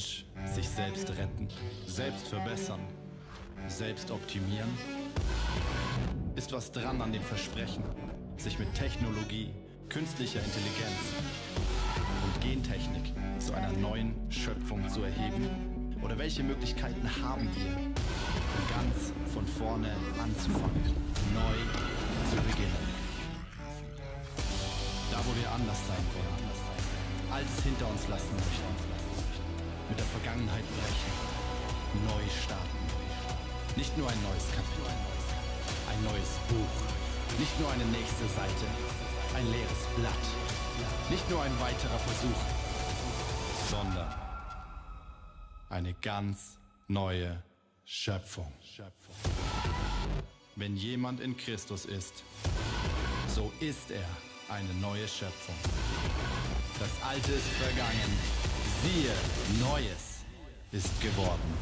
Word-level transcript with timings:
Mensch 0.00 0.24
sich 0.46 0.66
selbst 0.66 1.10
retten, 1.10 1.46
selbst 1.86 2.28
verbessern, 2.28 2.80
selbst 3.68 4.10
optimieren? 4.10 4.70
Ist 6.36 6.52
was 6.52 6.72
dran 6.72 7.02
an 7.02 7.12
dem 7.12 7.22
Versprechen, 7.22 7.84
sich 8.38 8.58
mit 8.58 8.72
Technologie, 8.72 9.50
künstlicher 9.90 10.40
Intelligenz 10.42 11.00
und 12.24 12.40
Gentechnik 12.40 13.12
zu 13.40 13.52
einer 13.52 13.72
neuen 13.72 14.14
Schöpfung 14.30 14.88
zu 14.88 15.02
erheben? 15.02 15.98
Oder 16.02 16.16
welche 16.16 16.44
Möglichkeiten 16.44 17.06
haben 17.22 17.50
wir, 17.54 17.76
ganz 18.74 19.12
von 19.34 19.46
vorne 19.46 19.92
anzufangen, 20.18 20.94
neu 21.34 21.58
zu 22.30 22.36
beginnen? 22.36 22.88
Da, 25.10 25.18
wo 25.18 25.38
wir 25.38 25.52
anders 25.52 25.86
sein 25.86 26.06
wollen, 26.14 27.30
Altes 27.30 27.62
hinter 27.64 27.86
uns 27.86 28.08
lassen 28.08 28.34
möchten 28.34 28.89
mit 29.90 29.98
der 29.98 30.06
Vergangenheit 30.06 30.64
brechen, 30.78 31.12
neu 32.06 32.22
starten. 32.30 32.78
Nicht 33.76 33.96
nur 33.98 34.08
ein 34.08 34.22
neues 34.22 34.46
Kapitel, 34.54 34.86
ein 35.90 36.04
neues 36.04 36.38
Buch, 36.48 37.38
nicht 37.38 37.58
nur 37.60 37.70
eine 37.72 37.84
nächste 37.86 38.26
Seite, 38.28 38.66
ein 39.34 39.50
leeres 39.50 39.84
Blatt, 39.96 40.26
nicht 41.10 41.28
nur 41.28 41.42
ein 41.42 41.60
weiterer 41.60 41.98
Versuch, 41.98 42.40
sondern 43.68 44.14
eine 45.70 45.92
ganz 45.94 46.56
neue 46.86 47.42
Schöpfung. 47.84 48.52
Wenn 50.54 50.76
jemand 50.76 51.20
in 51.20 51.36
Christus 51.36 51.84
ist, 51.84 52.22
so 53.34 53.52
ist 53.60 53.90
er 53.90 54.06
eine 54.54 54.72
neue 54.74 55.08
Schöpfung. 55.08 55.54
Das 56.78 56.90
Alte 57.08 57.32
ist 57.32 57.46
vergangen 57.58 58.49
Siehe, 58.82 59.12
Neues 59.60 60.24
ist 60.72 61.02
geworden. 61.02 61.58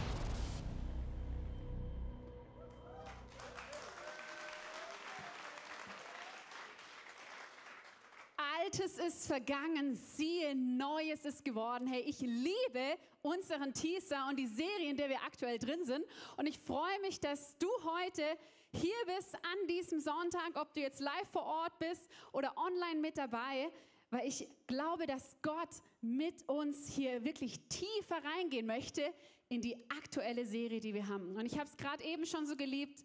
Altes 8.36 8.98
ist 8.98 9.26
vergangen, 9.26 9.96
siehe, 9.96 10.54
Neues 10.54 11.24
ist 11.24 11.44
geworden. 11.44 11.88
Hey, 11.88 12.02
ich 12.02 12.20
liebe 12.20 12.96
unseren 13.22 13.74
Teaser 13.74 14.28
und 14.28 14.36
die 14.36 14.46
Serie, 14.46 14.88
in 14.88 14.96
der 14.96 15.08
wir 15.08 15.20
aktuell 15.26 15.58
drin 15.58 15.84
sind. 15.84 16.04
Und 16.36 16.46
ich 16.46 16.60
freue 16.60 17.00
mich, 17.00 17.18
dass 17.18 17.58
du 17.58 17.66
heute 17.82 18.22
hier 18.70 18.94
bist 19.06 19.34
an 19.34 19.66
diesem 19.68 19.98
Sonntag, 19.98 20.52
ob 20.54 20.72
du 20.72 20.80
jetzt 20.80 21.00
live 21.00 21.28
vor 21.32 21.46
Ort 21.46 21.80
bist 21.80 22.08
oder 22.30 22.56
online 22.56 23.00
mit 23.00 23.18
dabei 23.18 23.72
weil 24.10 24.26
ich 24.26 24.48
glaube, 24.66 25.06
dass 25.06 25.36
Gott 25.42 25.68
mit 26.00 26.48
uns 26.48 26.88
hier 26.88 27.24
wirklich 27.24 27.60
tiefer 27.68 28.16
reingehen 28.36 28.66
möchte 28.66 29.02
in 29.48 29.60
die 29.60 29.76
aktuelle 29.90 30.46
Serie, 30.46 30.80
die 30.80 30.94
wir 30.94 31.08
haben. 31.08 31.36
Und 31.36 31.46
ich 31.46 31.58
habe 31.58 31.68
es 31.68 31.76
gerade 31.76 32.02
eben 32.04 32.26
schon 32.26 32.46
so 32.46 32.56
geliebt, 32.56 33.04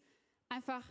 einfach 0.49 0.83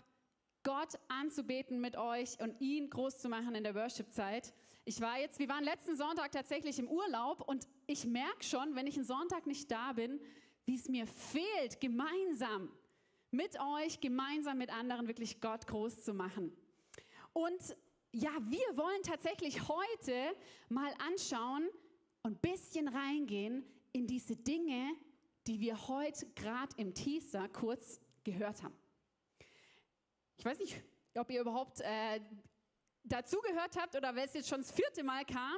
Gott 0.62 0.98
anzubeten 1.08 1.80
mit 1.80 1.96
euch 1.96 2.40
und 2.40 2.60
ihn 2.60 2.88
groß 2.88 3.18
zu 3.18 3.28
machen 3.28 3.54
in 3.54 3.64
der 3.64 3.74
Worship-Zeit. 3.74 4.52
Ich 4.84 5.00
war 5.00 5.18
jetzt, 5.18 5.38
wir 5.38 5.48
waren 5.48 5.64
letzten 5.64 5.96
Sonntag 5.96 6.32
tatsächlich 6.32 6.78
im 6.78 6.88
Urlaub 6.88 7.40
und 7.48 7.66
ich 7.86 8.04
merke 8.04 8.44
schon, 8.44 8.74
wenn 8.74 8.86
ich 8.86 8.96
einen 8.96 9.04
Sonntag 9.04 9.46
nicht 9.46 9.70
da 9.70 9.92
bin, 9.92 10.20
wie 10.64 10.74
es 10.74 10.88
mir 10.88 11.06
fehlt, 11.06 11.80
gemeinsam 11.80 12.70
mit 13.30 13.58
euch, 13.60 14.00
gemeinsam 14.00 14.58
mit 14.58 14.70
anderen 14.72 15.08
wirklich 15.08 15.40
Gott 15.40 15.66
groß 15.66 16.02
zu 16.02 16.14
machen. 16.14 16.52
Und 17.32 17.76
ja, 18.12 18.30
wir 18.44 18.76
wollen 18.76 19.02
tatsächlich 19.02 19.68
heute 19.68 20.36
mal 20.68 20.92
anschauen 20.98 21.68
und 22.22 22.32
ein 22.32 22.38
bisschen 22.40 22.88
reingehen 22.88 23.64
in 23.92 24.06
diese 24.06 24.36
Dinge, 24.36 24.94
die 25.46 25.58
wir 25.60 25.88
heute 25.88 26.26
gerade 26.34 26.74
im 26.76 26.94
Teaser 26.94 27.48
kurz 27.48 28.00
gehört 28.22 28.62
haben. 28.62 28.76
Ich 30.36 30.44
weiß 30.44 30.58
nicht, 30.58 30.82
ob 31.16 31.30
ihr 31.30 31.40
überhaupt 31.40 31.80
äh, 31.80 32.20
dazu 33.02 33.40
gehört 33.40 33.76
habt 33.76 33.96
oder 33.96 34.14
weil 34.14 34.26
es 34.26 34.34
jetzt 34.34 34.48
schon 34.48 34.60
das 34.60 34.72
vierte 34.72 35.02
Mal 35.02 35.24
kam, 35.24 35.56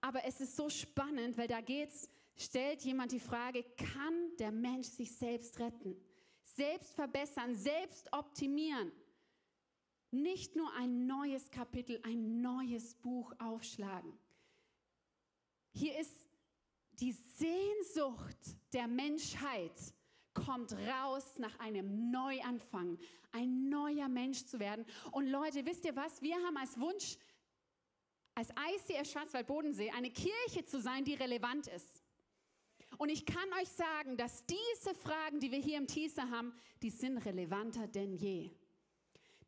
aber 0.00 0.24
es 0.24 0.40
ist 0.40 0.56
so 0.56 0.68
spannend, 0.68 1.38
weil 1.38 1.48
da 1.48 1.60
geht's, 1.60 2.08
stellt 2.36 2.82
jemand 2.82 3.12
die 3.12 3.20
Frage, 3.20 3.64
kann 3.76 4.36
der 4.38 4.50
Mensch 4.50 4.88
sich 4.88 5.16
selbst 5.16 5.58
retten, 5.60 5.96
selbst 6.42 6.94
verbessern, 6.94 7.54
selbst 7.54 8.12
optimieren? 8.12 8.90
Nicht 10.12 10.56
nur 10.56 10.72
ein 10.74 11.06
neues 11.06 11.50
Kapitel, 11.50 12.00
ein 12.04 12.40
neues 12.40 12.94
Buch 12.94 13.32
aufschlagen. 13.38 14.12
Hier 15.72 15.98
ist 15.98 16.28
die 17.00 17.12
Sehnsucht 17.12 18.36
der 18.72 18.86
Menschheit 18.86 19.72
kommt 20.34 20.72
raus 20.72 21.38
nach 21.38 21.58
einem 21.58 22.10
Neuanfang, 22.10 22.98
ein 23.32 23.68
neuer 23.68 24.08
Mensch 24.08 24.44
zu 24.44 24.60
werden. 24.60 24.84
Und 25.10 25.26
Leute, 25.26 25.64
wisst 25.64 25.84
ihr 25.84 25.96
was? 25.96 26.22
Wir 26.22 26.36
haben 26.36 26.56
als 26.56 26.78
Wunsch, 26.78 27.16
als 28.34 28.48
ICF 28.50 29.10
Schwarzwald-Bodensee, 29.10 29.90
eine 29.90 30.10
Kirche 30.10 30.64
zu 30.64 30.80
sein, 30.80 31.04
die 31.04 31.14
relevant 31.14 31.66
ist. 31.68 32.02
Und 32.98 33.08
ich 33.08 33.24
kann 33.24 33.48
euch 33.60 33.68
sagen, 33.68 34.16
dass 34.16 34.44
diese 34.46 34.94
Fragen, 34.94 35.40
die 35.40 35.50
wir 35.50 35.58
hier 35.58 35.78
im 35.78 35.86
Teaser 35.86 36.30
haben, 36.30 36.54
die 36.82 36.90
sind 36.90 37.18
relevanter 37.18 37.86
denn 37.88 38.14
je. 38.14 38.50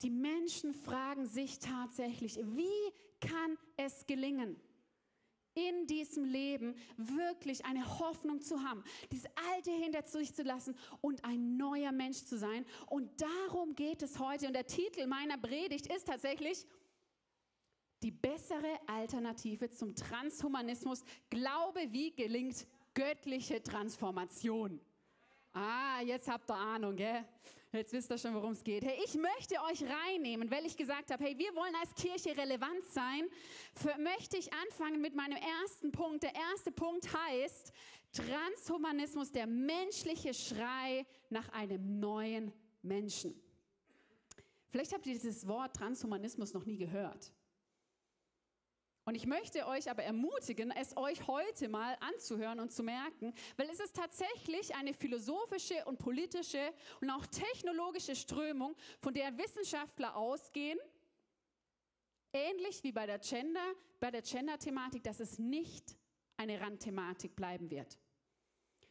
Die 0.02 0.10
Menschen 0.10 0.72
fragen 0.72 1.26
sich 1.26 1.58
tatsächlich, 1.58 2.38
wie 2.38 2.92
kann 3.20 3.58
es 3.76 4.06
gelingen? 4.06 4.60
in 5.54 5.86
diesem 5.86 6.24
Leben 6.24 6.74
wirklich 6.96 7.64
eine 7.64 7.98
Hoffnung 8.00 8.40
zu 8.40 8.62
haben, 8.62 8.82
dieses 9.12 9.30
Alte 9.52 9.70
hinter 9.70 10.02
sich 10.02 10.34
zu 10.34 10.42
lassen 10.42 10.76
und 11.00 11.24
ein 11.24 11.56
neuer 11.56 11.92
Mensch 11.92 12.24
zu 12.24 12.36
sein. 12.36 12.66
Und 12.86 13.08
darum 13.20 13.74
geht 13.74 14.02
es 14.02 14.18
heute. 14.18 14.48
Und 14.48 14.54
der 14.54 14.66
Titel 14.66 15.06
meiner 15.06 15.38
Predigt 15.38 15.86
ist 15.94 16.08
tatsächlich 16.08 16.66
die 18.02 18.10
bessere 18.10 18.78
Alternative 18.86 19.70
zum 19.70 19.94
Transhumanismus. 19.94 21.04
Glaube, 21.30 21.86
wie 21.90 22.14
gelingt 22.14 22.66
göttliche 22.92 23.62
Transformation. 23.62 24.80
Ah, 25.52 26.00
jetzt 26.02 26.28
habt 26.28 26.50
ihr 26.50 26.56
Ahnung, 26.56 26.96
gell? 26.96 27.24
Jetzt 27.74 27.92
wisst 27.92 28.10
ihr 28.10 28.18
schon, 28.18 28.34
worum 28.34 28.52
es 28.52 28.62
geht. 28.62 28.84
Hey, 28.84 28.96
ich 29.04 29.14
möchte 29.14 29.56
euch 29.68 29.82
reinnehmen, 29.82 30.48
weil 30.48 30.64
ich 30.64 30.76
gesagt 30.76 31.10
habe, 31.10 31.24
hey, 31.24 31.36
wir 31.36 31.52
wollen 31.56 31.74
als 31.80 31.92
Kirche 31.96 32.36
relevant 32.36 32.84
sein. 32.92 33.28
Für, 33.74 33.98
möchte 33.98 34.36
ich 34.36 34.48
anfangen 34.52 35.00
mit 35.00 35.16
meinem 35.16 35.36
ersten 35.62 35.90
Punkt. 35.90 36.22
Der 36.22 36.32
erste 36.52 36.70
Punkt 36.70 37.08
heißt 37.12 37.72
Transhumanismus, 38.12 39.32
der 39.32 39.48
menschliche 39.48 40.32
Schrei 40.34 41.04
nach 41.30 41.48
einem 41.48 41.98
neuen 41.98 42.52
Menschen. 42.82 43.34
Vielleicht 44.68 44.92
habt 44.92 45.06
ihr 45.06 45.14
dieses 45.14 45.46
Wort 45.48 45.74
Transhumanismus 45.74 46.54
noch 46.54 46.64
nie 46.64 46.76
gehört. 46.76 47.32
Und 49.06 49.16
ich 49.16 49.26
möchte 49.26 49.66
euch 49.66 49.90
aber 49.90 50.02
ermutigen, 50.02 50.70
es 50.70 50.96
euch 50.96 51.26
heute 51.26 51.68
mal 51.68 51.96
anzuhören 52.00 52.58
und 52.58 52.72
zu 52.72 52.82
merken, 52.82 53.34
weil 53.56 53.68
es 53.68 53.78
ist 53.78 53.94
tatsächlich 53.94 54.74
eine 54.74 54.94
philosophische 54.94 55.84
und 55.84 55.98
politische 55.98 56.72
und 57.02 57.10
auch 57.10 57.26
technologische 57.26 58.16
Strömung, 58.16 58.74
von 59.00 59.12
der 59.12 59.36
Wissenschaftler 59.36 60.16
ausgehen, 60.16 60.78
ähnlich 62.32 62.82
wie 62.82 62.92
bei 62.92 63.04
der 63.04 63.18
Gender, 63.18 63.74
bei 64.00 64.10
der 64.10 64.22
Gender-Thematik, 64.22 65.04
dass 65.04 65.20
es 65.20 65.38
nicht 65.38 65.96
eine 66.38 66.60
Randthematik 66.60 67.36
bleiben 67.36 67.70
wird. 67.70 67.98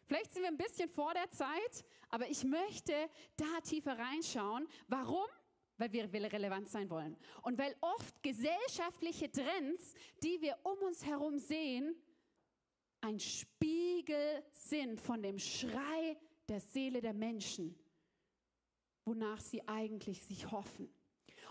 Vielleicht 0.06 0.34
sind 0.34 0.44
wir 0.44 0.50
ein 0.50 0.58
bisschen 0.58 0.90
vor 0.90 1.14
der 1.14 1.30
Zeit, 1.32 1.86
aber 2.10 2.30
ich 2.30 2.44
möchte 2.44 2.94
da 3.36 3.62
tiefer 3.62 3.98
reinschauen. 3.98 4.68
Warum? 4.88 5.26
Weil 5.92 6.12
wir 6.12 6.32
relevant 6.32 6.70
sein 6.70 6.90
wollen. 6.90 7.18
Und 7.42 7.58
weil 7.58 7.76
oft 7.82 8.22
gesellschaftliche 8.24 9.32
Trends, 9.32 9.94
die 10.22 10.42
wir 10.42 10.58
um 10.64 10.78
uns 10.80 11.06
herum 11.06 11.40
sehen, 11.40 11.96
ein 13.02 13.20
Spiegel 13.20 14.44
sind 14.52 15.02
von 15.02 15.22
dem 15.22 15.38
Schrei 15.38 16.18
der 16.48 16.62
Seele 16.62 17.02
der 17.02 17.14
Menschen, 17.14 17.76
wonach 19.06 19.42
sie 19.42 19.68
eigentlich 19.68 20.24
sich 20.24 20.50
hoffen. 20.52 20.94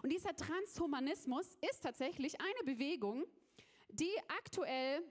Und 0.03 0.11
dieser 0.11 0.35
Transhumanismus 0.35 1.59
ist 1.71 1.83
tatsächlich 1.83 2.41
eine 2.41 2.75
Bewegung, 2.75 3.27
die 3.91 4.11
aktuell 4.29 5.03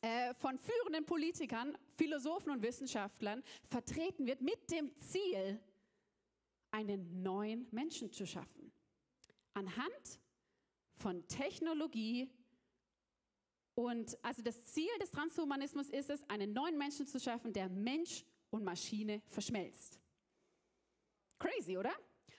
äh, 0.00 0.32
von 0.34 0.58
führenden 0.58 1.04
Politikern, 1.04 1.76
Philosophen 1.96 2.52
und 2.52 2.62
Wissenschaftlern 2.62 3.42
vertreten 3.62 4.26
wird 4.26 4.40
mit 4.40 4.70
dem 4.70 4.96
Ziel, 4.96 5.60
einen 6.70 7.22
neuen 7.22 7.66
Menschen 7.70 8.12
zu 8.12 8.26
schaffen. 8.26 8.72
Anhand 9.54 10.20
von 10.94 11.26
Technologie 11.28 12.30
und 13.74 14.18
also 14.24 14.42
das 14.42 14.64
Ziel 14.64 14.90
des 15.00 15.10
Transhumanismus 15.10 15.88
ist 15.88 16.10
es, 16.10 16.28
einen 16.28 16.52
neuen 16.52 16.76
Menschen 16.76 17.06
zu 17.06 17.20
schaffen, 17.20 17.52
der 17.52 17.68
Mensch 17.68 18.24
und 18.50 18.64
Maschine 18.64 19.22
verschmelzt. 19.28 20.00
Crazy, 21.38 21.78
oder? 21.78 21.92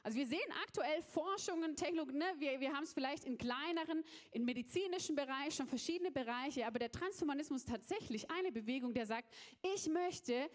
Also 0.03 0.17
wir 0.17 0.27
sehen 0.27 0.39
aktuell 0.63 1.01
Forschungen, 1.01 1.75
Technologie, 1.75 2.17
ne? 2.17 2.25
wir, 2.37 2.59
wir 2.59 2.73
haben 2.73 2.83
es 2.83 2.93
vielleicht 2.93 3.25
in 3.25 3.37
kleineren, 3.37 4.03
in 4.31 4.45
medizinischen 4.45 5.15
Bereichen, 5.15 5.51
schon 5.51 5.67
verschiedene 5.67 6.11
Bereiche, 6.11 6.65
aber 6.65 6.79
der 6.79 6.91
Transhumanismus 6.91 7.61
ist 7.61 7.69
tatsächlich 7.69 8.29
eine 8.31 8.51
Bewegung, 8.51 8.93
der 8.93 9.05
sagt, 9.05 9.33
ich 9.61 9.87
möchte 9.87 10.49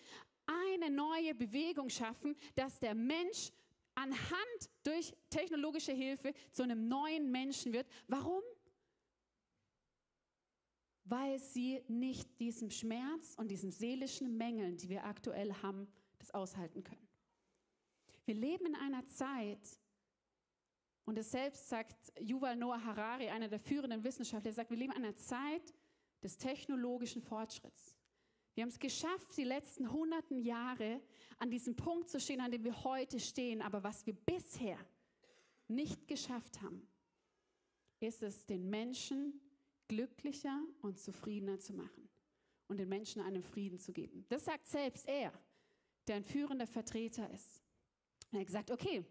eine 0.47 0.91
neue 0.91 1.35
Bewegung 1.35 1.89
schaffen, 1.89 2.37
dass 2.55 2.79
der 2.79 2.95
Mensch 2.95 3.51
anhand 3.95 4.71
durch 4.83 5.15
technologische 5.31 5.93
Hilfe 5.93 6.33
zu 6.53 6.63
einem 6.63 6.89
neuen 6.89 7.31
Menschen 7.31 7.73
wird. 7.73 7.87
Warum? 8.09 8.43
Weil 11.05 11.39
sie 11.39 11.83
nicht 11.89 12.41
diesem 12.41 12.71
Schmerz 12.71 13.35
und 13.37 13.51
diesen 13.51 13.71
seelischen 13.71 14.37
Mängeln, 14.37 14.77
die 14.77 14.89
wir 14.89 15.05
aktuell 15.05 15.53
haben, 15.63 15.87
das 16.19 16.33
aushalten 16.33 16.83
können. 16.83 17.09
Wir 18.25 18.35
leben 18.35 18.67
in 18.67 18.75
einer 18.77 19.07
Zeit, 19.07 19.79
und 21.05 21.19
es 21.19 21.31
selbst 21.31 21.69
sagt 21.69 22.13
Yuval 22.19 22.57
Noah 22.57 22.83
Harari, 22.83 23.29
einer 23.29 23.49
der 23.49 23.61
führenden 23.61 24.03
Wissenschaftler, 24.03 24.51
er 24.51 24.55
sagt, 24.55 24.71
wir 24.71 24.79
leben 24.79 24.93
in 24.93 25.05
einer 25.05 25.17
Zeit 25.17 25.75
des 26.23 26.39
technologischen 26.39 27.21
Fortschritts. 27.21 27.95
Wir 28.55 28.63
haben 28.63 28.71
es 28.71 28.79
geschafft, 28.79 29.37
die 29.37 29.45
letzten 29.45 29.91
hunderten 29.91 30.39
Jahre 30.39 31.01
an 31.39 31.51
diesem 31.51 31.75
Punkt 31.75 32.09
zu 32.09 32.21
stehen, 32.21 32.41
an 32.41 32.53
dem 32.53 32.65
wir 32.65 32.85
heute 32.85 33.19
stehen. 33.19 33.61
Aber 33.61 33.83
was 33.83 34.07
wir 34.07 34.15
bisher 34.15 34.79
nicht 35.67 36.07
geschafft 36.07 36.63
haben, 36.63 36.87
ist 38.01 38.23
es, 38.23 38.47
den 38.47 38.71
Menschen 38.71 39.41
glücklicher 39.89 40.63
und 40.83 40.99
zufriedener 40.99 41.59
zu 41.59 41.75
machen 41.75 42.09
und 42.69 42.79
den 42.79 42.89
Menschen 42.89 43.23
einen 43.23 43.43
Frieden 43.43 43.79
zu 43.79 43.93
geben. 43.93 44.25
Das 44.29 44.45
sagt 44.45 44.67
selbst 44.69 45.09
er, 45.09 45.33
der 46.07 46.17
ein 46.17 46.25
führender 46.25 46.67
Vertreter 46.67 47.29
ist. 47.31 47.63
Er 48.31 48.41
hat 48.41 48.47
gesagt, 48.47 48.71
okay, 48.71 49.05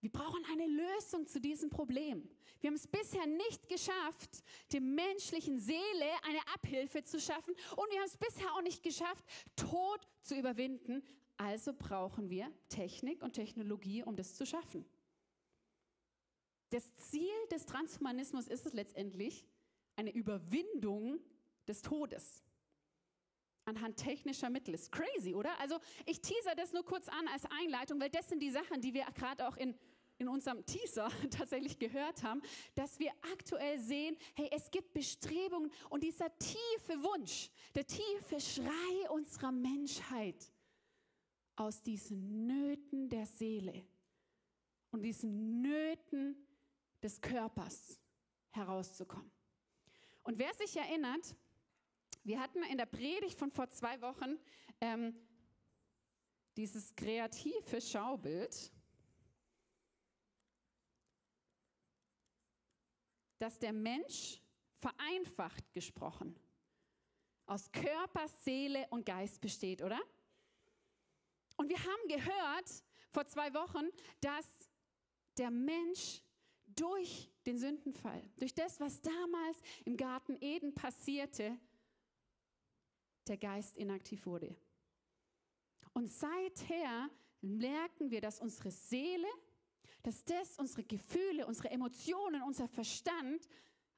wir 0.00 0.10
brauchen 0.10 0.44
eine 0.52 0.66
Lösung 0.66 1.26
zu 1.26 1.40
diesem 1.40 1.70
Problem. 1.70 2.28
Wir 2.60 2.68
haben 2.68 2.76
es 2.76 2.86
bisher 2.86 3.26
nicht 3.26 3.68
geschafft, 3.68 4.42
der 4.72 4.80
menschlichen 4.80 5.58
Seele 5.58 6.06
eine 6.22 6.40
Abhilfe 6.54 7.02
zu 7.02 7.20
schaffen 7.20 7.54
und 7.76 7.90
wir 7.90 7.98
haben 7.98 8.06
es 8.06 8.16
bisher 8.16 8.52
auch 8.54 8.62
nicht 8.62 8.82
geschafft, 8.82 9.24
Tod 9.56 10.06
zu 10.22 10.36
überwinden. 10.36 11.02
Also 11.36 11.72
brauchen 11.72 12.30
wir 12.30 12.52
Technik 12.68 13.22
und 13.22 13.32
Technologie, 13.32 14.02
um 14.02 14.16
das 14.16 14.34
zu 14.34 14.44
schaffen. 14.44 14.84
Das 16.70 16.94
Ziel 16.96 17.30
des 17.50 17.66
Transhumanismus 17.66 18.46
ist 18.46 18.66
es 18.66 18.72
letztendlich 18.72 19.46
eine 19.96 20.12
Überwindung 20.12 21.20
des 21.66 21.82
Todes 21.82 22.44
anhand 23.68 23.96
technischer 23.96 24.50
Mittel. 24.50 24.74
Ist 24.74 24.90
crazy, 24.90 25.34
oder? 25.34 25.58
Also 25.60 25.78
ich 26.06 26.20
teaser 26.20 26.54
das 26.56 26.72
nur 26.72 26.84
kurz 26.84 27.08
an 27.08 27.28
als 27.28 27.44
Einleitung, 27.62 28.00
weil 28.00 28.10
das 28.10 28.28
sind 28.28 28.40
die 28.42 28.50
Sachen, 28.50 28.80
die 28.80 28.94
wir 28.94 29.04
gerade 29.14 29.46
auch 29.46 29.56
in 29.56 29.74
in 30.18 30.28
unserem 30.28 30.66
Teaser 30.66 31.10
tatsächlich 31.30 31.78
gehört 31.78 32.22
haben, 32.22 32.42
dass 32.74 32.98
wir 32.98 33.12
aktuell 33.32 33.78
sehen, 33.78 34.16
hey, 34.34 34.48
es 34.52 34.70
gibt 34.70 34.92
Bestrebungen 34.92 35.70
und 35.90 36.02
dieser 36.02 36.36
tiefe 36.38 37.02
Wunsch, 37.02 37.50
der 37.74 37.86
tiefe 37.86 38.40
Schrei 38.40 39.10
unserer 39.10 39.52
Menschheit 39.52 40.52
aus 41.56 41.82
diesen 41.82 42.46
Nöten 42.46 43.08
der 43.08 43.26
Seele 43.26 43.86
und 44.90 45.02
diesen 45.02 45.60
Nöten 45.60 46.36
des 47.02 47.20
Körpers 47.20 48.00
herauszukommen. 48.50 49.30
Und 50.22 50.38
wer 50.38 50.52
sich 50.54 50.76
erinnert, 50.76 51.34
wir 52.28 52.40
hatten 52.40 52.62
in 52.64 52.76
der 52.76 52.86
Predigt 52.86 53.38
von 53.38 53.50
vor 53.50 53.70
zwei 53.70 54.00
Wochen 54.02 54.38
ähm, 54.80 55.14
dieses 56.56 56.94
kreative 56.94 57.80
Schaubild. 57.80 58.72
dass 63.40 63.56
der 63.60 63.72
Mensch 63.72 64.40
vereinfacht 64.80 65.72
gesprochen 65.72 66.36
aus 67.46 67.70
Körper, 67.70 68.26
Seele 68.26 68.84
und 68.90 69.06
Geist 69.06 69.40
besteht, 69.40 69.80
oder? 69.80 70.00
Und 71.56 71.68
wir 71.68 71.78
haben 71.78 72.08
gehört 72.08 72.82
vor 73.12 73.24
zwei 73.28 73.54
Wochen, 73.54 73.86
dass 74.20 74.68
der 75.36 75.52
Mensch 75.52 76.20
durch 76.66 77.30
den 77.46 77.58
Sündenfall, 77.58 78.28
durch 78.38 78.54
das, 78.54 78.80
was 78.80 79.00
damals 79.00 79.62
im 79.84 79.96
Garten 79.96 80.36
Eden 80.40 80.74
passierte, 80.74 81.56
der 83.28 83.36
Geist 83.36 83.76
inaktiv 83.76 84.26
wurde. 84.26 84.56
Und 85.92 86.08
seither 86.08 87.10
merken 87.40 88.10
wir, 88.10 88.20
dass 88.20 88.40
unsere 88.40 88.70
Seele 88.70 89.28
dass 90.02 90.24
das 90.24 90.58
unsere 90.58 90.84
Gefühle, 90.84 91.46
unsere 91.46 91.70
Emotionen, 91.70 92.42
unser 92.42 92.68
Verstand 92.68 93.48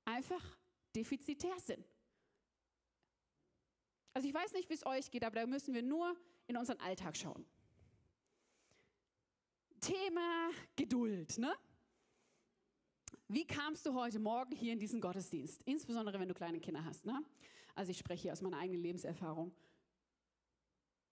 einfach 0.04 0.58
defizitär 0.94 1.58
sind. 1.60 1.86
Also 4.12 4.26
ich 4.26 4.34
weiß 4.34 4.52
nicht, 4.54 4.68
wie 4.68 4.74
es 4.74 4.84
euch 4.84 5.10
geht, 5.10 5.24
aber 5.24 5.36
da 5.36 5.46
müssen 5.46 5.72
wir 5.72 5.82
nur 5.82 6.16
in 6.46 6.56
unseren 6.56 6.80
Alltag 6.80 7.16
schauen. 7.16 7.46
Thema 9.80 10.50
Geduld, 10.74 11.38
ne? 11.38 11.54
Wie 13.28 13.46
kamst 13.46 13.86
du 13.86 13.94
heute 13.94 14.18
Morgen 14.18 14.52
hier 14.56 14.72
in 14.72 14.80
diesen 14.80 15.00
Gottesdienst? 15.00 15.62
Insbesondere 15.62 16.18
wenn 16.18 16.28
du 16.28 16.34
kleine 16.34 16.58
Kinder 16.58 16.84
hast, 16.84 17.06
ne? 17.06 17.22
Also 17.80 17.92
ich 17.92 17.98
spreche 17.98 18.24
hier 18.24 18.32
aus 18.32 18.42
meiner 18.42 18.58
eigenen 18.58 18.82
Lebenserfahrung. 18.82 19.54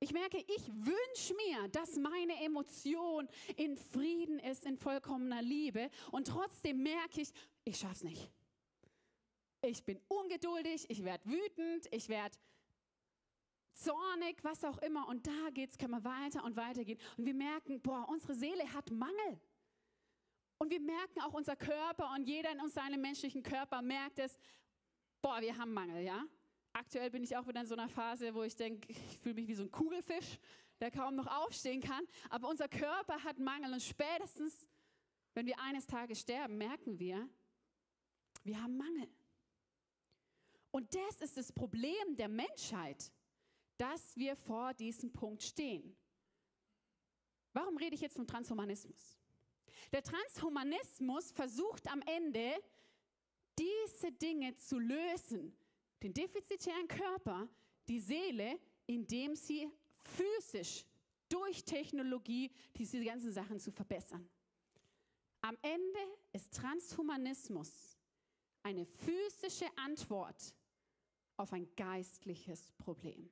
Ich 0.00 0.12
merke, 0.12 0.36
ich 0.36 0.68
wünsche 0.68 1.34
mir, 1.34 1.66
dass 1.68 1.96
meine 1.96 2.34
Emotion 2.44 3.26
in 3.56 3.74
Frieden 3.78 4.38
ist, 4.38 4.66
in 4.66 4.76
vollkommener 4.76 5.40
Liebe. 5.40 5.88
Und 6.12 6.26
trotzdem 6.26 6.82
merke 6.82 7.22
ich, 7.22 7.32
ich 7.64 7.78
schaffe 7.78 7.94
es 7.94 8.04
nicht. 8.04 8.30
Ich 9.62 9.82
bin 9.82 9.98
ungeduldig, 10.08 10.84
ich 10.90 11.02
werde 11.04 11.24
wütend, 11.24 11.86
ich 11.90 12.10
werde 12.10 12.36
zornig, 13.72 14.44
was 14.44 14.62
auch 14.62 14.76
immer. 14.82 15.08
Und 15.08 15.26
da 15.26 15.48
geht's, 15.54 15.78
können 15.78 15.92
wir 15.92 16.04
weiter 16.04 16.44
und 16.44 16.54
weiter 16.54 16.84
gehen. 16.84 17.00
Und 17.16 17.24
wir 17.24 17.32
merken, 17.32 17.80
boah, 17.80 18.06
unsere 18.10 18.34
Seele 18.34 18.70
hat 18.74 18.90
Mangel. 18.90 19.40
Und 20.58 20.68
wir 20.68 20.80
merken 20.80 21.22
auch 21.22 21.32
unser 21.32 21.56
Körper 21.56 22.12
und 22.14 22.28
jeder 22.28 22.52
in 22.52 22.60
uns 22.60 22.74
seinem 22.74 23.00
menschlichen 23.00 23.42
Körper 23.42 23.80
merkt 23.80 24.18
es, 24.18 24.38
boah, 25.22 25.40
wir 25.40 25.56
haben 25.56 25.72
Mangel, 25.72 26.04
ja? 26.04 26.26
Aktuell 26.78 27.10
bin 27.10 27.24
ich 27.24 27.36
auch 27.36 27.44
wieder 27.48 27.60
in 27.60 27.66
so 27.66 27.74
einer 27.74 27.88
Phase, 27.88 28.32
wo 28.32 28.44
ich 28.44 28.54
denke, 28.54 28.92
ich 28.92 29.18
fühle 29.18 29.34
mich 29.34 29.48
wie 29.48 29.54
so 29.56 29.64
ein 29.64 29.70
Kugelfisch, 29.72 30.38
der 30.78 30.92
kaum 30.92 31.16
noch 31.16 31.26
aufstehen 31.26 31.80
kann. 31.80 32.04
Aber 32.30 32.48
unser 32.48 32.68
Körper 32.68 33.24
hat 33.24 33.36
Mangel 33.40 33.72
und 33.72 33.82
spätestens, 33.82 34.64
wenn 35.34 35.44
wir 35.46 35.58
eines 35.58 35.88
Tages 35.88 36.20
sterben, 36.20 36.56
merken 36.56 36.96
wir, 37.00 37.28
wir 38.44 38.62
haben 38.62 38.76
Mangel. 38.76 39.08
Und 40.70 40.94
das 40.94 41.20
ist 41.20 41.36
das 41.36 41.50
Problem 41.50 42.16
der 42.16 42.28
Menschheit, 42.28 43.10
dass 43.76 44.16
wir 44.16 44.36
vor 44.36 44.72
diesem 44.72 45.12
Punkt 45.12 45.42
stehen. 45.42 45.96
Warum 47.54 47.76
rede 47.76 47.96
ich 47.96 48.02
jetzt 48.02 48.14
vom 48.14 48.26
Transhumanismus? 48.28 49.18
Der 49.90 50.04
Transhumanismus 50.04 51.32
versucht 51.32 51.90
am 51.90 52.02
Ende, 52.02 52.54
diese 53.58 54.12
Dinge 54.12 54.54
zu 54.54 54.78
lösen, 54.78 55.58
den 56.02 56.14
defizitären 56.14 56.88
Körper, 56.88 57.48
die 57.88 58.00
Seele, 58.00 58.58
indem 58.86 59.34
sie 59.34 59.70
physisch 60.02 60.84
durch 61.28 61.64
Technologie 61.64 62.50
diese 62.76 63.02
ganzen 63.04 63.32
Sachen 63.32 63.58
zu 63.58 63.70
verbessern. 63.70 64.28
Am 65.40 65.56
Ende 65.62 65.98
ist 66.32 66.54
Transhumanismus 66.54 67.98
eine 68.62 68.84
physische 68.84 69.66
Antwort 69.76 70.54
auf 71.36 71.52
ein 71.52 71.68
geistliches 71.76 72.72
Problem. 72.78 73.30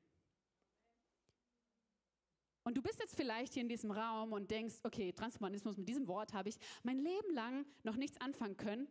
Und 2.64 2.76
du 2.76 2.82
bist 2.82 2.98
jetzt 2.98 3.14
vielleicht 3.14 3.54
hier 3.54 3.62
in 3.62 3.68
diesem 3.68 3.90
Raum 3.92 4.32
und 4.32 4.50
denkst, 4.50 4.76
okay, 4.82 5.12
Transhumanismus, 5.12 5.76
mit 5.76 5.88
diesem 5.88 6.08
Wort 6.08 6.32
habe 6.32 6.48
ich 6.48 6.58
mein 6.82 6.98
Leben 6.98 7.32
lang 7.32 7.64
noch 7.84 7.96
nichts 7.96 8.20
anfangen 8.20 8.56
können. 8.56 8.88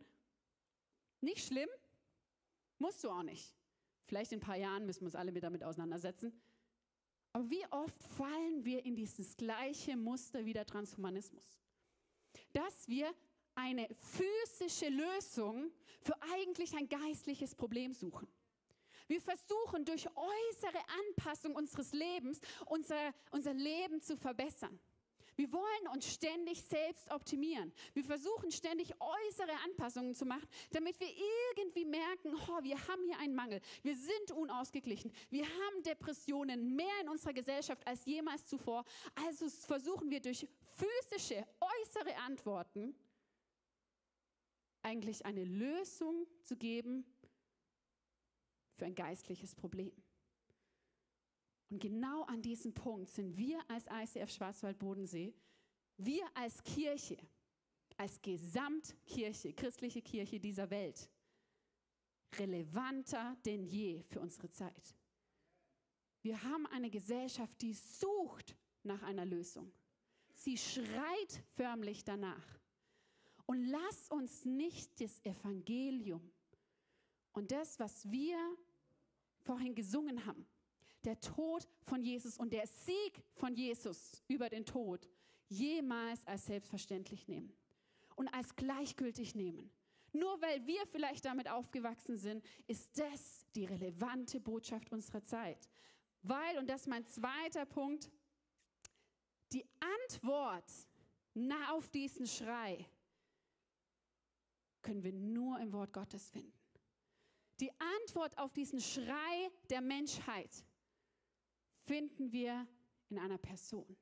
Nicht 1.20 1.46
schlimm, 1.46 1.68
musst 2.78 3.04
du 3.04 3.10
auch 3.10 3.22
nicht. 3.22 3.54
Vielleicht 4.06 4.32
in 4.32 4.38
ein 4.38 4.42
paar 4.42 4.56
Jahren 4.56 4.86
müssen 4.86 5.00
wir 5.02 5.06
uns 5.06 5.16
alle 5.16 5.32
mit 5.32 5.42
damit 5.42 5.62
auseinandersetzen. 5.62 6.32
Aber 7.32 7.50
wie 7.50 7.64
oft 7.70 8.02
fallen 8.02 8.64
wir 8.64 8.84
in 8.84 8.96
dieses 8.96 9.36
gleiche 9.36 9.96
Muster 9.96 10.44
wie 10.44 10.52
der 10.52 10.64
Transhumanismus? 10.64 11.60
Dass 12.52 12.88
wir 12.88 13.12
eine 13.54 13.88
physische 13.94 14.88
Lösung 14.88 15.70
für 16.00 16.14
eigentlich 16.34 16.74
ein 16.74 16.88
geistliches 16.88 17.54
Problem 17.54 17.92
suchen. 17.92 18.28
Wir 19.08 19.20
versuchen 19.20 19.84
durch 19.84 20.06
äußere 20.06 20.80
Anpassung 21.08 21.54
unseres 21.54 21.92
Lebens 21.92 22.40
unser, 22.66 23.14
unser 23.30 23.54
Leben 23.54 24.00
zu 24.00 24.16
verbessern. 24.16 24.78
Wir 25.36 25.52
wollen 25.52 25.88
uns 25.92 26.12
ständig 26.12 26.62
selbst 26.62 27.10
optimieren. 27.10 27.72
Wir 27.92 28.04
versuchen 28.04 28.50
ständig 28.50 28.92
äußere 29.00 29.52
Anpassungen 29.64 30.14
zu 30.14 30.24
machen, 30.24 30.48
damit 30.70 30.98
wir 30.98 31.08
irgendwie 31.56 31.84
merken, 31.84 32.34
oh, 32.34 32.62
wir 32.62 32.76
haben 32.88 33.02
hier 33.04 33.18
einen 33.18 33.34
Mangel. 33.34 33.60
Wir 33.82 33.96
sind 33.96 34.32
unausgeglichen. 34.32 35.12
Wir 35.28 35.44
haben 35.44 35.82
Depressionen 35.84 36.74
mehr 36.74 37.00
in 37.02 37.08
unserer 37.10 37.34
Gesellschaft 37.34 37.86
als 37.86 38.04
jemals 38.06 38.46
zuvor. 38.46 38.84
Also 39.26 39.48
versuchen 39.48 40.10
wir 40.10 40.20
durch 40.20 40.48
physische, 40.76 41.46
äußere 41.60 42.16
Antworten 42.16 42.94
eigentlich 44.82 45.26
eine 45.26 45.44
Lösung 45.44 46.26
zu 46.42 46.56
geben 46.56 47.04
für 48.76 48.86
ein 48.86 48.94
geistliches 48.94 49.54
Problem. 49.54 49.92
Und 51.68 51.80
genau 51.80 52.22
an 52.24 52.42
diesem 52.42 52.72
Punkt 52.72 53.10
sind 53.10 53.36
wir 53.36 53.58
als 53.68 53.86
ICF 53.86 54.30
Schwarzwald-Bodensee, 54.30 55.34
wir 55.96 56.24
als 56.34 56.62
Kirche, 56.62 57.16
als 57.96 58.20
Gesamtkirche, 58.22 59.52
christliche 59.52 60.02
Kirche 60.02 60.38
dieser 60.38 60.70
Welt, 60.70 61.10
relevanter 62.38 63.36
denn 63.44 63.64
je 63.64 64.02
für 64.02 64.20
unsere 64.20 64.50
Zeit. 64.50 64.94
Wir 66.22 66.42
haben 66.42 66.66
eine 66.66 66.90
Gesellschaft, 66.90 67.60
die 67.62 67.72
sucht 67.72 68.56
nach 68.82 69.02
einer 69.02 69.24
Lösung. 69.24 69.72
Sie 70.34 70.56
schreit 70.56 71.42
förmlich 71.54 72.04
danach. 72.04 72.60
Und 73.46 73.64
lass 73.64 74.08
uns 74.10 74.44
nicht 74.44 75.00
das 75.00 75.24
Evangelium 75.24 76.32
und 77.32 77.52
das, 77.52 77.78
was 77.78 78.10
wir 78.10 78.36
vorhin 79.38 79.74
gesungen 79.74 80.26
haben, 80.26 80.46
der 81.06 81.20
Tod 81.20 81.66
von 81.82 82.02
Jesus 82.02 82.36
und 82.36 82.52
der 82.52 82.66
Sieg 82.66 83.22
von 83.34 83.54
Jesus 83.54 84.22
über 84.28 84.48
den 84.48 84.66
Tod 84.66 85.08
jemals 85.48 86.26
als 86.26 86.46
selbstverständlich 86.46 87.28
nehmen 87.28 87.52
und 88.16 88.28
als 88.28 88.56
gleichgültig 88.56 89.34
nehmen. 89.34 89.70
Nur 90.12 90.40
weil 90.40 90.66
wir 90.66 90.86
vielleicht 90.86 91.24
damit 91.24 91.48
aufgewachsen 91.48 92.16
sind, 92.16 92.44
ist 92.66 92.98
das 92.98 93.46
die 93.54 93.64
relevante 93.64 94.40
Botschaft 94.40 94.90
unserer 94.90 95.22
Zeit. 95.22 95.68
Weil, 96.22 96.58
und 96.58 96.68
das 96.68 96.82
ist 96.82 96.86
mein 96.88 97.06
zweiter 97.06 97.66
Punkt, 97.66 98.10
die 99.52 99.64
Antwort 100.08 100.70
auf 101.70 101.88
diesen 101.90 102.26
Schrei 102.26 102.84
können 104.82 105.04
wir 105.04 105.12
nur 105.12 105.60
im 105.60 105.72
Wort 105.72 105.92
Gottes 105.92 106.30
finden. 106.30 106.52
Die 107.60 107.70
Antwort 108.00 108.38
auf 108.38 108.52
diesen 108.52 108.80
Schrei 108.80 109.50
der 109.70 109.80
Menschheit 109.80 110.64
finden 111.86 112.32
wir 112.32 112.66
in 113.08 113.18
einer 113.18 113.38
Person, 113.38 113.96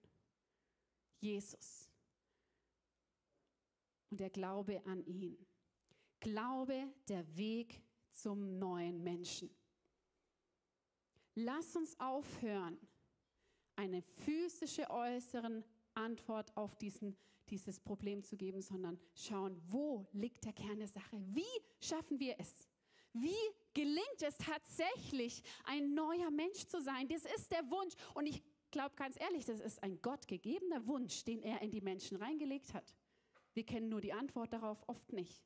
Jesus. 1.20 1.90
Und 4.10 4.20
der 4.20 4.30
Glaube 4.30 4.84
an 4.86 5.04
ihn. 5.04 5.36
Glaube 6.20 6.88
der 7.08 7.36
Weg 7.36 7.82
zum 8.10 8.58
neuen 8.58 9.02
Menschen. 9.02 9.50
Lass 11.34 11.74
uns 11.76 11.98
aufhören, 11.98 12.78
eine 13.76 14.02
physische 14.02 14.88
äußeren 14.88 15.64
Antwort 15.94 16.56
auf 16.56 16.76
diesen, 16.76 17.16
dieses 17.48 17.80
Problem 17.80 18.22
zu 18.22 18.36
geben, 18.36 18.62
sondern 18.62 18.98
schauen, 19.14 19.60
wo 19.66 20.06
liegt 20.12 20.44
der 20.44 20.52
Kern 20.52 20.78
der 20.78 20.88
Sache? 20.88 21.20
Wie 21.26 21.42
schaffen 21.80 22.18
wir 22.20 22.36
es? 22.38 22.68
Wie 23.14 23.34
gelingt 23.74 24.22
es 24.22 24.36
tatsächlich, 24.38 25.42
ein 25.64 25.94
neuer 25.94 26.30
Mensch 26.30 26.66
zu 26.66 26.82
sein? 26.82 27.08
Das 27.08 27.24
ist 27.24 27.52
der 27.52 27.70
Wunsch. 27.70 27.94
Und 28.12 28.26
ich 28.26 28.42
glaube 28.72 28.94
ganz 28.96 29.18
ehrlich, 29.20 29.44
das 29.44 29.60
ist 29.60 29.82
ein 29.82 30.02
gottgegebener 30.02 30.86
Wunsch, 30.86 31.24
den 31.24 31.42
er 31.42 31.62
in 31.62 31.70
die 31.70 31.80
Menschen 31.80 32.16
reingelegt 32.16 32.74
hat. 32.74 32.92
Wir 33.54 33.64
kennen 33.64 33.88
nur 33.88 34.00
die 34.00 34.12
Antwort 34.12 34.52
darauf 34.52 34.82
oft 34.88 35.12
nicht. 35.12 35.44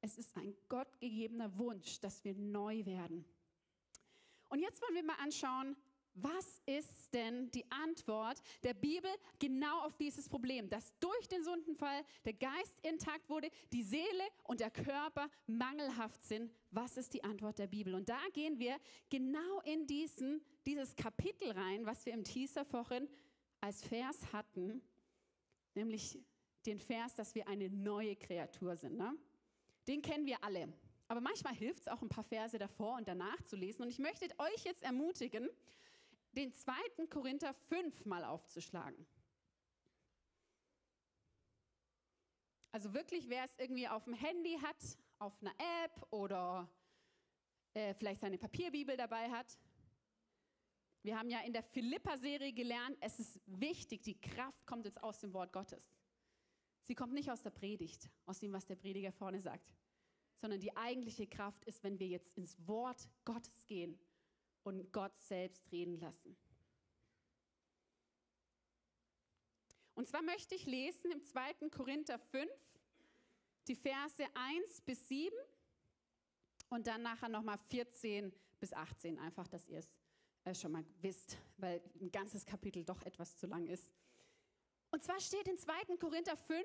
Es 0.00 0.18
ist 0.18 0.36
ein 0.36 0.56
gottgegebener 0.68 1.56
Wunsch, 1.58 2.00
dass 2.00 2.24
wir 2.24 2.34
neu 2.34 2.84
werden. 2.84 3.24
Und 4.48 4.60
jetzt 4.60 4.82
wollen 4.82 4.96
wir 4.96 5.04
mal 5.04 5.18
anschauen, 5.22 5.76
was 6.16 6.62
ist 6.64 7.12
denn 7.12 7.50
die 7.50 7.70
Antwort 7.70 8.42
der 8.62 8.72
Bibel 8.72 9.10
genau 9.38 9.80
auf 9.80 9.96
dieses 9.96 10.28
Problem, 10.28 10.68
dass 10.70 10.98
durch 10.98 11.28
den 11.28 11.44
Sündenfall 11.44 12.04
der 12.24 12.32
Geist 12.32 12.80
intakt 12.82 13.28
wurde, 13.28 13.50
die 13.70 13.82
Seele 13.82 14.24
und 14.44 14.60
der 14.60 14.70
Körper 14.70 15.28
mangelhaft 15.46 16.24
sind? 16.24 16.50
Was 16.70 16.96
ist 16.96 17.12
die 17.12 17.22
Antwort 17.22 17.58
der 17.58 17.66
Bibel? 17.66 17.94
Und 17.94 18.08
da 18.08 18.18
gehen 18.32 18.58
wir 18.58 18.76
genau 19.10 19.60
in 19.64 19.86
diesen, 19.86 20.40
dieses 20.64 20.96
Kapitel 20.96 21.50
rein, 21.50 21.84
was 21.84 22.06
wir 22.06 22.14
im 22.14 22.24
Teaser 22.24 22.64
vorhin 22.64 23.08
als 23.60 23.84
Vers 23.84 24.32
hatten, 24.32 24.80
nämlich 25.74 26.18
den 26.64 26.78
Vers, 26.78 27.14
dass 27.14 27.34
wir 27.34 27.46
eine 27.46 27.68
neue 27.68 28.16
Kreatur 28.16 28.76
sind. 28.76 28.96
Ne? 28.96 29.14
Den 29.86 30.00
kennen 30.00 30.24
wir 30.24 30.42
alle. 30.42 30.72
Aber 31.08 31.20
manchmal 31.20 31.54
hilft 31.54 31.82
es 31.82 31.88
auch, 31.88 32.02
ein 32.02 32.08
paar 32.08 32.24
Verse 32.24 32.58
davor 32.58 32.96
und 32.96 33.06
danach 33.06 33.40
zu 33.42 33.54
lesen. 33.54 33.82
Und 33.82 33.90
ich 33.90 33.98
möchte 33.98 34.26
euch 34.38 34.64
jetzt 34.64 34.82
ermutigen, 34.82 35.48
den 36.36 36.52
zweiten 36.52 37.08
Korinther 37.08 37.54
5 37.54 38.04
mal 38.04 38.24
aufzuschlagen. 38.24 39.06
Also 42.72 42.92
wirklich, 42.92 43.28
wer 43.28 43.44
es 43.44 43.56
irgendwie 43.58 43.88
auf 43.88 44.04
dem 44.04 44.12
Handy 44.12 44.58
hat, 44.60 44.98
auf 45.18 45.40
einer 45.40 45.54
App 45.82 46.12
oder 46.12 46.70
äh, 47.72 47.94
vielleicht 47.94 48.20
seine 48.20 48.36
Papierbibel 48.36 48.96
dabei 48.96 49.30
hat. 49.30 49.58
Wir 51.02 51.18
haben 51.18 51.30
ja 51.30 51.40
in 51.40 51.54
der 51.54 51.62
Philippa-Serie 51.62 52.52
gelernt, 52.52 52.98
es 53.00 53.18
ist 53.18 53.40
wichtig, 53.46 54.02
die 54.02 54.20
Kraft 54.20 54.66
kommt 54.66 54.84
jetzt 54.84 55.02
aus 55.02 55.20
dem 55.20 55.32
Wort 55.32 55.52
Gottes. 55.52 55.90
Sie 56.82 56.94
kommt 56.94 57.14
nicht 57.14 57.30
aus 57.30 57.42
der 57.42 57.50
Predigt, 57.50 58.10
aus 58.26 58.40
dem, 58.40 58.52
was 58.52 58.66
der 58.66 58.76
Prediger 58.76 59.12
vorne 59.12 59.40
sagt, 59.40 59.74
sondern 60.36 60.60
die 60.60 60.76
eigentliche 60.76 61.26
Kraft 61.26 61.64
ist, 61.64 61.82
wenn 61.82 61.98
wir 61.98 62.08
jetzt 62.08 62.36
ins 62.36 62.56
Wort 62.66 63.08
Gottes 63.24 63.66
gehen 63.66 63.98
und 64.66 64.92
Gott 64.92 65.16
selbst 65.16 65.70
reden 65.70 65.96
lassen. 66.00 66.36
Und 69.94 70.08
zwar 70.08 70.22
möchte 70.22 70.56
ich 70.56 70.66
lesen 70.66 71.12
im 71.12 71.22
2. 71.22 71.70
Korinther 71.70 72.18
5, 72.18 72.50
die 73.68 73.76
Verse 73.76 74.24
1 74.34 74.80
bis 74.82 75.06
7 75.08 75.34
und 76.68 76.88
dann 76.88 77.02
nachher 77.02 77.28
nochmal 77.28 77.58
14 77.58 78.32
bis 78.58 78.72
18, 78.72 79.18
einfach, 79.20 79.46
dass 79.46 79.66
ihr 79.68 79.78
es 79.78 79.90
äh, 80.44 80.54
schon 80.54 80.72
mal 80.72 80.84
wisst, 81.00 81.38
weil 81.58 81.80
ein 82.00 82.10
ganzes 82.10 82.44
Kapitel 82.44 82.84
doch 82.84 83.02
etwas 83.02 83.36
zu 83.36 83.46
lang 83.46 83.66
ist. 83.68 83.92
Und 84.90 85.02
zwar 85.02 85.20
steht 85.20 85.46
in 85.46 85.58
2. 85.58 85.96
Korinther 85.96 86.36
5, 86.36 86.64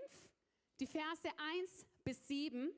die 0.80 0.88
Verse 0.88 1.30
1 1.60 1.86
bis 2.04 2.28
7, 2.28 2.72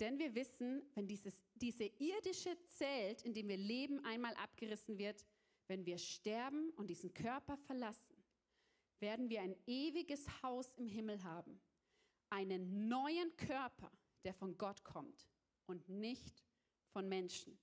denn 0.00 0.18
wir 0.18 0.34
wissen, 0.34 0.82
wenn 0.94 1.06
dieses, 1.06 1.42
diese 1.54 1.84
irdische 1.84 2.56
Zelt, 2.66 3.22
in 3.22 3.34
dem 3.34 3.48
wir 3.48 3.56
leben, 3.56 4.04
einmal 4.04 4.34
abgerissen 4.34 4.98
wird, 4.98 5.24
wenn 5.68 5.84
wir 5.86 5.98
sterben 5.98 6.70
und 6.70 6.88
diesen 6.88 7.12
Körper 7.12 7.56
verlassen, 7.56 8.16
werden 9.00 9.28
wir 9.28 9.42
ein 9.42 9.56
ewiges 9.66 10.26
Haus 10.42 10.72
im 10.74 10.88
Himmel 10.88 11.22
haben. 11.22 11.60
Einen 12.30 12.88
neuen 12.88 13.36
Körper, 13.36 13.90
der 14.24 14.34
von 14.34 14.56
Gott 14.56 14.84
kommt 14.84 15.28
und 15.66 15.88
nicht 15.88 16.42
von 16.92 17.08
Menschen. 17.08 17.58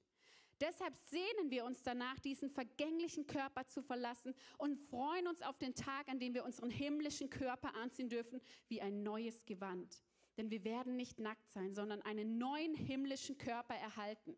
Deshalb 0.59 0.95
sehnen 0.95 1.49
wir 1.49 1.65
uns 1.65 1.81
danach, 1.81 2.19
diesen 2.19 2.49
vergänglichen 2.49 3.25
Körper 3.25 3.65
zu 3.65 3.81
verlassen 3.81 4.33
und 4.57 4.77
freuen 4.77 5.27
uns 5.27 5.41
auf 5.41 5.57
den 5.57 5.75
Tag, 5.75 6.07
an 6.07 6.19
dem 6.19 6.33
wir 6.33 6.45
unseren 6.45 6.69
himmlischen 6.69 7.29
Körper 7.29 7.75
anziehen 7.75 8.07
dürfen, 8.07 8.39
wie 8.67 8.79
ein 8.79 9.03
neues 9.03 9.45
Gewand. 9.45 10.01
Denn 10.37 10.49
wir 10.49 10.63
werden 10.63 10.95
nicht 10.95 11.19
nackt 11.19 11.49
sein, 11.51 11.73
sondern 11.73 12.01
einen 12.01 12.37
neuen 12.37 12.73
himmlischen 12.73 13.37
Körper 13.37 13.75
erhalten. 13.75 14.35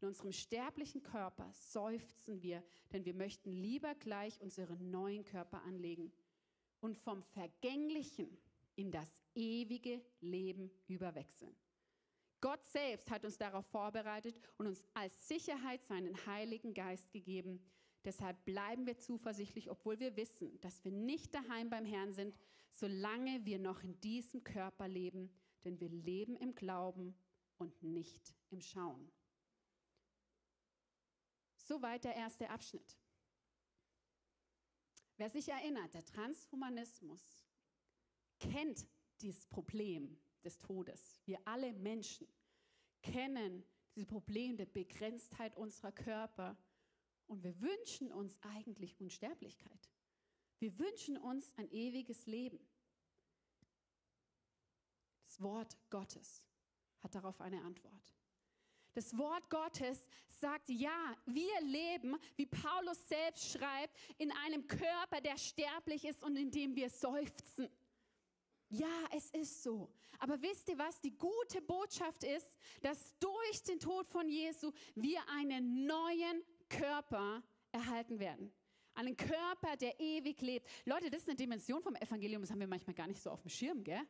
In 0.00 0.08
unserem 0.08 0.32
sterblichen 0.32 1.02
Körper 1.02 1.50
seufzen 1.52 2.42
wir, 2.42 2.62
denn 2.92 3.04
wir 3.04 3.14
möchten 3.14 3.52
lieber 3.52 3.94
gleich 3.94 4.40
unseren 4.40 4.90
neuen 4.90 5.24
Körper 5.24 5.62
anlegen 5.62 6.12
und 6.80 6.98
vom 6.98 7.22
Vergänglichen 7.22 8.36
in 8.76 8.90
das 8.90 9.22
ewige 9.34 10.02
Leben 10.20 10.70
überwechseln. 10.88 11.56
Gott 12.40 12.62
selbst 12.66 13.10
hat 13.10 13.24
uns 13.24 13.38
darauf 13.38 13.64
vorbereitet 13.64 14.36
und 14.58 14.66
uns 14.66 14.84
als 14.92 15.28
Sicherheit 15.28 15.82
seinen 15.84 16.14
Heiligen 16.26 16.74
Geist 16.74 17.10
gegeben. 17.10 17.64
Deshalb 18.04 18.44
bleiben 18.44 18.84
wir 18.84 18.98
zuversichtlich, 18.98 19.70
obwohl 19.70 19.98
wir 19.98 20.14
wissen, 20.16 20.60
dass 20.60 20.84
wir 20.84 20.92
nicht 20.92 21.34
daheim 21.34 21.70
beim 21.70 21.86
Herrn 21.86 22.12
sind, 22.12 22.36
solange 22.74 23.44
wir 23.44 23.58
noch 23.58 23.82
in 23.82 24.00
diesem 24.00 24.42
Körper 24.42 24.88
leben, 24.88 25.30
denn 25.64 25.78
wir 25.80 25.88
leben 25.88 26.36
im 26.36 26.54
Glauben 26.54 27.16
und 27.56 27.82
nicht 27.82 28.34
im 28.50 28.60
Schauen. 28.60 29.10
Soweit 31.56 32.04
der 32.04 32.16
erste 32.16 32.50
Abschnitt. 32.50 32.98
Wer 35.16 35.30
sich 35.30 35.48
erinnert, 35.48 35.94
der 35.94 36.04
Transhumanismus 36.04 37.46
kennt 38.40 38.86
dieses 39.20 39.46
Problem 39.46 40.18
des 40.42 40.58
Todes. 40.58 41.20
Wir 41.24 41.38
alle 41.46 41.72
Menschen 41.72 42.26
kennen 43.02 43.64
dieses 43.94 44.08
Problem 44.08 44.56
der 44.56 44.66
Begrenztheit 44.66 45.56
unserer 45.56 45.92
Körper 45.92 46.58
und 47.26 47.44
wir 47.44 47.58
wünschen 47.60 48.12
uns 48.12 48.36
eigentlich 48.42 49.00
Unsterblichkeit. 49.00 49.93
Wir 50.64 50.78
wünschen 50.78 51.18
uns 51.18 51.52
ein 51.58 51.70
ewiges 51.72 52.24
Leben. 52.24 52.58
Das 55.26 55.42
Wort 55.42 55.76
Gottes 55.90 56.42
hat 57.00 57.14
darauf 57.14 57.38
eine 57.42 57.60
Antwort. 57.60 58.14
Das 58.94 59.14
Wort 59.18 59.50
Gottes 59.50 60.08
sagt, 60.26 60.70
ja, 60.70 61.14
wir 61.26 61.60
leben, 61.60 62.16
wie 62.36 62.46
Paulus 62.46 63.06
selbst 63.06 63.50
schreibt, 63.50 63.94
in 64.16 64.32
einem 64.46 64.66
Körper, 64.66 65.20
der 65.20 65.36
sterblich 65.36 66.06
ist 66.06 66.22
und 66.22 66.34
in 66.34 66.50
dem 66.50 66.74
wir 66.74 66.88
seufzen. 66.88 67.68
Ja, 68.70 69.06
es 69.14 69.28
ist 69.32 69.62
so. 69.62 69.92
Aber 70.18 70.40
wisst 70.40 70.70
ihr 70.70 70.78
was? 70.78 70.98
Die 70.98 71.14
gute 71.14 71.60
Botschaft 71.60 72.24
ist, 72.24 72.56
dass 72.80 73.14
durch 73.18 73.62
den 73.64 73.78
Tod 73.78 74.06
von 74.06 74.30
Jesu 74.30 74.72
wir 74.94 75.28
einen 75.28 75.84
neuen 75.84 76.42
Körper 76.70 77.42
erhalten 77.70 78.18
werden. 78.18 78.50
Einen 78.94 79.16
Körper, 79.16 79.76
der 79.76 79.98
ewig 80.00 80.40
lebt. 80.40 80.68
Leute, 80.84 81.10
das 81.10 81.22
ist 81.22 81.28
eine 81.28 81.36
Dimension 81.36 81.82
vom 81.82 81.96
Evangelium, 81.96 82.42
das 82.42 82.50
haben 82.50 82.60
wir 82.60 82.66
manchmal 82.66 82.94
gar 82.94 83.06
nicht 83.06 83.20
so 83.20 83.30
auf 83.30 83.42
dem 83.42 83.50
Schirm, 83.50 83.82
gell? 83.82 84.00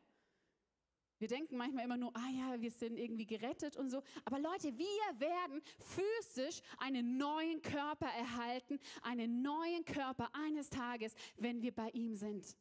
Wir 1.17 1.29
denken 1.29 1.55
manchmal 1.55 1.85
immer 1.85 1.97
nur, 1.97 2.15
ah 2.15 2.29
ja, 2.29 2.61
wir 2.61 2.71
sind 2.71 2.97
irgendwie 2.97 3.25
gerettet 3.25 3.77
und 3.77 3.89
so. 3.89 4.03
Aber 4.25 4.37
Leute, 4.37 4.77
wir 4.77 5.19
werden 5.19 5.61
physisch 5.79 6.61
einen 6.77 7.17
neuen 7.17 7.61
Körper 7.61 8.07
erhalten, 8.07 8.79
einen 9.01 9.41
neuen 9.41 9.85
Körper 9.85 10.29
eines 10.33 10.69
Tages, 10.69 11.15
wenn 11.37 11.61
wir 11.61 11.73
bei 11.73 11.89
ihm 11.91 12.15
sind. 12.15 12.57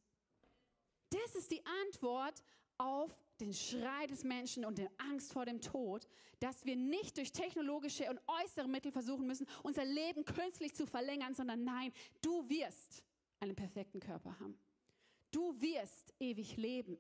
Das 1.11 1.35
ist 1.35 1.50
die 1.50 1.64
Antwort 1.83 2.43
auf 2.78 3.24
den 3.41 3.53
Schrei 3.53 4.07
des 4.07 4.23
Menschen 4.25 4.64
und 4.64 4.79
die 4.79 4.88
Angst 4.99 5.33
vor 5.33 5.45
dem 5.45 5.61
Tod, 5.61 6.07
dass 6.41 6.64
wir 6.64 6.76
nicht 6.76 7.17
durch 7.17 7.33
technologische 7.33 8.09
und 8.09 8.21
äußere 8.43 8.69
Mittel 8.69 8.93
versuchen 8.93 9.26
müssen, 9.26 9.47
unser 9.62 9.85
Leben 9.85 10.25
künstlich 10.25 10.75
zu 10.75 10.87
verlängern, 10.87 11.35
sondern 11.35 11.64
nein, 11.64 11.93
du 12.23 12.49
wirst 12.49 13.03
einen 13.41 13.57
perfekten 13.57 14.00
Körper 14.00 14.38
haben. 14.38 14.59
Du 15.31 15.61
wirst 15.61 16.14
ewig 16.21 16.57
leben, 16.57 16.97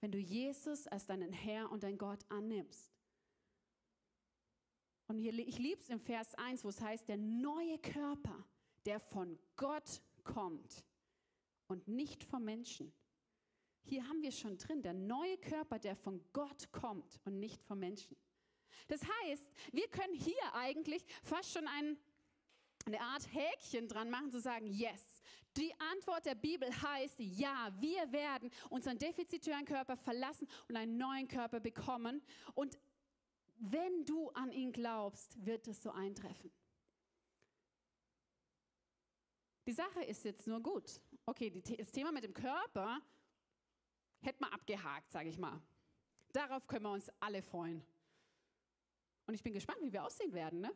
wenn 0.00 0.12
du 0.12 0.18
Jesus 0.18 0.86
als 0.88 1.06
deinen 1.06 1.32
Herr 1.32 1.70
und 1.70 1.82
dein 1.82 1.96
Gott 1.96 2.24
annimmst. 2.28 2.92
Und 5.08 5.18
hier, 5.18 5.32
ich 5.38 5.58
liebe 5.58 5.80
es 5.80 5.88
im 5.88 6.00
Vers 6.00 6.34
1, 6.34 6.64
wo 6.64 6.68
es 6.68 6.80
heißt, 6.80 7.08
der 7.08 7.16
neue 7.16 7.78
Körper, 7.78 8.44
der 8.84 9.00
von 9.00 9.38
Gott 9.56 10.02
kommt 10.24 10.84
und 11.66 11.88
nicht 11.88 12.24
vom 12.24 12.44
Menschen. 12.44 12.92
Hier 13.84 14.06
haben 14.08 14.22
wir 14.22 14.30
schon 14.30 14.56
drin, 14.58 14.82
der 14.82 14.94
neue 14.94 15.36
Körper, 15.38 15.78
der 15.78 15.96
von 15.96 16.22
Gott 16.32 16.70
kommt 16.72 17.20
und 17.24 17.38
nicht 17.38 17.62
vom 17.64 17.78
Menschen. 17.78 18.16
Das 18.88 19.00
heißt, 19.02 19.50
wir 19.72 19.88
können 19.88 20.14
hier 20.14 20.54
eigentlich 20.54 21.04
fast 21.22 21.52
schon 21.52 21.66
ein, 21.66 21.98
eine 22.86 23.00
Art 23.00 23.26
Häkchen 23.32 23.88
dran 23.88 24.10
machen, 24.10 24.30
zu 24.30 24.40
sagen, 24.40 24.66
yes. 24.66 25.22
Die 25.56 25.72
Antwort 25.92 26.24
der 26.24 26.34
Bibel 26.34 26.68
heißt, 26.70 27.18
ja, 27.18 27.70
wir 27.78 28.10
werden 28.10 28.50
unseren 28.70 28.98
defizitären 28.98 29.64
Körper 29.64 29.96
verlassen 29.96 30.48
und 30.68 30.76
einen 30.76 30.96
neuen 30.96 31.28
Körper 31.28 31.60
bekommen. 31.60 32.22
Und 32.54 32.78
wenn 33.58 34.04
du 34.04 34.30
an 34.30 34.50
ihn 34.50 34.72
glaubst, 34.72 35.44
wird 35.44 35.68
es 35.68 35.82
so 35.82 35.90
eintreffen. 35.90 36.50
Die 39.66 39.72
Sache 39.72 40.02
ist 40.02 40.24
jetzt 40.24 40.46
nur 40.46 40.60
gut. 40.60 41.00
Okay, 41.26 41.50
das 41.78 41.92
Thema 41.92 42.10
mit 42.10 42.24
dem 42.24 42.34
Körper 42.34 43.00
hätten 44.22 44.44
wir 44.44 44.52
abgehakt, 44.52 45.10
sage 45.10 45.28
ich 45.28 45.38
mal. 45.38 45.60
Darauf 46.32 46.66
können 46.66 46.84
wir 46.84 46.92
uns 46.92 47.10
alle 47.20 47.42
freuen. 47.42 47.84
Und 49.26 49.34
ich 49.34 49.42
bin 49.42 49.52
gespannt, 49.52 49.78
wie 49.82 49.92
wir 49.92 50.04
aussehen 50.04 50.32
werden. 50.32 50.60
Ne? 50.60 50.72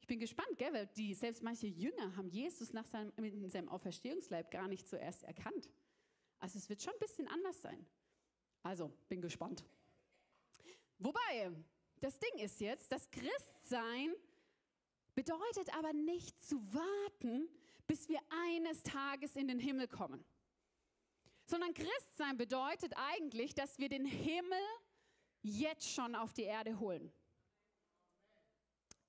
Ich 0.00 0.06
bin 0.06 0.18
gespannt, 0.18 0.58
gell? 0.58 0.72
weil 0.72 0.86
die, 0.88 1.14
selbst 1.14 1.42
manche 1.42 1.66
Jünger 1.66 2.16
haben 2.16 2.28
Jesus 2.28 2.72
nach 2.72 2.84
seinem, 2.84 3.12
in 3.16 3.48
seinem 3.48 3.68
Auferstehungsleib 3.68 4.50
gar 4.50 4.68
nicht 4.68 4.88
zuerst 4.88 5.22
erkannt. 5.22 5.70
Also 6.40 6.58
es 6.58 6.68
wird 6.68 6.82
schon 6.82 6.92
ein 6.92 6.98
bisschen 6.98 7.28
anders 7.28 7.60
sein. 7.62 7.86
Also 8.62 8.92
bin 9.08 9.20
gespannt. 9.20 9.64
Wobei, 10.98 11.52
das 12.00 12.18
Ding 12.18 12.38
ist 12.38 12.60
jetzt, 12.60 12.90
das 12.90 13.10
Christsein 13.10 14.14
bedeutet 15.14 15.74
aber 15.76 15.92
nicht 15.92 16.38
zu 16.40 16.56
warten, 16.72 17.48
bis 17.86 18.08
wir 18.08 18.20
eines 18.46 18.82
Tages 18.82 19.36
in 19.36 19.48
den 19.48 19.58
Himmel 19.58 19.88
kommen 19.88 20.24
sondern 21.46 21.74
Christsein 21.74 22.36
bedeutet 22.36 22.92
eigentlich, 22.96 23.54
dass 23.54 23.78
wir 23.78 23.88
den 23.88 24.06
Himmel 24.06 24.58
jetzt 25.42 25.88
schon 25.88 26.14
auf 26.14 26.32
die 26.32 26.42
Erde 26.42 26.78
holen. 26.78 27.12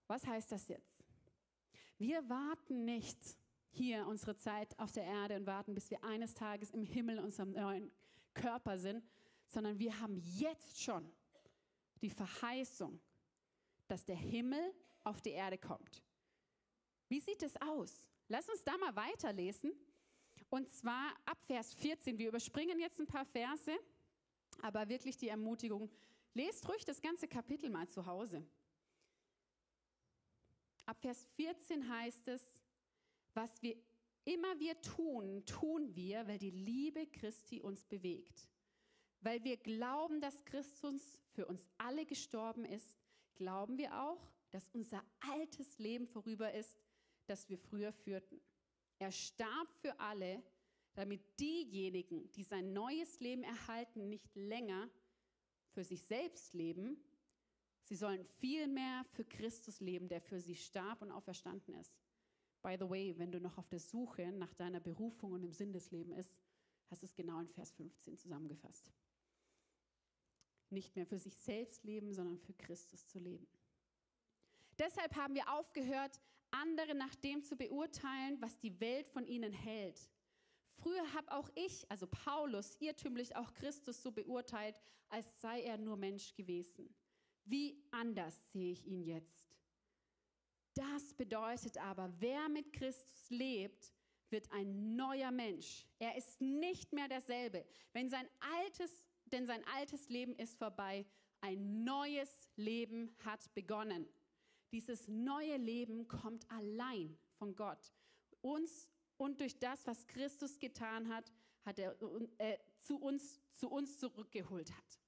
Was 0.08 0.26
heißt 0.26 0.52
das 0.52 0.68
jetzt? 0.68 1.04
Wir 1.98 2.28
warten 2.30 2.86
nicht 2.86 3.18
hier 3.72 4.06
unsere 4.08 4.36
Zeit 4.36 4.78
auf 4.80 4.92
der 4.92 5.06
Erde 5.06 5.36
und 5.38 5.46
warten, 5.46 5.74
bis 5.74 5.90
wir 5.90 6.04
eines 6.04 6.34
Tages 6.34 6.72
im 6.72 6.84
Himmel 6.84 7.20
unserem 7.20 7.52
neuen 7.52 7.92
Körper 8.34 8.78
sind, 8.78 9.04
sondern 9.48 9.80
wir 9.80 10.00
haben 10.00 10.18
jetzt 10.18 10.82
schon 10.82 11.10
die 12.02 12.10
Verheißung, 12.10 13.00
dass 13.88 14.04
der 14.06 14.16
Himmel 14.16 14.74
auf 15.04 15.22
die 15.22 15.32
Erde 15.32 15.58
kommt. 15.58 16.04
Wie 17.08 17.20
sieht 17.20 17.44
es 17.44 17.56
aus? 17.62 18.10
Lass 18.28 18.50
uns 18.50 18.64
da 18.64 18.78
mal 18.78 18.96
weiterlesen. 18.96 19.72
Und 20.56 20.70
zwar 20.70 21.14
ab 21.26 21.44
Vers 21.44 21.74
14. 21.74 22.18
Wir 22.18 22.30
überspringen 22.30 22.80
jetzt 22.80 22.98
ein 23.02 23.08
paar 23.08 23.26
Verse, 23.26 23.78
aber 24.62 24.88
wirklich 24.88 25.18
die 25.18 25.28
Ermutigung. 25.28 25.92
Lest 26.34 26.66
ruhig 26.70 26.86
das 26.86 27.02
ganze 27.02 27.28
Kapitel 27.28 27.70
mal 27.70 27.90
zu 27.90 28.06
Hause. 28.06 28.42
Ab 30.86 30.98
Vers 31.02 31.26
14 31.36 31.90
heißt 31.90 32.30
es, 32.30 32.42
was 33.34 33.62
wir 33.62 33.76
immer 34.24 34.58
wir 34.58 34.80
tun, 34.80 35.46
tun 35.46 35.94
wir, 35.94 36.26
weil 36.26 36.40
die 36.40 36.52
Liebe 36.52 37.06
Christi 37.08 37.60
uns 37.60 37.84
bewegt. 37.84 38.48
Weil 39.20 39.44
wir 39.44 39.58
glauben, 39.58 40.22
dass 40.22 40.46
Christus 40.46 41.20
für 41.34 41.48
uns 41.48 41.68
alle 41.78 42.06
gestorben 42.06 42.64
ist, 42.64 42.98
glauben 43.36 43.78
wir 43.78 44.02
auch, 44.02 44.32
dass 44.52 44.70
unser 44.70 45.04
altes 45.20 45.80
Leben 45.80 46.08
vorüber 46.08 46.54
ist, 46.54 46.80
das 47.26 47.50
wir 47.50 47.58
früher 47.58 47.92
führten. 47.92 48.40
Er 49.00 49.12
starb 49.12 49.72
für 49.82 50.00
alle, 50.00 50.42
damit 50.94 51.22
diejenigen, 51.40 52.32
die 52.32 52.44
sein 52.44 52.74
neues 52.74 53.20
Leben 53.20 53.44
erhalten, 53.44 54.10
nicht 54.10 54.34
länger 54.36 54.90
für 55.72 55.84
sich 55.84 56.02
selbst 56.04 56.54
leben. 56.54 56.98
Sie 57.84 57.96
sollen 57.96 58.24
vielmehr 58.24 59.04
für 59.12 59.26
Christus 59.26 59.82
leben, 59.82 60.08
der 60.08 60.22
für 60.22 60.40
sie 60.40 60.56
starb 60.56 61.02
und 61.02 61.12
auferstanden 61.12 61.76
ist. 61.76 62.00
By 62.62 62.78
the 62.80 62.90
way, 62.90 63.14
wenn 63.18 63.32
du 63.32 63.40
noch 63.40 63.58
auf 63.58 63.68
der 63.68 63.80
Suche 63.80 64.32
nach 64.32 64.54
deiner 64.54 64.80
Berufung 64.80 65.34
und 65.34 65.42
dem 65.42 65.52
Sinn 65.52 65.74
des 65.74 65.92
Lebens 65.92 66.18
ist, 66.18 66.40
hast 66.90 67.04
du 67.04 67.06
es 67.06 67.14
genau 67.14 67.40
in 67.40 67.48
Vers 67.48 67.72
15 67.74 68.18
zusammengefasst. 68.18 68.92
Nicht 70.70 70.96
mehr 70.96 71.06
für 71.06 71.20
sich 71.20 71.36
selbst 71.36 71.84
leben, 71.84 72.14
sondern 72.14 72.40
für 72.40 72.54
Christus 72.54 73.06
zu 73.08 73.20
leben. 73.20 73.48
Deshalb 74.80 75.16
haben 75.16 75.36
wir 75.36 75.54
aufgehört, 75.54 76.20
andere 76.62 76.96
nach 76.96 77.16
dem 77.16 77.44
zu 77.44 77.56
beurteilen, 77.56 78.42
was 78.42 78.58
die 78.60 78.80
Welt 78.80 79.08
von 79.08 79.26
ihnen 79.26 79.54
hält. 79.54 80.10
Früher 80.76 81.14
habe 81.14 81.32
auch 81.32 81.50
ich, 81.56 81.90
also 81.90 82.08
Paulus, 82.08 82.76
irrtümlich 82.80 83.36
auch 83.36 83.54
Christus 83.54 84.02
so 84.04 84.12
beurteilt, 84.12 84.76
als 85.10 85.42
sei 85.42 85.62
er 85.62 85.78
nur 85.78 85.96
Mensch 85.96 86.34
gewesen. 86.34 86.94
Wie 87.46 87.84
anders 87.92 88.52
sehe 88.52 88.72
ich 88.72 88.86
ihn 88.86 89.02
jetzt? 89.02 89.56
Das 90.74 91.14
bedeutet 91.14 91.78
aber, 91.78 92.14
wer 92.20 92.50
mit 92.50 92.74
Christus 92.74 93.30
lebt, 93.30 93.94
wird 94.30 94.52
ein 94.52 94.96
neuer 94.96 95.32
Mensch. 95.32 95.86
Er 96.00 96.18
ist 96.18 96.42
nicht 96.42 96.92
mehr 96.92 97.08
derselbe. 97.08 97.66
Wenn 97.94 98.10
sein 98.10 98.28
altes, 98.60 99.04
denn 99.26 99.46
sein 99.46 99.64
altes 99.76 100.10
Leben 100.10 100.36
ist 100.36 100.58
vorbei, 100.58 101.06
ein 101.40 101.84
neues 101.84 102.50
Leben 102.56 103.16
hat 103.24 103.54
begonnen. 103.54 104.08
Dieses 104.72 105.08
neue 105.08 105.58
Leben 105.58 106.08
kommt 106.08 106.50
allein 106.52 107.18
von 107.38 107.56
Gott. 107.56 107.94
Uns 108.42 108.90
und 109.18 109.40
durch 109.40 109.60
das, 109.60 109.86
was 109.88 110.08
Christus 110.08 110.60
getan 110.60 111.08
hat, 111.10 111.32
hat 111.64 111.80
er 111.80 111.96
äh, 112.38 112.58
zu, 112.80 112.98
uns, 112.98 113.42
zu 113.54 113.70
uns 113.70 113.98
zurückgeholt 113.98 114.72
hat. 114.76 115.00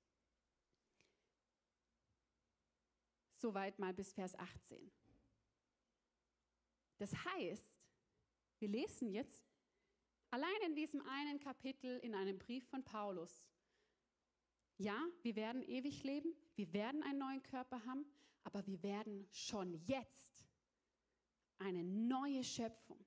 Soweit 3.36 3.78
mal 3.78 3.94
bis 3.94 4.14
Vers 4.14 4.36
18. 4.36 4.92
Das 6.98 7.14
heißt, 7.26 7.82
wir 8.60 8.68
lesen 8.68 9.12
jetzt 9.12 9.46
allein 10.32 10.62
in 10.66 10.76
diesem 10.76 11.02
einen 11.02 11.40
Kapitel 11.40 12.00
in 12.00 12.16
einem 12.16 12.40
Brief 12.40 12.68
von 12.68 12.84
Paulus. 12.84 13.48
Ja, 14.78 15.08
wir 15.22 15.36
werden 15.36 15.62
ewig 15.62 16.04
leben, 16.04 16.34
wir 16.56 16.74
werden 16.74 17.04
einen 17.04 17.20
neuen 17.20 17.44
Körper 17.44 17.84
haben, 17.86 18.06
aber 18.48 18.66
wir 18.66 18.82
werden 18.82 19.28
schon 19.30 19.74
jetzt 19.74 20.46
eine 21.58 21.84
neue 21.84 22.46
Schöpfung. 22.46 23.06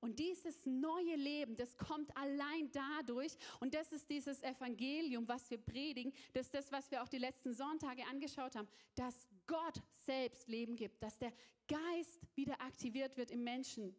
Und 0.00 0.18
dieses 0.18 0.64
neue 0.64 1.16
Leben, 1.16 1.54
das 1.54 1.76
kommt 1.76 2.14
allein 2.16 2.70
dadurch, 2.72 3.36
und 3.60 3.74
das 3.74 3.92
ist 3.92 4.08
dieses 4.08 4.42
Evangelium, 4.42 5.28
was 5.28 5.50
wir 5.50 5.58
predigen, 5.58 6.12
das 6.32 6.46
ist 6.46 6.54
das, 6.54 6.72
was 6.72 6.90
wir 6.90 7.02
auch 7.02 7.08
die 7.08 7.18
letzten 7.18 7.52
Sonntage 7.52 8.06
angeschaut 8.06 8.56
haben, 8.56 8.68
dass 8.94 9.28
Gott 9.46 9.82
selbst 10.06 10.48
Leben 10.48 10.76
gibt, 10.76 11.02
dass 11.02 11.18
der 11.18 11.32
Geist 11.68 12.20
wieder 12.34 12.58
aktiviert 12.62 13.18
wird 13.18 13.30
im 13.30 13.44
Menschen, 13.44 13.94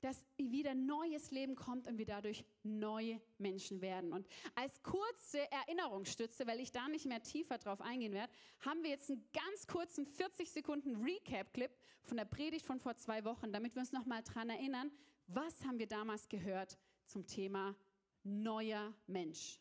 dass 0.00 0.24
wieder 0.36 0.74
neues 0.74 1.30
Leben 1.30 1.54
kommt 1.54 1.86
und 1.86 1.98
wir 1.98 2.06
dadurch 2.06 2.44
neue 2.62 3.20
Menschen 3.38 3.80
werden. 3.80 4.12
Und 4.12 4.26
als 4.54 4.82
kurze 4.82 5.50
Erinnerungsstütze, 5.50 6.46
weil 6.46 6.60
ich 6.60 6.72
da 6.72 6.88
nicht 6.88 7.06
mehr 7.06 7.22
tiefer 7.22 7.58
drauf 7.58 7.80
eingehen 7.80 8.12
werde, 8.12 8.32
haben 8.60 8.82
wir 8.82 8.90
jetzt 8.90 9.10
einen 9.10 9.24
ganz 9.32 9.66
kurzen 9.66 10.06
40 10.06 10.50
Sekunden 10.50 10.96
Recap-Clip 10.96 11.70
von 12.02 12.16
der 12.16 12.24
Predigt 12.24 12.64
von 12.64 12.80
vor 12.80 12.96
zwei 12.96 13.24
Wochen, 13.24 13.52
damit 13.52 13.74
wir 13.74 13.80
uns 13.80 13.92
nochmal 13.92 14.22
dran 14.22 14.50
erinnern, 14.50 14.90
was 15.26 15.64
haben 15.64 15.78
wir 15.78 15.86
damals 15.86 16.28
gehört 16.28 16.78
zum 17.06 17.26
Thema 17.26 17.76
neuer 18.24 18.92
Mensch. 19.06 19.60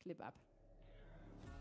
Clip 0.00 0.20
ab. 0.20 0.45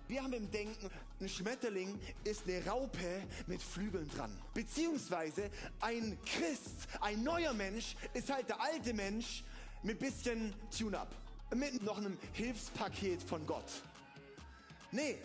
Wir 0.08 0.24
haben 0.24 0.34
im 0.34 0.52
Denken, 0.52 0.92
ein 1.20 1.28
Schmetterling 1.30 2.00
ist 2.24 2.44
eine 2.48 2.64
Raupe 2.66 3.24
mit 3.48 3.62
Flügeln 3.62 4.08
dran. 4.10 4.32
Beziehungsweise 4.54 5.50
ein 5.80 6.18
Christ, 6.26 6.88
ein 7.02 7.24
neuer 7.24 7.54
Mensch, 7.54 7.96
ist 8.14 8.32
halt 8.32 8.48
der 8.50 8.62
alte 8.62 8.94
Mensch 8.94 9.44
mit 9.82 9.98
bisschen 9.98 10.54
Tune-up. 10.78 11.08
Mit 11.56 11.82
noch 11.82 11.98
einem 11.98 12.18
Hilfspaket 12.34 13.24
von 13.24 13.46
Gott. 13.48 13.72
Nee, 14.92 15.18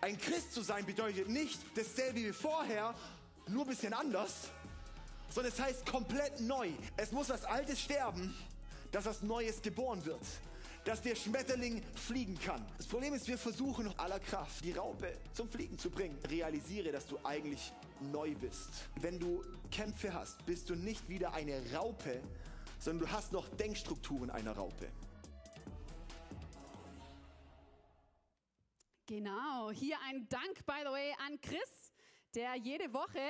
ein 0.00 0.16
Christ 0.16 0.54
zu 0.54 0.62
sein 0.62 0.86
bedeutet 0.86 1.28
nicht 1.28 1.60
dasselbe 1.74 2.20
wie 2.20 2.32
vorher, 2.32 2.94
nur 3.48 3.64
ein 3.64 3.68
bisschen 3.68 3.92
anders, 3.92 4.48
sondern 5.28 5.52
es 5.52 5.60
heißt 5.60 5.84
komplett 5.84 6.40
neu. 6.40 6.70
Es 6.96 7.12
muss 7.12 7.28
was 7.28 7.44
Altes 7.44 7.80
sterben, 7.80 8.34
dass 8.92 9.04
was 9.04 9.22
Neues 9.22 9.60
geboren 9.60 10.02
wird 10.06 10.22
dass 10.84 11.00
der 11.00 11.14
Schmetterling 11.14 11.82
fliegen 11.94 12.38
kann. 12.38 12.64
Das 12.76 12.86
Problem 12.86 13.14
ist, 13.14 13.28
wir 13.28 13.38
versuchen 13.38 13.92
aller 13.98 14.18
Kraft 14.18 14.64
die 14.64 14.72
Raupe 14.72 15.16
zum 15.32 15.48
Fliegen 15.48 15.78
zu 15.78 15.90
bringen. 15.90 16.18
Realisiere, 16.28 16.90
dass 16.90 17.06
du 17.06 17.18
eigentlich 17.22 17.72
neu 18.00 18.34
bist. 18.34 18.88
Wenn 19.00 19.18
du 19.18 19.44
Kämpfe 19.70 20.12
hast, 20.12 20.44
bist 20.44 20.68
du 20.70 20.74
nicht 20.74 21.08
wieder 21.08 21.32
eine 21.34 21.62
Raupe, 21.72 22.20
sondern 22.78 23.06
du 23.06 23.12
hast 23.12 23.32
noch 23.32 23.48
Denkstrukturen 23.50 24.30
einer 24.30 24.52
Raupe. 24.52 24.90
Genau, 29.06 29.70
hier 29.70 29.98
ein 30.08 30.26
Dank, 30.28 30.64
by 30.66 30.80
the 30.84 30.90
way, 30.90 31.12
an 31.26 31.40
Chris, 31.40 31.92
der 32.34 32.56
jede 32.56 32.92
Woche 32.92 33.20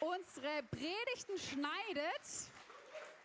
unsere 0.00 0.62
Predigten 0.70 1.38
schneidet. 1.38 2.50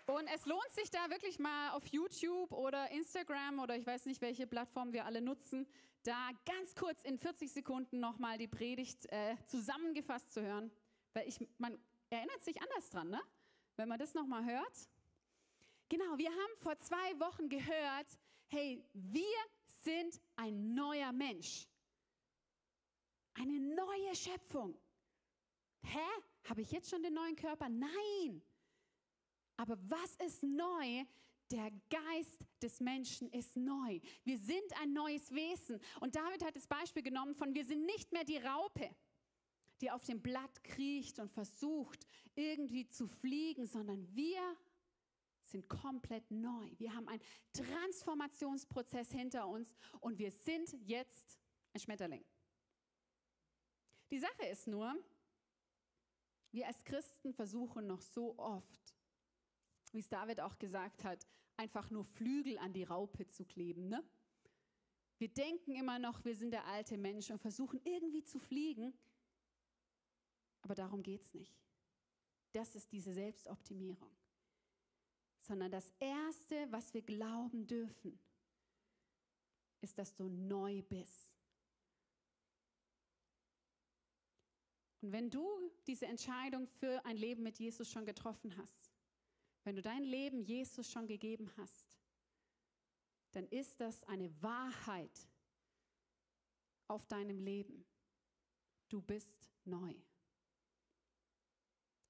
Und 0.05 0.27
es 0.27 0.45
lohnt 0.45 0.69
sich 0.71 0.89
da 0.91 1.09
wirklich 1.09 1.39
mal 1.39 1.71
auf 1.71 1.85
YouTube 1.87 2.51
oder 2.51 2.91
Instagram 2.91 3.59
oder 3.59 3.77
ich 3.77 3.87
weiß 3.87 4.05
nicht, 4.05 4.21
welche 4.21 4.45
Plattform 4.45 4.91
wir 4.91 5.05
alle 5.05 5.21
nutzen, 5.21 5.65
da 6.03 6.29
ganz 6.45 6.75
kurz 6.75 7.03
in 7.03 7.17
40 7.17 7.51
Sekunden 7.51 8.01
nochmal 8.01 8.37
die 8.37 8.49
Predigt 8.49 9.05
äh, 9.11 9.37
zusammengefasst 9.45 10.33
zu 10.33 10.41
hören. 10.41 10.71
Weil 11.13 11.27
ich, 11.29 11.39
man 11.57 11.79
erinnert 12.09 12.43
sich 12.43 12.61
anders 12.61 12.89
dran, 12.89 13.09
ne? 13.09 13.21
wenn 13.77 13.87
man 13.87 13.97
das 13.97 14.13
nochmal 14.13 14.43
hört. 14.43 14.89
Genau, 15.87 16.17
wir 16.17 16.29
haben 16.29 16.57
vor 16.57 16.77
zwei 16.79 17.19
Wochen 17.19 17.47
gehört, 17.47 18.07
hey, 18.47 18.83
wir 18.93 19.37
sind 19.83 20.19
ein 20.35 20.73
neuer 20.73 21.13
Mensch. 21.13 21.67
Eine 23.35 23.59
neue 23.59 24.15
Schöpfung. 24.15 24.77
Hä? 25.83 25.99
Habe 26.49 26.61
ich 26.61 26.71
jetzt 26.71 26.89
schon 26.89 27.03
den 27.03 27.13
neuen 27.13 27.37
Körper? 27.37 27.69
Nein. 27.69 28.41
Aber 29.57 29.77
was 29.89 30.15
ist 30.25 30.43
neu? 30.43 31.05
Der 31.51 31.69
Geist 31.89 32.45
des 32.61 32.79
Menschen 32.79 33.29
ist 33.29 33.55
neu. 33.55 33.99
Wir 34.23 34.37
sind 34.37 34.81
ein 34.81 34.93
neues 34.93 35.31
Wesen. 35.31 35.79
Und 35.99 36.15
David 36.15 36.43
hat 36.43 36.55
das 36.55 36.67
Beispiel 36.67 37.03
genommen 37.03 37.35
von, 37.35 37.53
wir 37.53 37.65
sind 37.65 37.85
nicht 37.85 38.11
mehr 38.11 38.23
die 38.23 38.37
Raupe, 38.37 38.89
die 39.81 39.91
auf 39.91 40.03
dem 40.05 40.21
Blatt 40.21 40.63
kriecht 40.63 41.19
und 41.19 41.29
versucht, 41.29 42.07
irgendwie 42.35 42.87
zu 42.87 43.07
fliegen, 43.07 43.67
sondern 43.67 44.07
wir 44.15 44.41
sind 45.43 45.67
komplett 45.67 46.31
neu. 46.31 46.69
Wir 46.77 46.95
haben 46.95 47.07
einen 47.07 47.21
Transformationsprozess 47.51 49.11
hinter 49.11 49.47
uns 49.47 49.75
und 49.99 50.17
wir 50.17 50.31
sind 50.31 50.73
jetzt 50.87 51.37
ein 51.73 51.79
Schmetterling. 51.79 52.23
Die 54.09 54.19
Sache 54.19 54.45
ist 54.45 54.67
nur, 54.67 54.95
wir 56.51 56.67
als 56.67 56.83
Christen 56.83 57.33
versuchen 57.33 57.87
noch 57.87 58.01
so 58.01 58.37
oft, 58.37 58.95
wie 59.93 59.99
es 59.99 60.09
David 60.09 60.41
auch 60.41 60.57
gesagt 60.57 61.03
hat, 61.03 61.25
einfach 61.55 61.89
nur 61.89 62.03
Flügel 62.03 62.57
an 62.57 62.73
die 62.73 62.83
Raupe 62.83 63.27
zu 63.27 63.45
kleben. 63.45 63.87
Ne? 63.87 64.03
Wir 65.19 65.29
denken 65.29 65.75
immer 65.75 65.99
noch, 65.99 66.25
wir 66.25 66.35
sind 66.35 66.51
der 66.51 66.65
alte 66.65 66.97
Mensch 66.97 67.29
und 67.29 67.39
versuchen 67.39 67.79
irgendwie 67.83 68.23
zu 68.23 68.39
fliegen, 68.39 68.93
aber 70.61 70.75
darum 70.75 71.03
geht 71.03 71.21
es 71.21 71.33
nicht. 71.33 71.55
Das 72.51 72.75
ist 72.75 72.91
diese 72.91 73.13
Selbstoptimierung. 73.13 74.11
Sondern 75.39 75.71
das 75.71 75.91
Erste, 75.99 76.67
was 76.71 76.93
wir 76.93 77.01
glauben 77.01 77.67
dürfen, 77.67 78.17
ist, 79.81 79.97
dass 79.97 80.15
du 80.15 80.29
neu 80.29 80.81
bist. 80.83 81.35
Und 85.01 85.11
wenn 85.11 85.29
du 85.29 85.45
diese 85.85 86.05
Entscheidung 86.05 86.65
für 86.65 87.05
ein 87.05 87.17
Leben 87.17 87.43
mit 87.43 87.59
Jesus 87.59 87.91
schon 87.91 88.05
getroffen 88.05 88.55
hast, 88.55 88.92
wenn 89.63 89.75
du 89.75 89.81
dein 89.81 90.03
Leben 90.03 90.41
Jesus 90.41 90.91
schon 90.91 91.07
gegeben 91.07 91.51
hast, 91.57 91.97
dann 93.31 93.47
ist 93.47 93.79
das 93.79 94.03
eine 94.03 94.29
Wahrheit 94.41 95.27
auf 96.87 97.05
deinem 97.05 97.39
Leben. 97.39 97.85
Du 98.89 99.01
bist 99.01 99.49
neu. 99.65 99.95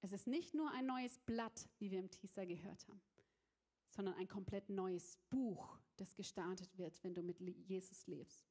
Es 0.01 0.11
ist 0.11 0.27
nicht 0.27 0.53
nur 0.53 0.69
ein 0.71 0.85
neues 0.85 1.17
Blatt, 1.19 1.69
wie 1.79 1.91
wir 1.91 1.99
im 1.99 2.11
Teaser 2.11 2.45
gehört 2.45 2.85
haben, 2.89 3.01
sondern 3.89 4.15
ein 4.15 4.27
komplett 4.27 4.69
neues 4.69 5.17
Buch, 5.29 5.79
das 5.95 6.13
gestartet 6.15 6.77
wird, 6.77 7.01
wenn 7.03 7.13
du 7.13 7.21
mit 7.21 7.39
Jesus 7.39 8.05
lebst. 8.07 8.45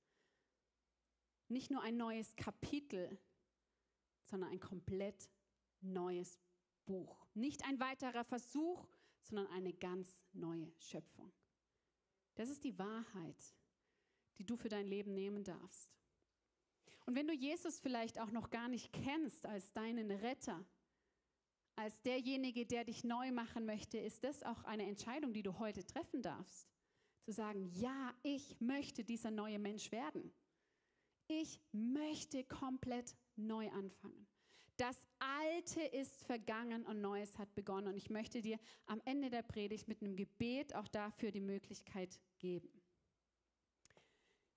Nicht 1.49 1.71
nur 1.71 1.83
ein 1.83 1.99
neues 1.99 2.35
Kapitel, 2.37 3.19
sondern 4.25 4.51
ein 4.51 4.61
komplett 4.61 5.29
neues 5.83 6.38
Buch. 6.85 7.27
Nicht 7.35 7.64
ein 7.64 7.81
weiterer 7.81 8.25
Versuch, 8.25 8.87
sondern 9.23 9.47
eine 9.49 9.73
ganz 9.73 10.25
neue 10.33 10.73
Schöpfung. 10.79 11.33
Das 12.35 12.49
ist 12.49 12.64
die 12.64 12.79
Wahrheit, 12.79 13.57
die 14.38 14.45
du 14.45 14.57
für 14.57 14.68
dein 14.68 14.87
Leben 14.87 15.14
nehmen 15.14 15.45
darfst. 15.45 15.90
Und 17.07 17.14
wenn 17.16 17.27
du 17.27 17.35
Jesus 17.35 17.79
vielleicht 17.81 18.18
auch 18.21 18.31
noch 18.31 18.51
gar 18.51 18.68
nicht 18.68 18.92
kennst 18.92 19.47
als 19.47 19.73
deinen 19.73 20.11
Retter, 20.11 20.64
als 21.77 22.01
derjenige, 22.03 22.66
der 22.66 22.85
dich 22.85 23.03
neu 23.03 23.33
machen 23.33 23.64
möchte, 23.64 23.99
ist 23.99 24.25
das 24.25 24.42
auch 24.42 24.64
eine 24.64 24.87
Entscheidung, 24.87 25.33
die 25.33 25.42
du 25.42 25.59
heute 25.59 25.85
treffen 25.85 26.23
darfst. 26.23 26.68
Zu 27.25 27.33
sagen, 27.33 27.66
ja, 27.73 28.14
ich 28.23 28.61
möchte 28.61 29.05
dieser 29.05 29.31
neue 29.31 29.59
Mensch 29.59 29.90
werden. 29.90 30.33
Ich 31.29 31.61
möchte 31.73 32.45
komplett 32.45 33.16
neu 33.37 33.71
anfangen. 33.71 34.27
Das 34.76 34.96
Alte 35.18 35.82
ist 35.82 36.24
vergangen 36.24 36.85
und 36.87 37.00
Neues 37.00 37.38
hat 37.38 37.54
begonnen. 37.54 37.88
Und 37.88 37.96
ich 37.96 38.11
möchte 38.11 38.40
dir 38.40 38.58
am 38.87 39.00
Ende 39.04 39.30
der 39.30 39.42
Predigt 39.42 39.88
mit 39.88 40.02
einem 40.02 40.16
Gebet 40.16 40.74
auch 40.74 40.88
dafür 40.88 41.30
die 41.30 41.40
Möglichkeit 41.40 42.20
geben. 42.38 42.70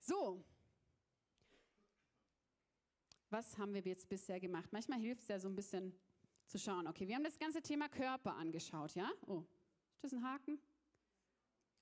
So, 0.00 0.44
was 3.30 3.58
haben 3.58 3.74
wir 3.74 3.82
jetzt 3.82 4.08
bisher 4.08 4.40
gemacht? 4.40 4.72
Manchmal 4.72 5.00
hilft 5.00 5.22
es 5.22 5.28
ja 5.28 5.38
so 5.38 5.48
ein 5.48 5.56
bisschen 5.56 5.92
zu 6.46 6.58
schauen. 6.58 6.86
Okay, 6.86 7.08
wir 7.08 7.16
haben 7.16 7.24
das 7.24 7.38
ganze 7.38 7.60
Thema 7.60 7.88
Körper 7.88 8.36
angeschaut, 8.36 8.94
ja? 8.94 9.10
Oh, 9.26 9.44
ist 9.94 10.04
das 10.04 10.12
ein 10.12 10.22
Haken? 10.22 10.60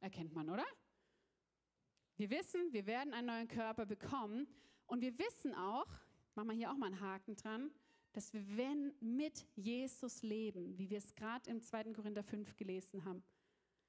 Erkennt 0.00 0.32
man, 0.32 0.48
oder? 0.48 0.64
Wir 2.16 2.30
wissen, 2.30 2.72
wir 2.72 2.86
werden 2.86 3.12
einen 3.12 3.26
neuen 3.26 3.48
Körper 3.48 3.86
bekommen 3.86 4.48
und 4.86 5.00
wir 5.00 5.18
wissen 5.18 5.54
auch, 5.54 5.86
machen 6.34 6.48
wir 6.48 6.54
hier 6.54 6.70
auch 6.70 6.76
mal 6.76 6.86
einen 6.86 7.00
Haken 7.00 7.36
dran, 7.36 7.70
dass 8.14 8.33
wir, 8.33 8.57
wenn 8.57 8.94
mit 9.00 9.46
Jesus 9.57 10.22
leben, 10.22 10.79
wie 10.79 10.88
wir 10.88 10.98
es 10.98 11.14
gerade 11.14 11.50
im 11.50 11.61
2. 11.61 11.92
Korinther 11.92 12.22
5 12.22 12.57
gelesen 12.57 13.05
haben, 13.05 13.22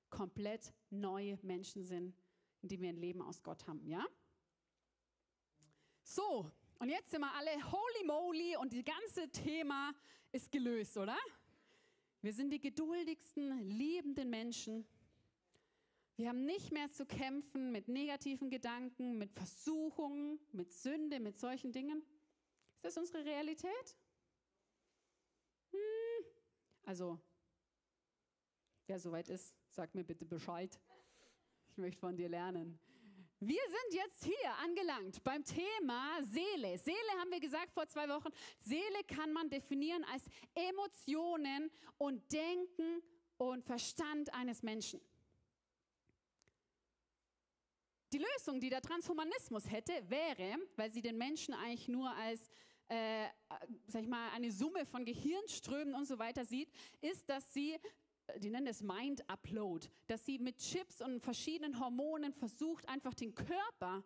komplett 0.09 0.73
neue 0.89 1.37
Menschen 1.43 1.83
sind, 1.83 2.15
indem 2.61 2.81
wir 2.81 2.89
ein 2.89 2.97
Leben 2.97 3.21
aus 3.21 3.43
Gott 3.43 3.67
haben, 3.67 3.87
ja? 3.87 4.03
So, 6.03 6.51
und 6.79 6.89
jetzt 6.89 7.11
sind 7.11 7.21
wir 7.21 7.33
alle 7.33 7.51
holy 7.71 8.03
moly 8.05 8.57
und 8.57 8.73
das 8.73 8.83
ganze 8.83 9.29
Thema 9.31 9.93
ist 10.31 10.51
gelöst, 10.51 10.97
oder? 10.97 11.17
Wir 12.21 12.33
sind 12.33 12.49
die 12.49 12.59
geduldigsten, 12.59 13.69
liebenden 13.69 14.31
Menschen. 14.31 14.87
Wir 16.15 16.29
haben 16.29 16.45
nicht 16.45 16.71
mehr 16.71 16.91
zu 16.91 17.05
kämpfen 17.05 17.71
mit 17.71 17.87
negativen 17.87 18.49
Gedanken, 18.49 19.19
mit 19.19 19.31
Versuchungen, 19.33 20.39
mit 20.51 20.73
Sünde, 20.73 21.19
mit 21.19 21.37
solchen 21.37 21.71
Dingen. 21.71 22.03
Ist 22.75 22.85
das 22.85 22.97
unsere 22.97 23.23
Realität? 23.23 23.95
Also, 26.85 27.19
wer 28.85 28.99
soweit 28.99 29.27
ist, 29.29 29.55
sag 29.71 29.93
mir 29.95 30.03
bitte 30.03 30.23
Bescheid. 30.23 30.79
Ich 31.67 31.77
möchte 31.77 31.99
von 31.99 32.15
dir 32.15 32.29
lernen. 32.29 32.79
Wir 33.39 33.61
sind 33.67 33.93
jetzt 33.93 34.23
hier 34.23 34.55
angelangt 34.63 35.23
beim 35.23 35.43
Thema 35.43 36.21
Seele. 36.23 36.77
Seele 36.77 37.11
haben 37.19 37.31
wir 37.31 37.39
gesagt 37.39 37.73
vor 37.73 37.87
zwei 37.87 38.07
Wochen. 38.07 38.29
Seele 38.59 39.03
kann 39.07 39.33
man 39.33 39.49
definieren 39.49 40.03
als 40.05 40.23
Emotionen 40.53 41.69
und 41.97 42.31
Denken 42.31 43.01
und 43.37 43.65
Verstand 43.65 44.33
eines 44.33 44.61
Menschen. 44.63 45.01
Die 48.13 48.19
Lösung, 48.19 48.61
die 48.61 48.69
der 48.69 48.81
Transhumanismus 48.81 49.69
hätte, 49.69 49.91
wäre, 50.07 50.57
weil 50.75 50.91
sie 50.91 51.01
den 51.01 51.17
Menschen 51.17 51.53
eigentlich 51.55 51.87
nur 51.87 52.09
als 52.11 52.49
äh, 52.87 53.27
sag 53.87 54.03
ich 54.03 54.07
mal, 54.07 54.29
eine 54.31 54.51
Summe 54.51 54.85
von 54.85 55.05
Gehirnströmen 55.05 55.95
und 55.95 56.05
so 56.05 56.19
weiter 56.19 56.45
sieht, 56.45 56.69
ist, 57.01 57.27
dass 57.29 57.53
sie 57.53 57.77
die 58.37 58.49
nennen 58.49 58.67
es 58.67 58.81
Mind 58.81 59.27
Upload, 59.29 59.87
dass 60.07 60.25
sie 60.25 60.39
mit 60.39 60.57
Chips 60.57 61.01
und 61.01 61.21
verschiedenen 61.21 61.79
Hormonen 61.79 62.33
versucht, 62.33 62.87
einfach 62.89 63.13
den 63.13 63.35
Körper, 63.35 64.03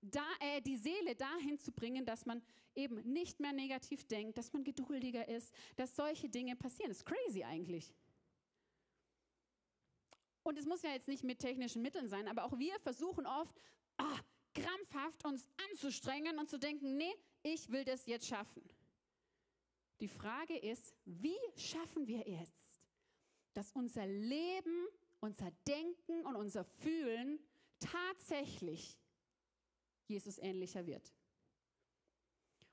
da, 0.00 0.24
äh, 0.40 0.60
die 0.62 0.76
Seele 0.76 1.14
dahin 1.14 1.58
zu 1.58 1.72
bringen, 1.72 2.06
dass 2.06 2.24
man 2.24 2.42
eben 2.74 2.96
nicht 3.12 3.40
mehr 3.40 3.52
negativ 3.52 4.04
denkt, 4.04 4.38
dass 4.38 4.52
man 4.52 4.64
geduldiger 4.64 5.28
ist, 5.28 5.52
dass 5.76 5.96
solche 5.96 6.28
Dinge 6.28 6.56
passieren. 6.56 6.90
Das 6.90 6.98
ist 6.98 7.06
crazy 7.06 7.44
eigentlich. 7.44 7.92
Und 10.42 10.58
es 10.58 10.64
muss 10.64 10.82
ja 10.82 10.90
jetzt 10.90 11.08
nicht 11.08 11.22
mit 11.22 11.38
technischen 11.38 11.82
Mitteln 11.82 12.08
sein, 12.08 12.28
aber 12.28 12.44
auch 12.44 12.58
wir 12.58 12.78
versuchen 12.80 13.26
oft, 13.26 13.54
ah, 13.98 14.20
krampfhaft 14.54 15.24
uns 15.24 15.46
anzustrengen 15.70 16.38
und 16.38 16.48
zu 16.48 16.58
denken, 16.58 16.96
nee, 16.96 17.14
ich 17.42 17.70
will 17.70 17.84
das 17.84 18.06
jetzt 18.06 18.26
schaffen. 18.26 18.62
Die 20.00 20.08
Frage 20.08 20.56
ist, 20.56 20.94
wie 21.04 21.38
schaffen 21.56 22.06
wir 22.06 22.26
es, 22.26 22.50
dass 23.52 23.72
unser 23.72 24.06
Leben, 24.06 24.86
unser 25.20 25.50
Denken 25.66 26.24
und 26.24 26.36
unser 26.36 26.64
Fühlen 26.64 27.38
tatsächlich 27.78 28.98
Jesus 30.06 30.38
ähnlicher 30.38 30.86
wird. 30.86 31.12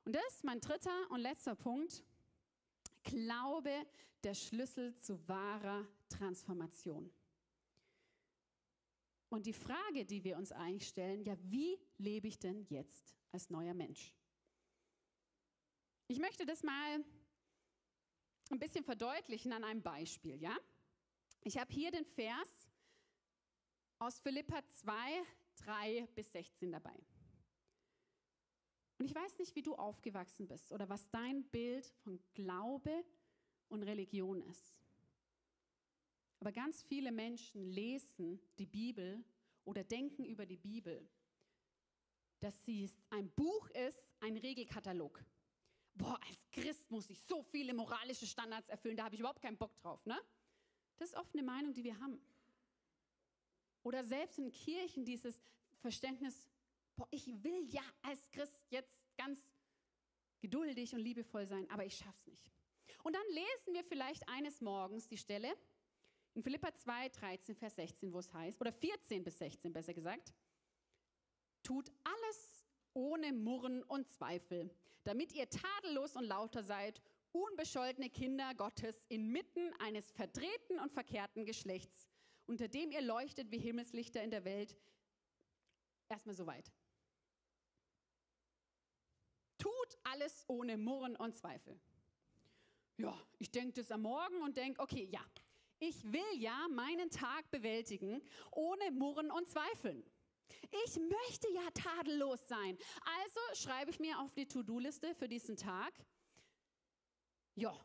Und 0.05 0.15
das 0.15 0.35
ist 0.35 0.43
mein 0.43 0.61
dritter 0.61 1.11
und 1.11 1.19
letzter 1.19 1.55
Punkt. 1.55 2.03
Glaube, 3.03 3.85
der 4.23 4.33
Schlüssel 4.33 4.95
zu 4.95 5.27
wahrer 5.27 5.85
Transformation. 6.09 7.11
Und 9.29 9.45
die 9.45 9.53
Frage, 9.53 10.05
die 10.05 10.23
wir 10.23 10.37
uns 10.37 10.51
eigentlich 10.53 10.87
stellen, 10.87 11.23
ja, 11.23 11.35
wie 11.41 11.77
lebe 11.97 12.27
ich 12.27 12.39
denn 12.39 12.65
jetzt 12.69 13.13
als 13.31 13.49
neuer 13.49 13.73
Mensch? 13.73 14.13
Ich 16.07 16.19
möchte 16.19 16.45
das 16.45 16.63
mal 16.63 17.03
ein 18.49 18.59
bisschen 18.59 18.83
verdeutlichen 18.83 19.51
an 19.51 19.63
einem 19.63 19.81
Beispiel, 19.81 20.41
ja? 20.41 20.57
Ich 21.41 21.57
habe 21.57 21.73
hier 21.73 21.91
den 21.91 22.05
Vers 22.05 22.67
aus 23.99 24.19
Philippa 24.19 24.65
2, 24.67 24.93
3 25.57 26.07
bis 26.15 26.31
16 26.31 26.71
dabei. 26.71 26.97
Und 28.99 29.05
ich 29.05 29.13
weiß 29.13 29.37
nicht, 29.37 29.55
wie 29.55 29.61
du 29.61 29.75
aufgewachsen 29.75 30.47
bist 30.47 30.71
oder 30.71 30.87
was 30.89 31.09
dein 31.09 31.43
Bild 31.49 31.85
von 32.03 32.19
Glaube 32.33 33.05
und 33.67 33.83
Religion 33.83 34.41
ist. 34.41 34.75
Aber 36.39 36.51
ganz 36.51 36.83
viele 36.83 37.11
Menschen 37.11 37.65
lesen 37.65 38.39
die 38.57 38.65
Bibel 38.65 39.23
oder 39.65 39.83
denken 39.83 40.23
über 40.23 40.45
die 40.45 40.57
Bibel, 40.57 41.07
dass 42.39 42.63
sie 42.63 42.89
ein 43.09 43.29
Buch 43.31 43.69
ist, 43.71 44.07
ein 44.21 44.37
Regelkatalog. 44.37 45.23
Boah, 45.97 46.19
als 46.27 46.49
Christ 46.51 46.89
muss 46.91 47.09
ich 47.09 47.19
so 47.21 47.41
viele 47.43 47.73
moralische 47.73 48.27
Standards 48.27 48.69
erfüllen, 48.69 48.95
da 48.95 49.05
habe 49.05 49.15
ich 49.15 49.19
überhaupt 49.19 49.41
keinen 49.41 49.57
Bock 49.57 49.75
drauf, 49.77 50.05
ne? 50.05 50.19
Das 50.97 51.09
ist 51.09 51.15
oft 51.15 51.33
eine 51.33 51.43
Meinung, 51.43 51.73
die 51.73 51.83
wir 51.83 51.99
haben. 51.99 52.19
Oder 53.83 54.03
selbst 54.03 54.37
in 54.37 54.51
Kirchen 54.51 55.05
dieses 55.05 55.39
Verständnis, 55.79 56.47
boah, 56.95 57.07
ich 57.11 57.27
will 57.43 57.63
ja 57.69 57.83
als 58.01 58.29
Christ 58.31 58.65
jetzt 58.69 58.99
ganz 59.15 59.39
geduldig 60.39 60.93
und 60.93 60.99
liebevoll 60.99 61.47
sein, 61.47 61.69
aber 61.69 61.85
ich 61.85 61.95
schaff's 61.95 62.25
nicht. 62.27 62.51
Und 63.03 63.13
dann 63.13 63.27
lesen 63.29 63.73
wir 63.73 63.83
vielleicht 63.83 64.27
eines 64.27 64.61
Morgens 64.61 65.07
die 65.07 65.17
Stelle 65.17 65.55
in 66.33 66.43
Philippa 66.43 66.73
2, 66.73 67.09
13, 67.09 67.55
Vers 67.55 67.75
16, 67.75 68.13
wo 68.13 68.19
es 68.19 68.31
heißt, 68.33 68.59
oder 68.61 68.71
14 68.71 69.23
bis 69.23 69.37
16 69.39 69.73
besser 69.73 69.93
gesagt, 69.93 70.33
tut 71.63 71.91
alles 72.03 72.56
ohne 72.97 73.31
Murren 73.31 73.83
und 73.83 74.09
Zweifel, 74.09 74.71
damit 75.03 75.31
ihr 75.31 75.47
tadellos 75.47 76.15
und 76.15 76.25
lauter 76.25 76.63
seid 76.63 76.99
unbescholtene 77.31 78.09
Kinder 78.09 78.55
Gottes 78.55 79.05
inmitten 79.07 79.71
eines 79.79 80.11
verdrehten 80.11 80.79
und 80.79 80.91
verkehrten 80.91 81.45
Geschlechts, 81.45 82.07
unter 82.47 82.67
dem 82.67 82.91
ihr 82.91 83.01
leuchtet 83.01 83.51
wie 83.51 83.59
Himmelslichter 83.59 84.23
in 84.23 84.31
der 84.31 84.43
Welt. 84.43 84.75
Erstmal 86.09 86.33
soweit. 86.33 86.71
Tut 89.59 89.97
alles 90.03 90.43
ohne 90.47 90.75
Murren 90.77 91.15
und 91.17 91.35
Zweifel. 91.35 91.79
Ja, 92.97 93.15
ich 93.37 93.51
denke 93.51 93.73
das 93.73 93.91
am 93.91 94.01
Morgen 94.01 94.41
und 94.41 94.57
denke, 94.57 94.81
okay, 94.81 95.07
ja, 95.11 95.23
ich 95.77 96.03
will 96.11 96.39
ja 96.39 96.67
meinen 96.71 97.11
Tag 97.11 97.51
bewältigen 97.51 98.23
ohne 98.51 98.89
Murren 98.89 99.29
und 99.29 99.47
Zweifeln. 99.47 100.03
Ich 100.85 100.97
möchte 100.97 101.49
ja 101.53 101.69
tadellos 101.71 102.47
sein. 102.47 102.77
Also 103.03 103.39
schreibe 103.61 103.91
ich 103.91 103.99
mir 103.99 104.19
auf 104.19 104.33
die 104.33 104.47
To-Do-Liste 104.47 105.15
für 105.15 105.27
diesen 105.27 105.57
Tag, 105.57 105.93
ja, 107.55 107.75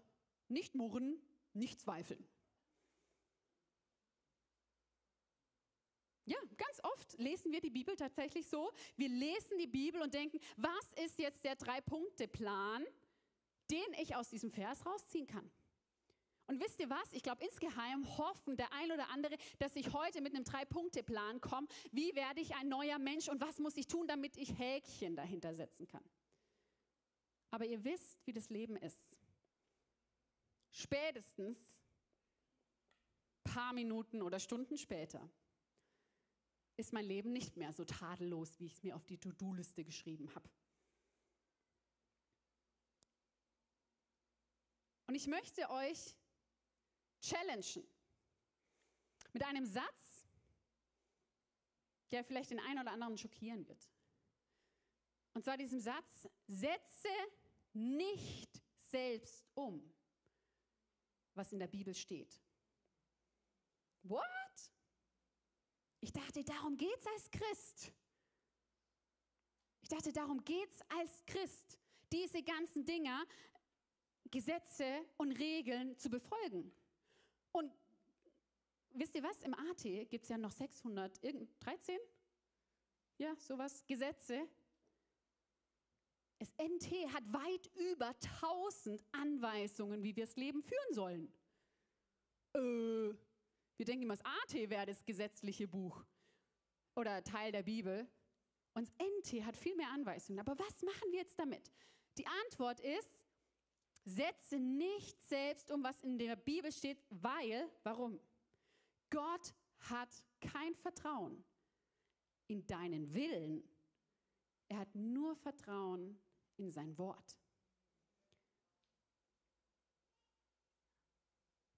nicht 0.49 0.75
murren, 0.75 1.21
nicht 1.55 1.81
zweifeln. 1.81 2.29
Ja, 6.25 6.39
ganz 6.57 6.81
oft 6.85 7.19
lesen 7.19 7.53
wir 7.53 7.61
die 7.61 7.71
Bibel 7.71 7.97
tatsächlich 7.97 8.47
so. 8.47 8.73
Wir 8.97 9.09
lesen 9.09 9.59
die 9.59 9.67
Bibel 9.67 10.01
und 10.01 10.15
denken, 10.15 10.39
was 10.57 10.93
ist 11.05 11.19
jetzt 11.19 11.45
der 11.45 11.57
Drei-Punkte-Plan, 11.57 12.85
den 13.71 13.93
ich 14.01 14.15
aus 14.15 14.31
diesem 14.31 14.51
Vers 14.51 14.87
rausziehen 14.87 15.27
kann? 15.27 15.51
Und 16.47 16.61
wisst 16.61 16.81
ihr 16.81 16.91
was? 16.91 17.13
Ich 17.13 17.23
glaube, 17.23 17.45
insgeheim 17.45 18.07
hoffen 18.19 18.57
der 18.57 18.73
ein 18.73 18.91
oder 18.93 19.09
andere, 19.11 19.37
dass 19.59 19.77
ich 19.77 19.93
heute 19.93 20.21
mit 20.21 20.35
einem 20.35 20.45
Drei-Punkte-Plan 20.45 21.41
komme. 21.41 21.69
Wie 21.93 22.15
werde 22.15 22.41
ich 22.41 22.55
ein 22.55 22.69
neuer 22.69 22.99
Mensch 22.99 23.29
und 23.29 23.41
was 23.41 23.59
muss 23.59 23.77
ich 23.77 23.87
tun, 23.87 24.07
damit 24.07 24.37
ich 24.37 24.59
Häkchen 24.59 25.17
dahinter 25.17 25.55
setzen 25.55 25.87
kann? 25.87 26.05
Aber 27.51 27.65
ihr 27.65 27.85
wisst, 27.85 28.27
wie 28.27 28.33
das 28.33 28.51
Leben 28.51 28.77
ist 28.77 29.19
spätestens 30.71 31.59
paar 33.45 33.73
Minuten 33.73 34.23
oder 34.23 34.41
Stunden 34.41 34.77
später 34.79 35.29
ist 36.77 36.93
mein 36.93 37.05
Leben 37.05 37.33
nicht 37.33 37.57
mehr 37.57 37.73
so 37.73 37.85
tadellos, 37.85 38.59
wie 38.59 38.67
ich 38.67 38.75
es 38.75 38.83
mir 38.83 38.97
auf 38.97 39.05
die 39.05 39.19
To-Do-Liste 39.19 39.85
geschrieben 39.85 40.35
habe. 40.35 40.49
Und 45.07 45.15
ich 45.15 45.27
möchte 45.27 45.69
euch 45.69 46.17
challengen 47.23 47.87
mit 49.33 49.43
einem 49.45 49.65
Satz, 49.65 50.27
der 52.11 52.25
vielleicht 52.25 52.51
den 52.51 52.61
einen 52.61 52.81
oder 52.81 52.93
anderen 52.93 53.17
schockieren 53.17 53.67
wird. 53.67 53.91
Und 55.35 55.45
zwar 55.45 55.57
diesem 55.57 55.81
Satz, 55.81 56.29
setze 56.47 57.09
nicht 57.73 58.63
selbst 58.77 59.47
um 59.55 59.93
was 61.35 61.53
in 61.53 61.59
der 61.59 61.67
Bibel 61.67 61.95
steht. 61.95 62.43
What? 64.03 64.23
Ich 66.01 66.13
dachte, 66.13 66.45
darum 66.45 66.77
geht's 66.77 67.07
als 67.07 67.31
Christ. 67.31 67.93
Ich 69.81 69.89
dachte, 69.89 70.13
darum 70.13 70.45
geht's 70.45 70.81
als 70.89 71.25
Christ, 71.25 71.79
diese 72.13 72.43
ganzen 72.43 72.85
Dinger, 72.85 73.25
Gesetze 74.31 75.07
und 75.17 75.33
Regeln 75.33 75.97
zu 75.99 76.11
befolgen. 76.11 76.73
Und 77.53 77.73
wisst 78.91 79.15
ihr 79.15 79.23
was? 79.23 79.43
Im 79.43 79.55
AT 79.55 79.83
gibt 79.83 80.25
es 80.25 80.29
ja 80.29 80.39
noch 80.39 80.53
613, 80.53 81.99
ja, 83.19 83.37
sowas, 83.37 83.85
Gesetze, 83.87 84.49
das 86.43 86.53
NT 86.59 86.91
hat 87.15 87.23
weit 87.33 87.71
über 87.93 88.17
1000 88.41 89.01
Anweisungen, 89.13 90.03
wie 90.03 90.17
wir 90.17 90.25
das 90.25 90.35
Leben 90.35 90.61
führen 90.61 90.93
sollen. 90.93 91.33
Äh, 92.53 93.15
wir 93.77 93.87
denken 93.87 94.03
immer, 94.03 94.17
das 94.17 94.25
AT 94.25 94.69
wäre 94.69 94.87
das 94.87 95.05
gesetzliche 95.05 95.69
Buch 95.69 96.05
oder 96.97 97.23
Teil 97.23 97.53
der 97.53 97.63
Bibel. 97.63 98.09
Und 98.75 98.89
das 98.89 98.95
NT 98.99 99.45
hat 99.45 99.57
viel 99.57 99.77
mehr 99.77 99.91
Anweisungen. 99.91 100.41
Aber 100.41 100.59
was 100.59 100.83
machen 100.83 101.13
wir 101.13 101.21
jetzt 101.21 101.39
damit? 101.39 101.71
Die 102.19 102.27
Antwort 102.27 102.81
ist, 102.81 103.25
setze 104.05 104.59
nicht 104.59 105.21
selbst 105.23 105.71
um, 105.71 105.83
was 105.83 106.03
in 106.03 106.19
der 106.19 106.37
Bibel 106.37 106.73
steht, 106.73 106.99
weil, 107.11 107.71
warum? 107.83 108.21
Gott 109.11 109.55
hat 109.79 110.23
kein 110.41 110.75
Vertrauen 110.75 111.45
in 112.49 112.67
deinen 112.67 113.13
Willen. 113.15 113.63
Er 114.69 114.81
hat 114.81 114.95
nur 114.95 115.37
Vertrauen 115.37 116.21
in 116.57 116.71
sein 116.71 116.97
Wort. 116.99 117.37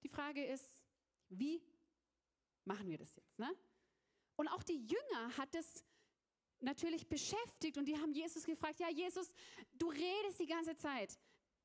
Die 0.03 0.09
Frage 0.09 0.45
ist, 0.45 0.83
wie 1.29 1.63
machen 2.65 2.89
wir 2.89 2.99
das 2.99 3.15
jetzt? 3.17 3.39
Ne? 3.39 3.51
Und 4.37 4.49
auch 4.49 4.63
die 4.63 4.87
Jünger 4.87 5.37
hat 5.37 5.55
es 5.55 5.85
natürlich 6.61 7.09
beschäftigt 7.09 7.79
und 7.79 7.87
die 7.87 7.99
haben 7.99 8.13
Jesus 8.13 8.45
gefragt, 8.45 8.81
ja 8.81 8.89
Jesus, 8.91 9.33
du 9.75 9.89
redest 9.91 10.39
die 10.41 10.47
ganze 10.47 10.75
Zeit. 10.77 11.19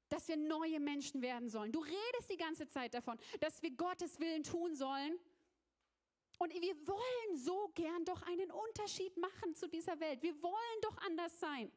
Dass 0.09 0.27
wir 0.27 0.37
neue 0.37 0.79
Menschen 0.79 1.21
werden 1.21 1.49
sollen. 1.49 1.71
Du 1.71 1.79
redest 1.79 2.31
die 2.31 2.37
ganze 2.37 2.67
Zeit 2.67 2.93
davon, 2.93 3.17
dass 3.39 3.61
wir 3.61 3.71
Gottes 3.71 4.19
Willen 4.19 4.43
tun 4.43 4.75
sollen. 4.75 5.17
Und 6.39 6.53
wir 6.53 6.87
wollen 6.87 7.37
so 7.37 7.69
gern 7.75 8.05
doch 8.05 8.21
einen 8.23 8.49
Unterschied 8.49 9.15
machen 9.17 9.55
zu 9.55 9.67
dieser 9.67 9.99
Welt. 9.99 10.21
Wir 10.21 10.41
wollen 10.41 10.81
doch 10.81 10.97
anders 10.99 11.37
sein. 11.39 11.71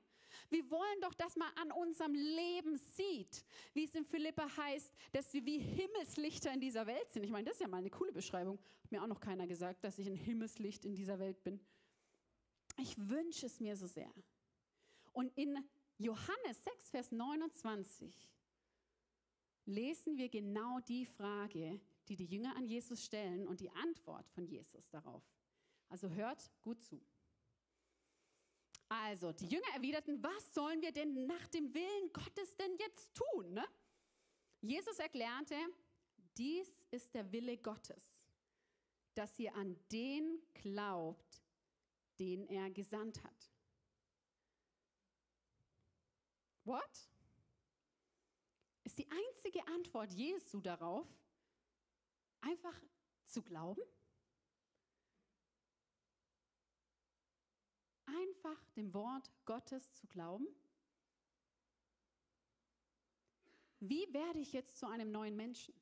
Wir 0.49 0.71
wollen 0.71 1.01
doch, 1.01 1.15
dass 1.15 1.37
man 1.37 1.49
an 1.57 1.73
unserem 1.73 2.15
Leben 2.15 2.77
sieht, 2.77 3.45
wie 3.75 3.85
es 3.85 3.95
in 3.95 4.05
Philippa 4.05 4.49
heißt, 4.57 4.93
dass 5.13 5.33
wir 5.35 5.45
wie 5.45 5.59
Himmelslichter 5.59 6.53
in 6.53 6.61
dieser 6.61 6.87
Welt 6.87 7.11
sind. 7.11 7.25
Ich 7.25 7.31
meine, 7.31 7.45
das 7.45 7.55
ist 7.55 7.61
ja 7.61 7.69
mal 7.69 7.79
eine 7.79 7.91
coole 7.91 8.13
Beschreibung. 8.13 8.59
Hat 8.85 8.93
mir 8.93 9.03
auch 9.03 9.09
noch 9.09 9.21
keiner 9.21 9.47
gesagt, 9.47 9.85
dass 9.85 9.99
ich 9.99 10.07
ein 10.07 10.17
Himmelslicht 10.17 10.85
in 10.85 10.95
dieser 10.95 11.19
Welt 11.19 11.43
bin. 11.43 11.61
Ich 12.79 12.97
wünsche 12.97 13.47
es 13.47 13.61
mir 13.61 13.77
so 13.77 13.87
sehr. 13.87 14.11
Und 15.13 15.37
in 15.37 15.59
Johannes 15.99 16.63
6, 16.65 16.91
Vers 16.91 17.13
29 17.13 18.29
lesen 19.67 20.17
wir 20.17 20.29
genau 20.29 20.81
die 20.81 21.07
Frage, 21.07 21.81
die 22.09 22.17
die 22.17 22.27
Jünger 22.27 22.57
an 22.57 22.67
Jesus 22.67 23.05
stellen 23.05 23.47
und 23.47 23.61
die 23.61 23.71
Antwort 23.71 24.29
von 24.31 24.47
Jesus 24.47 24.89
darauf. 24.91 25.23
Also 25.89 26.09
hört 26.09 26.51
gut 26.63 26.83
zu. 26.83 27.01
Also, 28.89 29.33
die 29.33 29.47
Jünger 29.47 29.69
erwiderten, 29.75 30.23
was 30.23 30.53
sollen 30.53 30.83
wir 30.83 30.93
denn 30.93 31.27
nach 31.27 31.47
dem 31.49 31.73
Willen 31.73 32.13
Gottes 32.13 32.55
denn 32.57 32.77
jetzt 32.77 33.15
tun? 33.15 33.55
Ne? 33.55 33.65
Jesus 34.61 34.99
erklärte, 34.99 35.57
dies 36.37 36.69
ist 36.91 37.15
der 37.15 37.31
Wille 37.33 37.57
Gottes, 37.57 38.03
dass 39.15 39.39
ihr 39.39 39.55
an 39.55 39.79
den 39.91 40.43
glaubt, 40.53 41.43
den 42.19 42.47
er 42.49 42.71
gesandt 42.71 43.23
hat. 43.25 43.52
What? 46.65 47.09
Ist 48.85 48.99
die 48.99 49.09
einzige 49.11 49.67
Antwort 49.69 50.13
Jesu 50.13 50.61
darauf, 50.61 51.07
einfach 52.41 52.75
zu 53.27 53.43
glauben? 53.43 53.83
Einfach 58.07 58.65
dem 58.77 58.93
Wort 58.93 59.31
Gottes 59.45 59.93
zu 59.95 60.07
glauben? 60.07 60.47
Wie 63.81 64.13
werde 64.13 64.39
ich 64.39 64.53
jetzt 64.53 64.79
zu 64.79 64.87
einem 64.87 65.11
neuen 65.11 65.35
Menschen? 65.35 65.75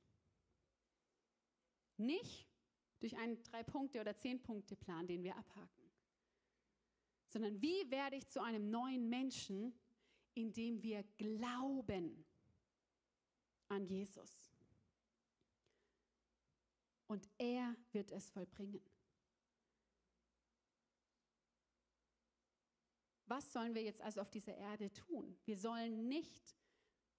Nicht 1.99 2.49
durch 3.01 3.17
einen 3.19 3.43
Drei-Punkte- 3.43 4.01
oder 4.01 4.17
Zehn-Punkte-Plan, 4.17 5.07
den 5.07 5.23
wir 5.23 5.37
abhaken, 5.37 5.91
sondern 7.29 7.61
wie 7.61 7.91
werde 7.91 8.17
ich 8.17 8.29
zu 8.29 8.43
einem 8.43 8.71
neuen 8.71 9.09
Menschen, 9.09 9.79
indem 10.35 10.83
wir 10.83 11.03
glauben 11.17 12.25
an 13.69 13.87
Jesus. 13.87 14.51
Und 17.07 17.29
er 17.39 17.75
wird 17.93 18.11
es 18.13 18.31
vollbringen. 18.31 18.81
Was 23.27 23.53
sollen 23.53 23.75
wir 23.75 23.83
jetzt 23.83 24.01
also 24.01 24.21
auf 24.21 24.31
dieser 24.31 24.57
Erde 24.57 24.93
tun? 24.93 25.39
Wir 25.45 25.57
sollen 25.57 26.09
nicht 26.09 26.57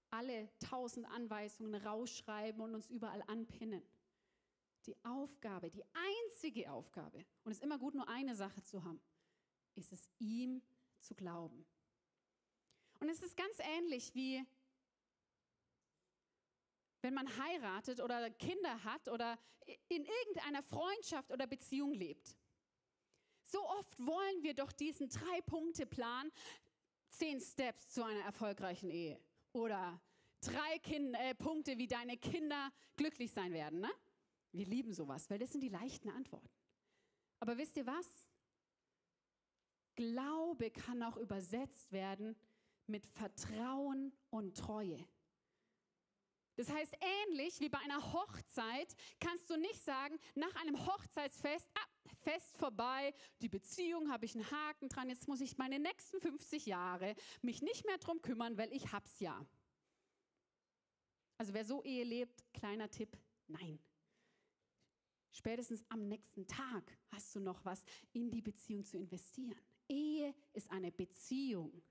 alle 0.10 0.50
tausend 0.60 1.06
Anweisungen 1.08 1.74
rausschreiben 1.74 2.62
und 2.62 2.76
uns 2.76 2.90
überall 2.90 3.24
anpinnen. 3.28 3.82
Die 4.86 4.98
Aufgabe, 5.06 5.70
die 5.70 5.86
einzige 5.94 6.72
Aufgabe, 6.72 7.26
und 7.44 7.52
es 7.52 7.60
ist 7.60 7.64
immer 7.64 7.78
gut, 7.78 7.94
nur 7.94 8.10
eine 8.10 8.36
Sache 8.36 8.62
zu 8.62 8.84
haben, 8.84 9.02
ist 9.76 9.94
es, 9.94 10.10
ihm 10.20 10.62
zu 11.00 11.16
glauben. 11.16 11.66
Und 13.02 13.10
es 13.10 13.22
ist 13.22 13.36
ganz 13.36 13.58
ähnlich 13.60 14.14
wie 14.14 14.46
wenn 17.02 17.16
man 17.16 17.28
heiratet 17.38 18.00
oder 18.00 18.30
Kinder 18.30 18.84
hat 18.84 19.08
oder 19.10 19.40
in 19.88 20.06
irgendeiner 20.06 20.62
Freundschaft 20.62 21.32
oder 21.32 21.48
Beziehung 21.48 21.94
lebt. 21.94 22.38
So 23.44 23.68
oft 23.68 24.00
wollen 24.00 24.44
wir 24.44 24.54
doch 24.54 24.72
diesen 24.72 25.10
Drei-Punkte-Plan, 25.10 26.32
zehn 27.10 27.42
Steps 27.42 27.90
zu 27.90 28.04
einer 28.04 28.22
erfolgreichen 28.22 28.92
Ehe 28.92 29.20
oder 29.52 30.00
drei 30.42 30.78
kind, 30.80 31.16
äh, 31.16 31.34
Punkte, 31.34 31.78
wie 31.80 31.88
deine 31.88 32.18
Kinder 32.18 32.72
glücklich 32.96 33.32
sein 33.32 33.52
werden. 33.52 33.80
Ne? 33.80 33.92
Wir 34.52 34.68
lieben 34.68 34.94
sowas, 34.94 35.28
weil 35.30 35.40
das 35.40 35.52
sind 35.52 35.62
die 35.62 35.70
leichten 35.70 36.10
Antworten. 36.10 36.50
Aber 37.40 37.58
wisst 37.58 37.78
ihr 37.78 37.88
was? 37.88 38.28
Glaube 39.96 40.70
kann 40.70 41.02
auch 41.02 41.18
übersetzt 41.18 41.92
werden 41.92 42.36
mit 42.88 43.06
Vertrauen 43.08 44.14
und 44.30 44.58
Treue. 44.58 45.06
Das 46.56 46.70
heißt, 46.70 46.96
ähnlich 47.00 47.60
wie 47.60 47.70
bei 47.70 47.80
einer 47.80 48.14
Hochzeit 48.14 48.94
kannst 49.20 49.50
du 49.50 49.58
nicht 49.58 49.82
sagen, 49.84 50.20
nach 50.36 50.54
einem 50.56 50.86
Hochzeitsfest, 50.86 51.68
ah, 51.76 52.14
Fest 52.20 52.58
vorbei, 52.58 53.14
die 53.42 53.50
Beziehung 53.50 54.12
habe 54.12 54.26
ich 54.26 54.36
einen 54.36 54.50
Haken 54.52 54.90
dran, 54.90 55.10
jetzt 55.10 55.28
muss 55.28 55.42
ich 55.42 55.58
meine 55.58 55.80
nächsten 55.80 56.20
50 56.20 56.66
Jahre 56.66 57.16
mich 57.42 57.62
nicht 57.62 57.86
mehr 57.86 57.98
drum 57.98 58.22
kümmern, 58.22 58.58
weil 58.58 58.72
ich 58.74 58.92
hab's 58.92 59.20
ja. 59.20 59.44
Also 61.38 61.54
wer 61.54 61.66
so 61.66 61.84
Ehe 61.84 62.04
lebt, 62.04 62.44
kleiner 62.54 62.90
Tipp, 62.92 63.18
nein. 63.48 63.80
Spätestens 65.32 65.84
am 65.90 66.08
nächsten 66.08 66.46
Tag 66.46 66.98
hast 67.10 67.34
du 67.36 67.40
noch 67.40 67.64
was 67.64 67.84
in 68.12 68.30
die 68.30 68.42
Beziehung 68.42 68.84
zu 68.84 68.98
investieren. 68.98 69.56
Ehe 69.88 70.36
ist 70.54 70.70
eine 70.70 70.92
Beziehung. 70.92 71.82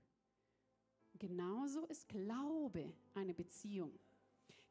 Genauso 1.21 1.85
ist 1.85 2.09
Glaube 2.09 2.91
eine 3.13 3.31
Beziehung. 3.35 3.91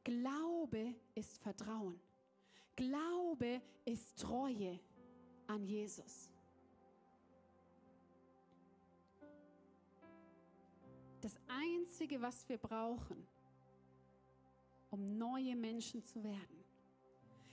Glaube 0.02 0.96
ist 1.14 1.38
Vertrauen. 1.38 2.00
Glaube 2.74 3.62
ist 3.84 4.18
Treue 4.18 4.80
an 5.46 5.64
Jesus. 5.64 6.28
Das 11.20 11.38
Einzige, 11.46 12.20
was 12.20 12.48
wir 12.48 12.58
brauchen, 12.58 13.24
um 14.90 15.18
neue 15.18 15.54
Menschen 15.54 16.02
zu 16.02 16.20
werden. 16.24 16.64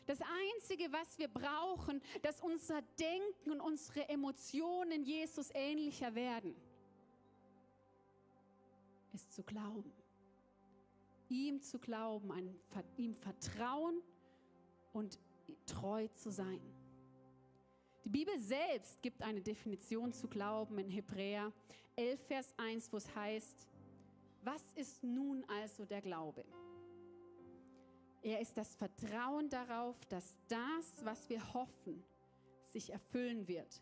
Das 0.08 0.18
Einzige, 0.56 0.92
was 0.92 1.20
wir 1.20 1.28
brauchen, 1.28 2.02
dass 2.24 2.42
unser 2.42 2.82
Denken 3.00 3.52
und 3.52 3.62
unsere 3.62 4.10
Emotionen 4.10 5.04
Jesus 5.04 5.52
ähnlicher 5.54 6.16
werden 6.16 6.56
ist 9.18 9.34
zu 9.34 9.44
glauben. 9.44 9.92
Ihm 11.28 11.60
zu 11.62 11.80
glauben, 11.80 12.32
ein, 12.32 12.56
ihm 12.98 13.16
vertrauen 13.16 14.00
und 14.94 15.20
treu 15.66 16.08
zu 16.10 16.30
sein. 16.30 16.62
Die 18.04 18.10
Bibel 18.10 18.40
selbst 18.40 19.02
gibt 19.02 19.24
eine 19.24 19.42
Definition 19.42 20.14
zu 20.14 20.28
Glauben 20.28 20.78
in 20.78 20.90
Hebräer 20.90 21.52
11, 21.96 22.22
Vers 22.28 22.54
1, 22.58 22.94
wo 22.94 22.98
es 22.98 23.14
heißt, 23.16 23.68
was 24.44 24.62
ist 24.76 25.04
nun 25.04 25.44
also 25.46 25.84
der 25.84 26.02
Glaube? 26.02 26.46
Er 28.22 28.40
ist 28.40 28.56
das 28.56 28.76
Vertrauen 28.76 29.50
darauf, 29.50 30.06
dass 30.06 30.38
das, 30.48 31.04
was 31.04 31.28
wir 31.28 31.54
hoffen, 31.54 32.04
sich 32.72 32.92
erfüllen 32.92 33.48
wird. 33.48 33.82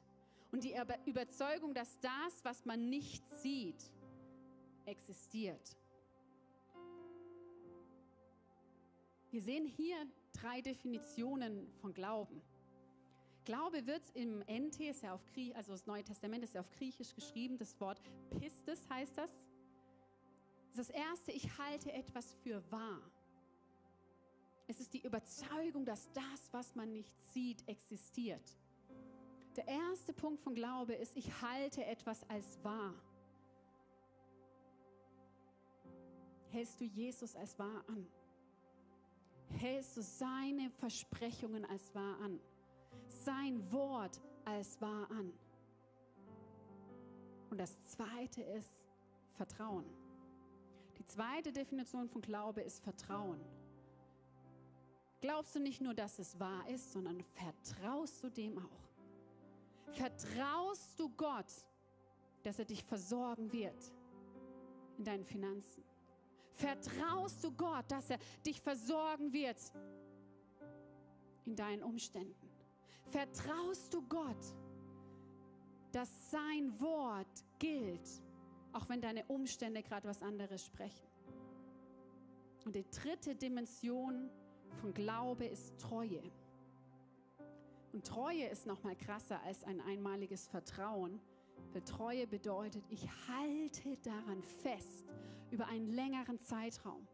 Und 0.52 0.63
die 0.63 0.76
Überzeugung, 1.06 1.74
dass 1.74 2.00
das, 2.00 2.43
was 2.43 2.63
man 2.65 2.89
nicht 2.89 3.28
sieht, 3.41 3.91
existiert. 4.86 5.78
Wir 9.32 9.41
sehen 9.41 9.65
hier 9.65 9.98
drei 10.32 10.62
Definitionen 10.62 11.67
von 11.82 11.93
Glauben. 11.93 12.41
Glaube 13.43 13.86
wird 13.86 14.02
im 14.15 14.39
NT, 14.48 14.80
ist 14.80 15.04
ja 15.04 15.13
auf 15.13 15.26
Griech, 15.34 15.56
also 15.56 15.74
das 15.74 15.86
Neue 15.86 16.04
Testament 16.04 16.43
ist 16.43 16.54
ja 16.56 16.62
auf 16.62 16.71
Griechisch 16.71 17.13
geschrieben, 17.13 17.58
das 17.58 17.80
Wort 17.80 18.02
Pistis 18.39 18.88
heißt 18.89 19.17
das. 19.17 19.32
Das 20.76 20.89
erste, 20.89 21.32
ich 21.32 21.58
halte 21.58 21.91
etwas 21.91 22.34
für 22.43 22.63
wahr. 22.71 23.02
Es 24.67 24.80
ist 24.80 24.93
die 24.93 25.02
Überzeugung, 25.02 25.86
dass 25.86 26.12
das, 26.13 26.52
was 26.52 26.76
man 26.76 26.91
nicht 26.91 27.13
sieht, 27.34 27.67
existiert. 27.67 28.58
Der 29.56 29.67
erste 29.67 30.12
Punkt 30.12 30.42
von 30.42 30.56
Glaube 30.56 30.94
ist, 30.94 31.15
ich 31.15 31.42
halte 31.42 31.86
etwas 31.86 32.27
als 32.29 32.63
wahr. 32.63 32.96
Hältst 36.52 36.79
du 36.79 36.85
Jesus 36.85 37.35
als 37.35 37.58
wahr 37.58 37.83
an? 37.87 38.08
Hältst 39.50 39.96
du 39.98 40.02
seine 40.02 40.69
Versprechungen 40.69 41.65
als 41.65 41.93
wahr 41.93 42.19
an? 42.21 42.39
Sein 43.08 43.71
Wort 43.71 44.21
als 44.43 44.79
wahr 44.81 45.10
an? 45.12 45.31
Und 47.50 47.60
das 47.60 47.81
zweite 47.83 48.41
ist 48.41 48.83
Vertrauen. 49.35 49.85
Die 50.98 51.06
zweite 51.06 51.54
Definition 51.54 52.10
von 52.10 52.21
Glaube 52.21 52.62
ist 52.62 52.83
Vertrauen. 52.83 53.39
Glaubst 55.21 55.56
du 55.56 55.60
nicht 55.60 55.79
nur, 55.79 55.93
dass 55.93 56.19
es 56.19 56.37
wahr 56.39 56.67
ist, 56.67 56.91
sondern 56.91 57.21
vertraust 57.21 58.21
du 58.23 58.29
dem 58.29 58.58
auch? 58.58 59.93
Vertraust 59.93 61.00
du 61.00 61.10
Gott, 61.15 61.52
dass 62.43 62.60
er 62.60 62.65
dich 62.65 62.83
versorgen 62.83 63.52
wird 63.54 63.93
in 64.98 65.06
deinen 65.06 65.23
Finanzen? 65.23 65.85
Vertraust 66.56 67.43
du 67.43 67.51
Gott, 67.51 67.85
dass 67.89 68.10
er 68.10 68.17
dich 68.45 68.62
versorgen 68.62 69.33
wird 69.33 69.60
in 71.45 71.56
deinen 71.56 71.83
Umständen? 71.83 72.49
Vertraust 73.08 73.93
du 73.93 74.01
Gott, 74.08 74.56
dass 75.91 76.31
sein 76.31 76.79
Wort 76.79 77.43
gilt, 77.60 78.08
auch 78.71 78.87
wenn 78.87 79.01
deine 79.01 79.25
Umstände 79.25 79.83
gerade 79.83 80.08
was 80.08 80.23
anderes 80.23 80.65
sprechen? 80.65 81.08
Und 82.63 82.75
die 82.75 82.85
dritte 82.89 83.35
Dimension 83.35 84.29
von 84.81 84.93
Glaube 84.93 85.45
ist 85.45 85.77
Treue. 85.77 86.23
Und 87.91 88.08
Treue 88.08 88.47
ist 88.47 88.65
noch 88.65 88.81
mal 88.83 88.95
krasser 88.95 89.41
als 89.43 89.63
ein 89.65 89.81
einmaliges 89.81 90.47
Vertrauen. 90.47 91.19
Weil 91.73 91.81
Treue 91.81 92.27
bedeutet, 92.27 92.83
ich 92.89 93.08
halte 93.27 93.97
daran 93.97 94.41
fest 94.41 95.06
über 95.56 95.67
einen 95.67 95.87
längeren 95.87 96.37
Zeitraum. 96.37 97.08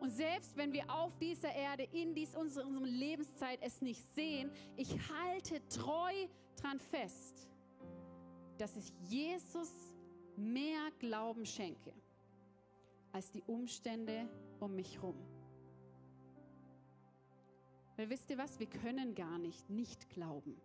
Und 0.00 0.10
selbst 0.10 0.56
wenn 0.56 0.72
wir 0.72 0.88
auf 0.88 1.16
dieser 1.18 1.52
Erde 1.52 1.88
in 1.92 2.14
dies, 2.14 2.36
unserer 2.36 2.68
Lebenszeit 2.80 3.58
es 3.62 3.82
nicht 3.82 4.02
sehen, 4.14 4.50
ich 4.76 4.96
halte 5.10 5.60
treu 5.68 6.28
daran 6.56 6.78
fest, 6.78 7.48
dass 8.58 8.76
ich 8.76 8.92
Jesus 9.08 9.72
mehr 10.36 10.90
Glauben 11.00 11.44
schenke 11.44 11.92
als 13.12 13.30
die 13.32 13.42
Umstände 13.42 14.28
um 14.60 14.74
mich 14.76 14.94
herum. 14.96 15.16
Weil 17.96 18.10
wisst 18.10 18.30
ihr 18.30 18.38
was, 18.38 18.60
wir 18.60 18.68
können 18.68 19.16
gar 19.16 19.38
nicht 19.38 19.68
nicht 19.68 20.08
glauben. 20.10 20.60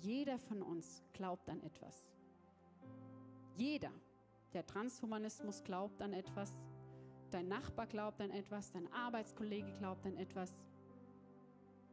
Jeder 0.00 0.38
von 0.38 0.60
uns 0.60 1.02
glaubt 1.14 1.48
an 1.48 1.62
etwas. 1.62 2.06
Jeder. 3.56 3.92
Der 4.52 4.66
Transhumanismus 4.66 5.62
glaubt 5.62 6.02
an 6.02 6.12
etwas. 6.12 6.52
Dein 7.30 7.48
Nachbar 7.48 7.86
glaubt 7.86 8.20
an 8.20 8.30
etwas. 8.30 8.72
Dein 8.72 8.92
Arbeitskollege 8.92 9.72
glaubt 9.72 10.04
an 10.06 10.16
etwas. 10.16 10.52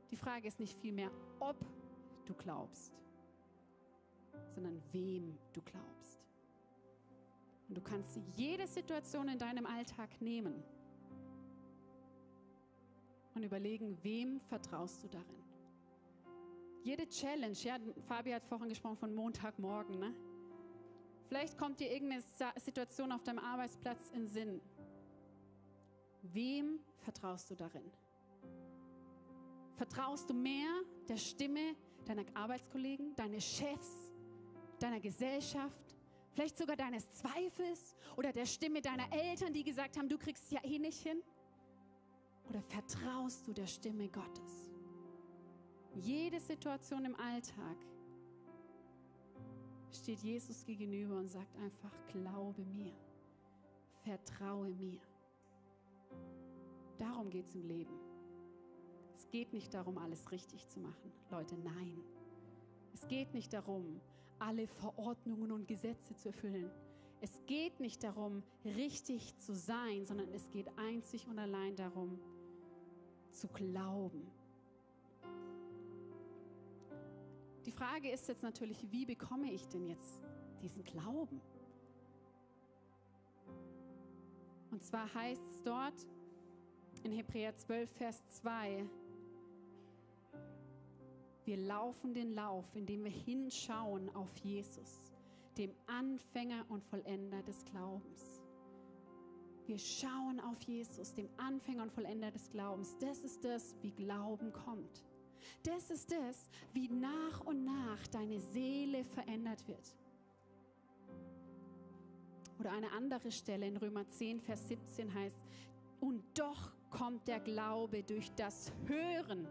Die 0.09 0.15
Frage 0.15 0.47
ist 0.47 0.59
nicht 0.59 0.77
vielmehr, 0.79 1.11
ob 1.39 1.57
du 2.25 2.33
glaubst, 2.33 2.93
sondern 4.55 4.81
wem 4.91 5.37
du 5.53 5.61
glaubst. 5.61 6.19
Und 7.67 7.77
du 7.77 7.81
kannst 7.81 8.17
jede 8.35 8.65
Situation 8.65 9.27
in 9.27 9.37
deinem 9.37 9.65
Alltag 9.65 10.09
nehmen 10.21 10.63
und 13.35 13.43
überlegen, 13.43 13.97
wem 14.01 14.39
vertraust 14.39 15.03
du 15.03 15.09
darin. 15.09 15.43
Jede 16.83 17.07
Challenge, 17.09 17.57
ja, 17.63 17.77
Fabi 18.07 18.31
hat 18.31 18.45
vorhin 18.45 18.69
gesprochen 18.69 18.97
von 18.97 19.13
Montagmorgen, 19.13 19.99
ne? 19.99 20.13
Vielleicht 21.27 21.57
kommt 21.57 21.79
dir 21.79 21.91
irgendeine 21.91 22.23
Situation 22.55 23.11
auf 23.11 23.21
deinem 23.23 23.39
Arbeitsplatz 23.39 24.11
in 24.13 24.27
Sinn. 24.27 24.61
Wem 26.21 26.79
vertraust 26.99 27.49
du 27.49 27.55
darin? 27.55 27.91
Vertraust 29.73 30.29
du 30.29 30.33
mehr 30.33 30.69
der 31.07 31.17
Stimme 31.17 31.75
deiner 32.05 32.23
Arbeitskollegen, 32.33 33.13
deines 33.15 33.45
Chefs, 33.45 34.13
deiner 34.79 35.01
Gesellschaft, 35.01 35.95
vielleicht 36.31 36.57
sogar 36.57 36.77
deines 36.77 37.09
Zweifels 37.11 37.95
oder 38.15 38.31
der 38.31 38.45
Stimme 38.45 38.81
deiner 38.81 39.11
Eltern, 39.11 39.53
die 39.53 39.63
gesagt 39.63 39.97
haben, 39.97 40.07
du 40.07 40.17
kriegst 40.17 40.49
ja 40.51 40.63
eh 40.63 40.79
nicht 40.79 41.03
hin? 41.03 41.21
Oder 42.49 42.61
vertraust 42.61 43.45
du 43.45 43.53
der 43.53 43.67
Stimme 43.67 44.07
Gottes? 44.07 44.71
Jede 45.93 46.39
Situation 46.39 47.03
im 47.03 47.15
Alltag 47.15 47.75
steht 49.91 50.19
Jesus 50.19 50.65
gegenüber 50.65 51.17
und 51.17 51.29
sagt 51.29 51.55
einfach, 51.57 51.91
glaube 52.07 52.63
mir, 52.65 52.93
vertraue 54.03 54.73
mir. 54.73 54.99
Darum 56.97 57.29
geht 57.29 57.45
es 57.45 57.55
im 57.55 57.63
Leben. 57.67 57.93
Es 59.15 59.29
geht 59.29 59.51
nicht 59.53 59.73
darum, 59.73 59.97
alles 59.97 60.31
richtig 60.31 60.67
zu 60.67 60.79
machen. 60.79 61.11
Leute, 61.29 61.55
nein. 61.57 62.01
Es 62.93 63.07
geht 63.07 63.33
nicht 63.33 63.53
darum, 63.53 63.99
alle 64.39 64.67
Verordnungen 64.67 65.51
und 65.51 65.67
Gesetze 65.67 66.15
zu 66.15 66.29
erfüllen. 66.29 66.69
Es 67.21 67.41
geht 67.47 67.79
nicht 67.79 68.03
darum, 68.03 68.43
richtig 68.63 69.35
zu 69.37 69.55
sein, 69.55 70.05
sondern 70.05 70.31
es 70.33 70.49
geht 70.51 70.67
einzig 70.77 71.27
und 71.27 71.39
allein 71.39 71.75
darum, 71.75 72.19
zu 73.31 73.47
glauben. 73.47 74.27
Die 77.67 77.73
Frage 77.73 78.09
ist 78.09 78.29
jetzt 78.29 78.43
natürlich, 78.43 78.89
wie 78.91 79.05
bekomme 79.05 79.51
ich 79.51 79.67
denn 79.67 79.85
jetzt 79.87 80.23
diesen 80.61 80.85
Glauben? 80.85 81.41
Und 84.71 84.81
zwar 84.81 85.13
heißt 85.13 85.45
es 85.45 85.61
dort 85.63 86.07
in 87.03 87.11
Hebräer 87.11 87.53
12, 87.57 87.91
Vers 87.91 88.23
2, 88.29 88.85
wir 91.43 91.57
laufen 91.57 92.13
den 92.13 92.33
Lauf, 92.35 92.73
indem 92.73 93.03
wir 93.03 93.11
hinschauen 93.11 94.15
auf 94.15 94.33
Jesus, 94.37 95.11
dem 95.57 95.73
Anfänger 95.87 96.65
und 96.69 96.85
Vollender 96.85 97.43
des 97.43 97.65
Glaubens. 97.65 98.41
Wir 99.65 99.77
schauen 99.77 100.39
auf 100.39 100.61
Jesus, 100.61 101.13
dem 101.13 101.27
Anfänger 101.35 101.83
und 101.83 101.91
Vollender 101.91 102.31
des 102.31 102.49
Glaubens. 102.49 102.97
Das 102.99 103.25
ist 103.25 103.43
das, 103.43 103.75
wie 103.81 103.91
Glauben 103.91 104.53
kommt. 104.53 105.03
Das 105.63 105.89
ist 105.89 106.11
es, 106.11 106.49
wie 106.73 106.87
nach 106.89 107.41
und 107.45 107.65
nach 107.65 108.07
deine 108.07 108.39
Seele 108.39 109.03
verändert 109.03 109.67
wird. 109.67 109.95
Oder 112.59 112.71
eine 112.71 112.91
andere 112.91 113.31
Stelle 113.31 113.67
in 113.67 113.77
Römer 113.77 114.07
10, 114.07 114.39
Vers 114.41 114.67
17 114.67 115.13
heißt, 115.13 115.37
und 115.99 116.23
doch 116.37 116.71
kommt 116.89 117.27
der 117.27 117.39
Glaube 117.39 118.03
durch 118.03 118.31
das 118.35 118.71
Hören 118.85 119.47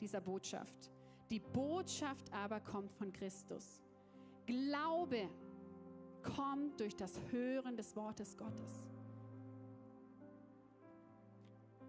dieser 0.00 0.20
Botschaft. 0.20 0.90
Die 1.30 1.40
Botschaft 1.40 2.32
aber 2.32 2.60
kommt 2.60 2.92
von 2.92 3.12
Christus. 3.12 3.82
Glaube 4.46 5.28
kommt 6.22 6.80
durch 6.80 6.96
das 6.96 7.18
Hören 7.30 7.76
des 7.76 7.94
Wortes 7.96 8.36
Gottes. 8.36 8.88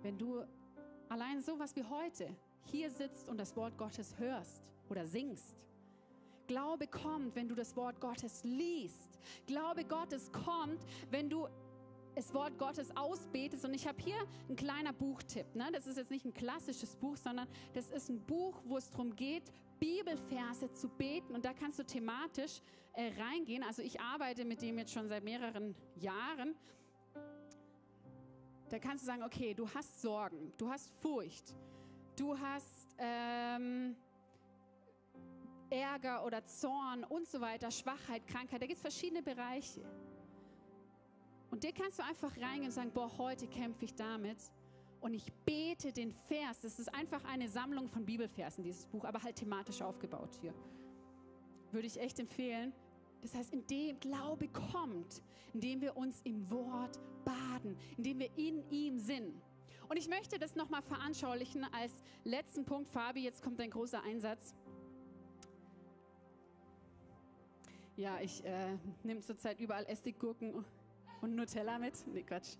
Wenn 0.02 0.18
du 0.18 0.44
allein 1.10 1.42
so 1.42 1.58
was 1.58 1.76
wie 1.76 1.84
heute 1.84 2.30
hier 2.66 2.90
sitzt 2.90 3.30
und 3.30 3.38
das 3.38 3.56
Wort 3.56 3.78
Gottes 3.78 4.18
hörst 4.18 4.64
oder 4.90 5.06
singst. 5.06 5.56
Glaube 6.48 6.88
kommt, 6.88 7.36
wenn 7.36 7.48
du 7.48 7.56
das 7.56 7.76
Wort 7.76 8.00
Gottes 8.00 8.44
liest. 8.44 9.20
Glaube 9.48 9.84
Gottes 9.84 10.32
kommt, 10.32 10.86
wenn 11.10 11.30
du 11.30 11.48
das 12.16 12.34
Wort 12.34 12.58
Gottes 12.58 12.96
ausbetest. 12.96 13.66
Und 13.66 13.74
ich 13.74 13.88
habe 13.88 14.02
hier 14.02 14.16
ein 14.50 14.56
kleiner 14.56 14.94
Buchtipp. 14.94 15.54
Ne? 15.56 15.70
Das 15.74 15.86
ist 15.86 15.98
jetzt 15.98 16.12
nicht 16.12 16.26
ein 16.26 16.34
klassisches 16.34 16.96
Buch, 16.96 17.18
sondern 17.18 17.48
das 17.74 17.90
ist 17.90 18.10
ein 18.10 18.22
Buch, 18.22 18.62
wo 18.66 18.78
es 18.78 18.90
darum 18.90 19.16
geht, 19.16 19.52
Bibelverse 19.80 20.72
zu 20.72 20.88
beten. 20.88 21.34
Und 21.34 21.46
da 21.46 21.54
kannst 21.54 21.80
du 21.80 21.84
thematisch 21.84 22.62
äh, 22.94 23.12
reingehen. 23.22 23.64
Also 23.64 23.82
ich 23.82 24.00
arbeite 24.00 24.46
mit 24.46 24.62
dem 24.62 24.78
jetzt 24.80 24.94
schon 24.94 25.08
seit 25.08 25.24
mehreren 25.24 25.76
Jahren. 25.98 26.56
Da 28.70 28.80
kannst 28.80 29.04
du 29.04 29.08
sagen, 29.08 29.24
okay, 29.24 29.54
du 29.54 29.70
hast 29.70 30.02
Sorgen, 30.02 30.52
du 30.58 30.70
hast 30.70 30.90
Furcht, 31.02 31.56
du 32.16 32.38
hast 32.38 32.88
ähm, 32.98 33.96
Ärger 35.70 36.26
oder 36.26 36.46
Zorn 36.46 37.04
und 37.04 37.28
so 37.28 37.42
weiter, 37.42 37.72
Schwachheit, 37.72 38.26
Krankheit. 38.28 38.62
Da 38.62 38.66
gibt 38.66 38.78
es 38.78 38.82
verschiedene 38.82 39.22
Bereiche. 39.22 39.82
Und 41.52 41.64
dir 41.64 41.72
kannst 41.72 42.00
du 42.00 42.04
einfach 42.04 42.32
reingehen 42.38 42.66
und 42.66 42.72
sagen, 42.72 42.92
boah, 42.94 43.12
heute 43.18 43.48
kämpfe 43.48 43.86
ich 43.86 43.94
damit. 43.96 44.38
Und 45.00 45.14
ich 45.14 45.32
bete 45.46 45.92
den 45.92 46.12
Vers. 46.12 46.62
Das 46.62 46.80
ist 46.80 46.94
einfach 46.94 47.24
eine 47.26 47.48
Sammlung 47.48 47.88
von 47.88 48.06
Bibelversen, 48.06 48.64
dieses 48.64 48.86
Buch, 48.88 49.06
aber 49.06 49.22
halt 49.22 49.36
thematisch 49.36 49.82
aufgebaut 49.82 50.36
hier. 50.42 50.54
Würde 51.72 51.88
ich 51.88 52.00
echt 52.00 52.20
empfehlen. 52.20 52.74
Das 53.22 53.34
heißt, 53.34 53.54
indem 53.54 54.00
Glaube 54.00 54.48
kommt, 54.50 55.22
indem 55.54 55.82
wir 55.82 55.98
uns 55.98 56.22
im 56.24 56.50
Wort 56.50 57.00
baden, 57.24 57.78
indem 57.98 58.20
wir 58.20 58.38
in 58.38 58.70
ihm 58.70 59.00
sind. 59.00 59.42
Und 59.88 59.98
ich 59.98 60.08
möchte 60.08 60.40
das 60.40 60.56
nochmal 60.56 60.82
veranschaulichen 60.82 61.64
als 61.74 61.92
letzten 62.24 62.66
Punkt. 62.66 62.90
Fabi, 62.90 63.24
jetzt 63.24 63.42
kommt 63.42 63.60
ein 63.62 63.70
großer 63.70 64.02
Einsatz. 64.04 64.56
Ja, 67.96 68.20
ich 68.20 68.44
äh, 68.44 68.78
nehme 69.04 69.22
zurzeit 69.22 69.60
überall 69.60 69.86
Essiggurken 69.86 70.66
und 71.22 71.36
Nutella 71.36 71.80
mit. 71.80 71.94
Nee, 72.08 72.24
Quatsch. 72.24 72.58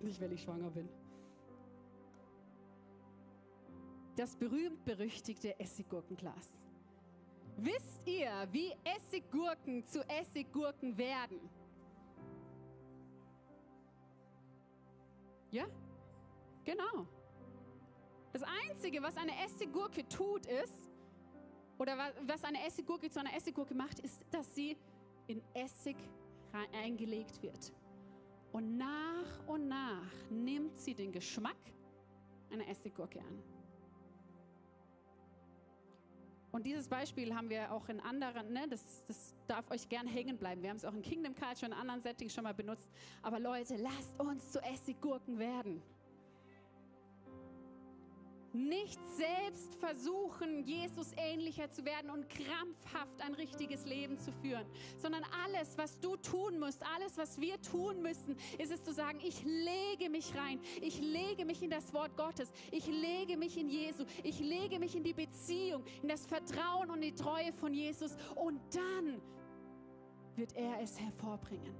Nicht, 0.00 0.20
weil 0.20 0.32
ich 0.32 0.42
schwanger 0.42 0.70
bin. 0.70 0.88
Das 4.16 4.36
berühmt-berüchtigte 4.36 5.58
Essiggurkenglas. 5.58 6.58
Wisst 7.56 8.06
ihr, 8.06 8.30
wie 8.50 8.74
Essiggurken 8.84 9.84
zu 9.86 10.06
Essiggurken 10.08 10.96
werden? 10.98 11.40
Ja? 15.50 15.66
Genau. 16.64 17.06
Das 18.32 18.42
Einzige, 18.42 19.02
was 19.02 19.16
eine 19.16 19.32
Essiggurke 19.44 20.06
tut, 20.08 20.46
ist, 20.46 20.90
oder 21.78 21.96
was 22.26 22.44
eine 22.44 22.64
Essiggurke 22.66 23.10
zu 23.10 23.20
einer 23.20 23.34
Essiggurke 23.34 23.74
macht, 23.74 24.00
ist, 24.00 24.20
dass 24.30 24.54
sie 24.54 24.76
in 25.26 25.42
Essig 25.54 25.96
eingelegt 26.72 27.42
wird. 27.42 27.72
Und 28.52 28.76
nach 28.76 29.46
und 29.46 29.68
nach 29.68 30.12
nimmt 30.28 30.78
sie 30.78 30.94
den 30.94 31.12
Geschmack 31.12 31.56
einer 32.50 32.66
Essiggurke 32.68 33.20
an. 33.20 33.42
Und 36.52 36.66
dieses 36.66 36.88
Beispiel 36.88 37.34
haben 37.34 37.48
wir 37.48 37.72
auch 37.72 37.88
in 37.88 38.00
anderen, 38.00 38.52
ne, 38.52 38.66
das, 38.68 39.04
das 39.06 39.34
darf 39.46 39.70
euch 39.70 39.88
gern 39.88 40.06
hängen 40.06 40.36
bleiben. 40.36 40.62
Wir 40.62 40.70
haben 40.70 40.76
es 40.76 40.84
auch 40.84 40.94
in 40.94 41.02
Kingdom 41.02 41.34
Culture 41.34 41.66
in 41.66 41.72
anderen 41.72 42.00
Settings 42.00 42.34
schon 42.34 42.44
mal 42.44 42.54
benutzt. 42.54 42.90
Aber 43.22 43.38
Leute, 43.38 43.76
lasst 43.76 44.18
uns 44.18 44.50
zu 44.50 44.60
Essiggurken 44.60 45.38
werden. 45.38 45.80
Nicht 48.52 48.98
selbst 49.16 49.74
versuchen, 49.76 50.64
Jesus 50.64 51.12
ähnlicher 51.16 51.70
zu 51.70 51.84
werden 51.84 52.10
und 52.10 52.28
krampfhaft 52.28 53.20
ein 53.20 53.34
richtiges 53.34 53.86
Leben 53.86 54.18
zu 54.18 54.32
führen, 54.32 54.66
sondern 54.96 55.22
alles, 55.44 55.78
was 55.78 56.00
du 56.00 56.16
tun 56.16 56.58
musst, 56.58 56.82
alles, 56.96 57.16
was 57.16 57.40
wir 57.40 57.60
tun 57.62 58.02
müssen, 58.02 58.36
ist 58.58 58.72
es 58.72 58.82
zu 58.82 58.92
sagen, 58.92 59.20
ich 59.22 59.44
lege 59.44 60.10
mich 60.10 60.34
rein, 60.36 60.60
ich 60.80 61.00
lege 61.00 61.44
mich 61.44 61.62
in 61.62 61.70
das 61.70 61.92
Wort 61.94 62.16
Gottes, 62.16 62.52
ich 62.72 62.86
lege 62.86 63.36
mich 63.36 63.56
in 63.56 63.68
Jesu, 63.68 64.04
ich 64.24 64.40
lege 64.40 64.80
mich 64.80 64.96
in 64.96 65.04
die 65.04 65.14
Beziehung, 65.14 65.84
in 66.02 66.08
das 66.08 66.26
Vertrauen 66.26 66.90
und 66.90 67.02
die 67.02 67.14
Treue 67.14 67.52
von 67.52 67.72
Jesus 67.72 68.16
und 68.34 68.60
dann 68.74 69.20
wird 70.34 70.56
er 70.56 70.80
es 70.80 70.98
hervorbringen. 70.98 71.74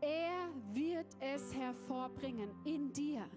Er 0.00 0.48
wird 0.72 1.06
es 1.20 1.52
hervorbringen 1.54 2.50
in 2.64 2.92
dir. 2.92 3.28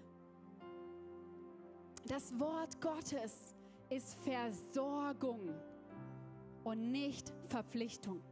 Das 2.06 2.38
Wort 2.40 2.80
Gottes 2.80 3.54
ist 3.88 4.14
Versorgung 4.24 5.54
und 6.64 6.90
nicht 6.90 7.32
Verpflichtung. 7.48 8.22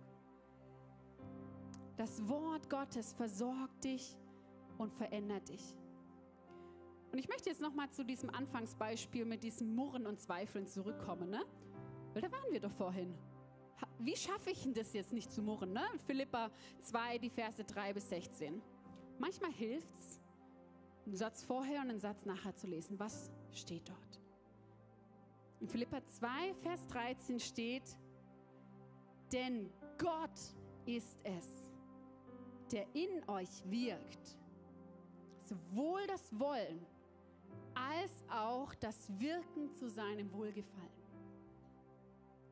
Das 1.97 2.27
Wort 2.29 2.71
Gottes 2.71 3.13
versorgt 3.13 3.85
dich 3.85 4.17
und 4.79 4.93
verändert 4.95 5.49
dich. 5.49 5.75
Und 7.11 7.19
ich 7.19 7.29
möchte 7.29 7.51
jetzt 7.51 7.61
noch 7.61 7.75
mal 7.75 7.91
zu 7.91 8.05
diesem 8.05 8.31
Anfangsbeispiel 8.31 9.25
mit 9.25 9.43
diesem 9.43 9.75
Murren 9.75 10.07
und 10.07 10.21
Zweifeln 10.21 10.67
zurückkommen, 10.67 11.31
ne? 11.31 11.45
Weil 12.13 12.23
da 12.23 12.31
waren 12.31 12.53
wir 12.53 12.61
doch 12.61 12.73
vorhin. 12.73 13.15
Wie 13.99 14.17
schaffe 14.17 14.51
ich 14.51 14.63
denn 14.63 14.75
das 14.75 14.93
jetzt 14.93 15.13
nicht 15.13 15.33
zu 15.33 15.43
murren, 15.43 15.73
ne? 15.73 15.83
Philippa 16.07 16.51
2, 16.83 17.19
die 17.19 17.31
Verse 17.31 17.63
3 17.65 17.95
bis 17.95 18.09
16. 18.09 18.63
Manchmal 19.19 19.53
hilft 19.53 19.95
es, 19.95 20.21
einen 21.07 21.17
Satz 21.17 21.43
vorher 21.43 21.81
und 21.81 21.91
einen 21.91 21.99
Satz 21.99 22.27
nachher 22.27 22.55
zu 22.55 22.67
lesen. 22.67 22.99
Was 22.99 23.33
steht 23.53 23.89
dort? 23.89 24.21
In 25.61 25.69
Philippa 25.69 26.05
2, 26.05 26.55
Vers 26.55 26.87
13 26.87 27.41
steht, 27.41 27.97
denn 29.33 29.71
Gott 29.99 30.39
ist 30.87 31.19
es, 31.25 31.47
der 32.71 32.87
in 32.95 33.29
euch 33.29 33.49
wirkt, 33.71 34.37
sowohl 35.41 36.07
das 36.07 36.39
Wollen 36.39 36.87
als 37.75 38.25
auch 38.31 38.75
das 38.75 39.09
Wirken 39.19 39.73
zu 39.73 39.89
seinem 39.89 40.33
Wohlgefallen. 40.33 40.89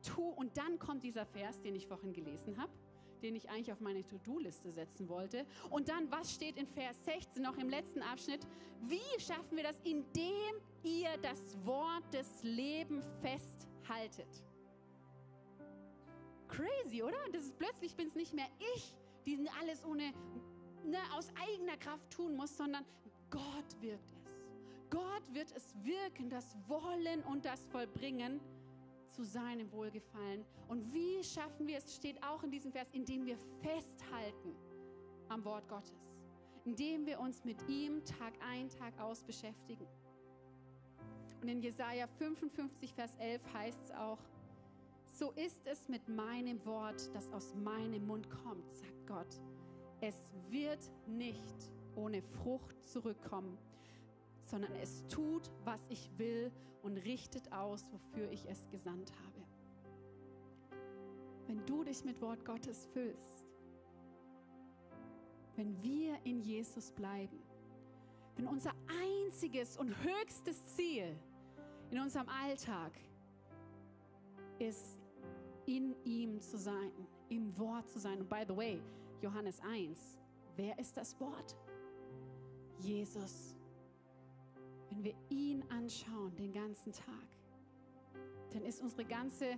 Tu, 0.03 0.21
und 0.21 0.57
dann 0.57 0.79
kommt 0.79 1.03
dieser 1.03 1.25
Vers, 1.25 1.61
den 1.61 1.75
ich 1.75 1.87
vorhin 1.87 2.13
gelesen 2.13 2.57
habe 2.57 2.71
den 3.21 3.35
ich 3.35 3.49
eigentlich 3.49 3.71
auf 3.71 3.79
meine 3.79 4.05
To-Do-Liste 4.05 4.71
setzen 4.71 5.09
wollte. 5.09 5.45
Und 5.69 5.89
dann, 5.89 6.11
was 6.11 6.33
steht 6.33 6.57
in 6.57 6.67
Vers 6.67 7.03
16 7.05 7.41
noch 7.41 7.57
im 7.57 7.69
letzten 7.69 8.01
Abschnitt? 8.01 8.45
Wie 8.81 9.19
schaffen 9.19 9.55
wir 9.55 9.63
das? 9.63 9.79
Indem 9.83 10.55
ihr 10.83 11.09
das 11.21 11.57
Wort 11.65 12.13
des 12.13 12.43
Lebens 12.43 13.05
festhaltet. 13.21 14.43
Crazy, 16.47 17.03
oder? 17.03 17.17
Das 17.31 17.43
ist 17.43 17.57
plötzlich 17.57 17.95
bin 17.95 18.07
es 18.07 18.15
nicht 18.15 18.33
mehr 18.33 18.47
ich, 18.75 18.93
die 19.25 19.49
alles 19.59 19.83
ohne 19.83 20.13
ne, 20.85 20.97
aus 21.17 21.29
eigener 21.49 21.77
Kraft 21.77 22.09
tun 22.09 22.35
muss, 22.35 22.55
sondern 22.55 22.85
Gott 23.29 23.81
wirkt 23.81 24.13
es. 24.13 24.27
Gott 24.89 25.33
wird 25.33 25.51
es 25.55 25.73
wirken, 25.83 26.29
das 26.29 26.55
Wollen 26.67 27.21
und 27.23 27.43
das 27.43 27.65
Vollbringen 27.65 28.39
zu 29.17 29.23
seinem 29.23 29.71
Wohlgefallen. 29.71 30.45
Und 30.67 30.93
wie 30.93 31.23
schaffen 31.23 31.65
wir 31.65 31.79
es, 31.79 31.95
steht 31.95 32.23
auch 32.23 32.43
in 32.43 32.51
diesem 32.51 32.71
Vers, 32.71 32.87
indem 32.91 33.25
wir 33.25 33.35
festhalten 33.63 34.55
am 35.27 35.43
Wort 35.43 35.67
Gottes, 35.67 36.15
indem 36.65 37.07
wir 37.07 37.19
uns 37.19 37.43
mit 37.43 37.57
ihm 37.67 38.05
Tag 38.05 38.33
ein, 38.47 38.69
Tag 38.69 38.97
aus 38.99 39.23
beschäftigen. 39.23 39.87
Und 41.41 41.47
in 41.47 41.61
Jesaja 41.61 42.05
55, 42.05 42.93
Vers 42.93 43.15
11 43.17 43.53
heißt 43.53 43.83
es 43.85 43.91
auch, 43.91 44.19
so 45.05 45.31
ist 45.31 45.65
es 45.65 45.89
mit 45.89 46.07
meinem 46.07 46.63
Wort, 46.63 47.09
das 47.15 47.31
aus 47.33 47.55
meinem 47.55 48.05
Mund 48.05 48.29
kommt, 48.29 48.71
sagt 48.75 49.07
Gott. 49.07 49.41
Es 49.99 50.29
wird 50.49 50.91
nicht 51.07 51.71
ohne 51.95 52.21
Frucht 52.21 52.85
zurückkommen, 52.85 53.57
sondern 54.47 54.73
es 54.75 55.05
tut, 55.07 55.51
was 55.65 55.81
ich 55.89 56.09
will 56.17 56.51
und 56.81 56.97
richtet 56.97 57.51
aus, 57.51 57.85
wofür 57.91 58.31
ich 58.31 58.49
es 58.49 58.67
gesandt 58.69 59.11
habe. 59.11 59.45
Wenn 61.47 61.65
du 61.65 61.83
dich 61.83 62.03
mit 62.03 62.21
Wort 62.21 62.43
Gottes 62.45 62.87
füllst, 62.93 63.45
wenn 65.55 65.81
wir 65.83 66.17
in 66.23 66.39
Jesus 66.39 66.91
bleiben, 66.91 67.39
wenn 68.35 68.47
unser 68.47 68.71
einziges 68.87 69.77
und 69.77 69.93
höchstes 70.03 70.63
Ziel 70.75 71.15
in 71.91 71.99
unserem 71.99 72.29
Alltag 72.29 72.91
ist, 74.59 74.97
in 75.65 75.95
ihm 76.05 76.39
zu 76.39 76.57
sein, 76.57 76.91
im 77.29 77.57
Wort 77.57 77.89
zu 77.89 77.99
sein. 77.99 78.21
Und 78.21 78.29
by 78.29 78.43
the 78.47 78.55
way, 78.55 78.81
Johannes 79.21 79.59
1, 79.61 80.17
wer 80.55 80.77
ist 80.79 80.95
das 80.95 81.19
Wort? 81.19 81.57
Jesus 82.79 83.56
wenn 84.89 85.03
wir 85.03 85.15
ihn 85.29 85.63
anschauen 85.69 86.35
den 86.35 86.51
ganzen 86.53 86.91
Tag, 86.91 87.27
dann 88.51 88.63
ist 88.63 88.81
unsere 88.81 89.05
ganze 89.05 89.57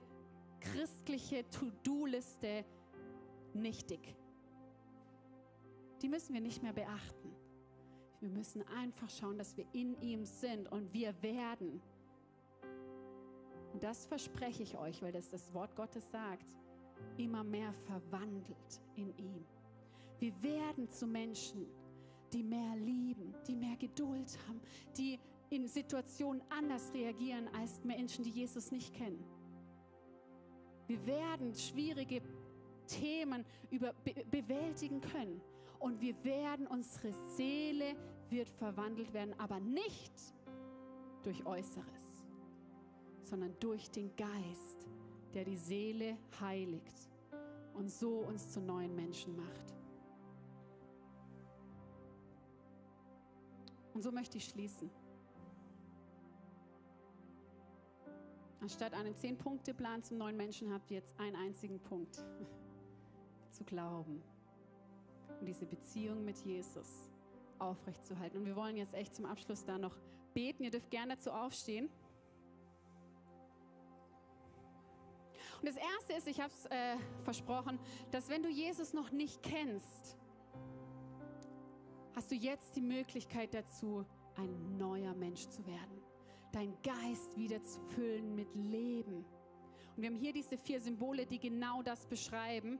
christliche 0.59 1.49
To-Do-Liste 1.49 2.65
nichtig. 3.53 4.15
Die 6.01 6.09
müssen 6.09 6.33
wir 6.33 6.41
nicht 6.41 6.63
mehr 6.63 6.73
beachten. 6.73 7.33
Wir 8.19 8.29
müssen 8.29 8.63
einfach 8.67 9.09
schauen, 9.09 9.37
dass 9.37 9.55
wir 9.55 9.65
in 9.73 9.99
ihm 10.01 10.25
sind 10.25 10.71
und 10.71 10.91
wir 10.93 11.21
werden. 11.21 11.81
Und 13.73 13.83
das 13.83 14.05
verspreche 14.05 14.63
ich 14.63 14.77
euch, 14.77 15.01
weil 15.01 15.11
das 15.11 15.29
das 15.29 15.53
Wort 15.53 15.75
Gottes 15.75 16.09
sagt, 16.11 16.57
immer 17.17 17.43
mehr 17.43 17.71
verwandelt 17.73 18.81
in 18.95 19.15
ihm. 19.17 19.45
Wir 20.19 20.41
werden 20.41 20.89
zu 20.89 21.07
Menschen, 21.07 21.65
die 22.33 22.43
mehr 22.43 22.75
lieben, 22.75 23.33
die 23.47 23.55
mehr 23.55 23.75
Geduld 23.77 24.37
haben, 24.47 24.61
die 24.97 25.19
in 25.49 25.67
Situationen 25.67 26.41
anders 26.49 26.91
reagieren 26.93 27.47
als 27.59 27.83
Menschen, 27.83 28.23
die 28.23 28.29
Jesus 28.29 28.71
nicht 28.71 28.93
kennen. 28.93 29.23
Wir 30.87 31.05
werden 31.05 31.53
schwierige 31.53 32.21
Themen 32.87 33.45
über, 33.69 33.93
be, 34.03 34.13
bewältigen 34.29 35.01
können 35.01 35.41
und 35.79 36.01
wir 36.01 36.15
werden, 36.23 36.67
unsere 36.67 37.13
Seele 37.35 37.95
wird 38.29 38.49
verwandelt 38.49 39.13
werden, 39.13 39.33
aber 39.37 39.59
nicht 39.59 40.13
durch 41.23 41.45
Äußeres, 41.45 42.25
sondern 43.23 43.55
durch 43.59 43.89
den 43.91 44.15
Geist, 44.15 44.87
der 45.33 45.45
die 45.45 45.57
Seele 45.57 46.17
heiligt 46.39 47.09
und 47.75 47.89
so 47.89 48.19
uns 48.19 48.49
zu 48.49 48.59
neuen 48.59 48.95
Menschen 48.95 49.35
macht. 49.35 49.78
Und 53.99 54.03
so 54.03 54.13
möchte 54.13 54.37
ich 54.37 54.45
schließen. 54.45 54.89
Anstatt 58.61 58.93
einen 58.93 59.13
Zehn-Punkte-Plan 59.13 60.03
zum 60.03 60.17
neuen 60.19 60.37
Menschen 60.37 60.71
habt 60.71 60.89
ihr 60.89 60.99
jetzt 60.99 61.19
einen 61.19 61.35
einzigen 61.35 61.81
Punkt. 61.81 62.23
zu 63.51 63.65
glauben 63.65 64.23
und 65.41 65.45
diese 65.45 65.65
Beziehung 65.65 66.23
mit 66.23 66.37
Jesus 66.37 67.09
aufrechtzuerhalten. 67.57 68.37
Und 68.37 68.45
wir 68.45 68.55
wollen 68.55 68.77
jetzt 68.77 68.93
echt 68.93 69.13
zum 69.13 69.25
Abschluss 69.25 69.65
da 69.65 69.77
noch 69.77 69.97
beten. 70.33 70.63
Ihr 70.63 70.71
dürft 70.71 70.89
gerne 70.91 71.17
dazu 71.17 71.31
aufstehen. 71.31 71.89
Und 75.59 75.67
das 75.67 75.75
Erste 75.75 76.13
ist, 76.13 76.27
ich 76.27 76.39
habe 76.39 76.53
es 76.53 76.65
äh, 76.67 76.95
versprochen, 77.25 77.77
dass 78.11 78.29
wenn 78.29 78.43
du 78.43 78.49
Jesus 78.49 78.93
noch 78.93 79.11
nicht 79.11 79.43
kennst, 79.43 80.15
hast 82.15 82.31
du 82.31 82.35
jetzt 82.35 82.75
die 82.75 82.81
Möglichkeit 82.81 83.53
dazu, 83.53 84.05
ein 84.35 84.77
neuer 84.77 85.13
Mensch 85.13 85.47
zu 85.47 85.65
werden. 85.65 86.01
Dein 86.51 86.75
Geist 86.81 87.37
wieder 87.37 87.61
zu 87.61 87.79
füllen 87.95 88.35
mit 88.35 88.53
Leben. 88.55 89.25
Und 89.95 90.03
wir 90.03 90.09
haben 90.09 90.17
hier 90.17 90.33
diese 90.33 90.57
vier 90.57 90.79
Symbole, 90.79 91.25
die 91.25 91.39
genau 91.39 91.83
das 91.83 92.05
beschreiben. 92.05 92.79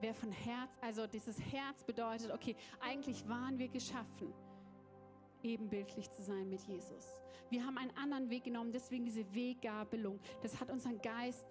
Wer 0.00 0.14
von 0.14 0.32
Herz, 0.32 0.76
also 0.82 1.06
dieses 1.06 1.40
Herz 1.40 1.82
bedeutet, 1.84 2.30
okay, 2.30 2.56
eigentlich 2.80 3.26
waren 3.28 3.58
wir 3.58 3.68
geschaffen, 3.68 4.34
ebenbildlich 5.42 6.10
zu 6.10 6.22
sein 6.22 6.48
mit 6.48 6.60
Jesus. 6.62 7.16
Wir 7.48 7.64
haben 7.64 7.78
einen 7.78 7.96
anderen 7.96 8.28
Weg 8.28 8.44
genommen, 8.44 8.72
deswegen 8.72 9.04
diese 9.04 9.32
Weggabelung. 9.34 10.18
Das 10.42 10.60
hat 10.60 10.70
unseren 10.70 11.00
Geist 11.00 11.46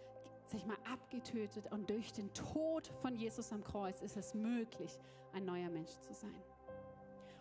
sag 0.54 0.60
ich 0.60 0.68
mal, 0.68 0.78
abgetötet 0.92 1.72
und 1.72 1.90
durch 1.90 2.14
den 2.14 2.32
Tod 2.36 2.86
von 3.02 3.16
Jesus 3.16 3.52
am 3.52 3.64
Kreuz 3.64 4.02
ist 4.02 4.18
es 4.18 4.36
möglich, 4.36 5.00
ein 5.34 5.46
neuer 5.46 5.70
Mensch 5.70 5.90
zu 6.02 6.14
sein. 6.14 6.44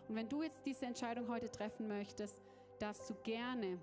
Und 0.07 0.15
wenn 0.15 0.27
du 0.27 0.41
jetzt 0.41 0.65
diese 0.65 0.87
Entscheidung 0.87 1.29
heute 1.29 1.47
treffen 1.47 1.87
möchtest, 1.87 2.41
darfst 2.79 3.07
du 3.07 3.13
gerne 3.23 3.77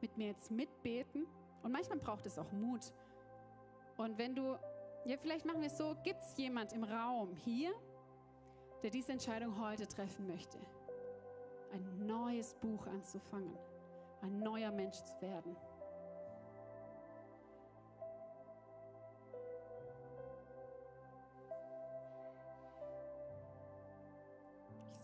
mit 0.00 0.16
mir 0.16 0.28
jetzt 0.28 0.50
mitbeten. 0.50 1.26
Und 1.62 1.70
manchmal 1.70 1.98
braucht 1.98 2.24
es 2.24 2.38
auch 2.38 2.50
Mut. 2.50 2.94
Und 3.98 4.16
wenn 4.16 4.34
du, 4.34 4.58
ja, 5.04 5.18
vielleicht 5.18 5.44
machen 5.44 5.60
wir 5.60 5.68
es 5.68 5.76
so, 5.76 5.94
gibt 6.02 6.24
es 6.24 6.34
jemand 6.38 6.72
im 6.72 6.84
Raum 6.84 7.34
hier, 7.36 7.74
der 8.82 8.88
diese 8.88 9.12
Entscheidung 9.12 9.60
heute 9.60 9.86
treffen 9.86 10.26
möchte? 10.26 10.56
Ein 11.72 12.06
neues 12.06 12.54
Buch 12.54 12.86
anzufangen, 12.86 13.54
ein 14.22 14.38
neuer 14.38 14.70
Mensch 14.70 14.96
zu 14.96 15.20
werden. 15.20 15.54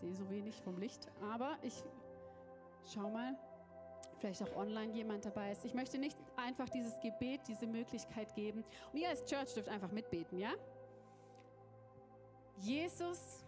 Sehe 0.05 0.15
so 0.15 0.29
wenig 0.29 0.61
vom 0.61 0.77
Licht, 0.77 1.07
aber 1.31 1.57
ich 1.63 1.83
schau 2.93 3.09
mal, 3.09 3.35
vielleicht 4.19 4.43
auch 4.43 4.55
online 4.55 4.93
jemand 4.93 5.25
dabei 5.25 5.51
ist. 5.51 5.65
Ich 5.65 5.73
möchte 5.73 5.97
nicht 5.97 6.17
einfach 6.35 6.69
dieses 6.69 6.99
Gebet, 6.99 7.41
diese 7.47 7.65
Möglichkeit 7.65 8.33
geben. 8.35 8.63
Und 8.91 8.99
ihr 8.99 9.09
als 9.09 9.25
Church 9.25 9.53
dürft 9.53 9.69
einfach 9.69 9.91
mitbeten, 9.91 10.37
ja? 10.37 10.51
Jesus, 12.57 13.43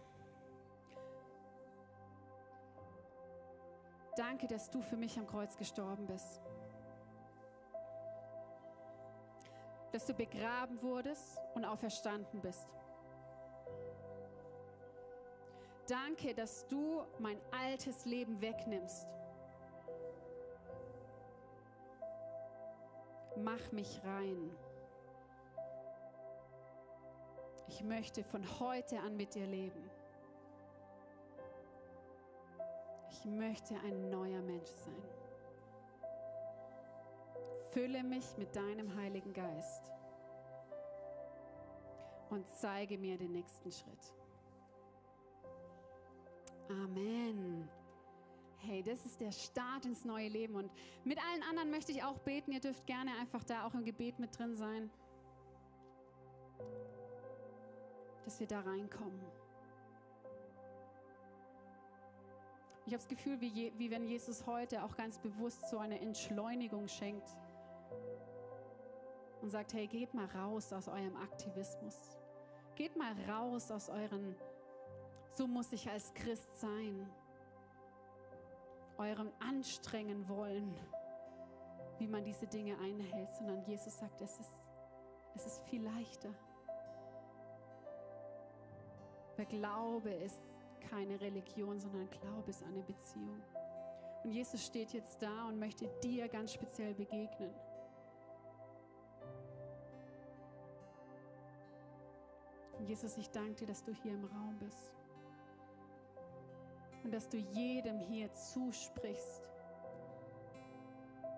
danke, 4.16 4.48
dass 4.48 4.68
du 4.68 4.82
für 4.82 4.96
mich 4.96 5.16
am 5.18 5.26
Kreuz 5.26 5.56
gestorben 5.56 6.06
bist. 6.06 6.42
Dass 9.92 10.04
du 10.04 10.12
begraben 10.12 10.82
wurdest 10.82 11.40
und 11.54 11.64
auferstanden 11.64 12.40
bist. 12.40 12.68
Danke, 15.88 16.34
dass 16.34 16.68
du 16.68 17.02
mein 17.18 17.40
altes 17.50 18.04
Leben 18.04 18.38
wegnimmst. 18.42 19.06
Mach 23.36 23.72
mich 23.72 23.98
rein. 24.04 24.50
Ich 27.68 27.82
möchte 27.82 28.22
von 28.22 28.44
heute 28.60 29.00
an 29.00 29.16
mit 29.16 29.34
dir 29.34 29.46
leben. 29.46 29.90
Ich 33.10 33.24
möchte 33.24 33.74
ein 33.76 34.10
neuer 34.10 34.42
Mensch 34.42 34.68
sein. 34.68 35.02
Fülle 37.72 38.02
mich 38.02 38.36
mit 38.36 38.54
deinem 38.54 38.94
Heiligen 38.94 39.32
Geist 39.32 39.90
und 42.28 42.46
zeige 42.60 42.98
mir 42.98 43.16
den 43.16 43.32
nächsten 43.32 43.72
Schritt. 43.72 44.17
Amen. 46.70 47.68
Hey, 48.58 48.82
das 48.82 49.06
ist 49.06 49.20
der 49.20 49.32
Start 49.32 49.86
ins 49.86 50.04
neue 50.04 50.28
Leben. 50.28 50.54
Und 50.54 50.70
mit 51.04 51.18
allen 51.18 51.42
anderen 51.44 51.70
möchte 51.70 51.92
ich 51.92 52.02
auch 52.02 52.18
beten. 52.18 52.52
Ihr 52.52 52.60
dürft 52.60 52.86
gerne 52.86 53.12
einfach 53.20 53.44
da 53.44 53.66
auch 53.66 53.74
im 53.74 53.84
Gebet 53.84 54.18
mit 54.18 54.36
drin 54.38 54.54
sein. 54.54 54.90
Dass 58.24 58.38
wir 58.40 58.46
da 58.46 58.60
reinkommen. 58.60 59.20
Ich 62.84 62.92
habe 62.94 63.02
das 63.02 63.08
Gefühl, 63.08 63.40
wie, 63.40 63.72
wie 63.76 63.90
wenn 63.90 64.06
Jesus 64.06 64.46
heute 64.46 64.82
auch 64.82 64.96
ganz 64.96 65.18
bewusst 65.18 65.68
so 65.68 65.78
eine 65.78 66.00
Entschleunigung 66.00 66.88
schenkt 66.88 67.28
und 69.42 69.50
sagt, 69.50 69.74
hey, 69.74 69.86
geht 69.86 70.14
mal 70.14 70.26
raus 70.26 70.72
aus 70.72 70.88
eurem 70.88 71.16
Aktivismus. 71.16 72.16
Geht 72.76 72.96
mal 72.96 73.12
raus 73.28 73.70
aus 73.70 73.88
euren 73.88 74.34
so 75.38 75.46
muss 75.46 75.72
ich 75.72 75.88
als 75.88 76.12
Christ 76.14 76.58
sein. 76.58 77.08
Eurem 78.98 79.30
anstrengen 79.38 80.28
wollen, 80.28 80.74
wie 81.98 82.08
man 82.08 82.24
diese 82.24 82.48
Dinge 82.48 82.76
einhält, 82.78 83.30
sondern 83.30 83.62
Jesus 83.62 83.96
sagt, 83.96 84.20
es 84.20 84.40
ist, 84.40 84.60
es 85.36 85.46
ist 85.46 85.62
viel 85.68 85.84
leichter. 85.84 86.34
Weil 89.36 89.46
Glaube 89.46 90.10
ist 90.10 90.50
keine 90.90 91.20
Religion, 91.20 91.78
sondern 91.78 92.10
Glaube 92.10 92.50
ist 92.50 92.64
eine 92.64 92.82
Beziehung. 92.82 93.40
Und 94.24 94.32
Jesus 94.32 94.66
steht 94.66 94.92
jetzt 94.92 95.22
da 95.22 95.46
und 95.46 95.60
möchte 95.60 95.86
dir 96.02 96.26
ganz 96.26 96.52
speziell 96.52 96.94
begegnen. 96.94 97.54
Und 102.76 102.88
Jesus, 102.88 103.16
ich 103.16 103.30
danke 103.30 103.54
dir, 103.54 103.66
dass 103.68 103.84
du 103.84 103.92
hier 103.92 104.14
im 104.14 104.24
Raum 104.24 104.58
bist 104.58 104.97
und 107.04 107.12
dass 107.12 107.28
du 107.28 107.36
jedem 107.36 108.00
hier 108.00 108.32
zusprichst, 108.32 109.42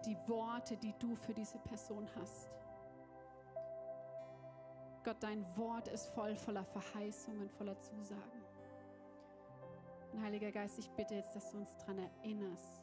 die 0.06 0.16
Worte, 0.26 0.76
die 0.76 0.94
du 0.98 1.14
für 1.14 1.34
diese 1.34 1.58
Person 1.58 2.08
hast. 2.20 2.50
Gott, 5.04 5.16
dein 5.20 5.44
Wort 5.56 5.88
ist 5.88 6.06
voll 6.06 6.36
voller 6.36 6.64
Verheißungen, 6.64 7.48
voller 7.50 7.78
Zusagen. 7.80 8.44
Und 10.12 10.22
Heiliger 10.22 10.50
Geist, 10.50 10.78
ich 10.78 10.90
bitte 10.90 11.14
jetzt, 11.14 11.34
dass 11.34 11.50
du 11.50 11.58
uns 11.58 11.76
daran 11.78 11.98
erinnerst, 11.98 12.80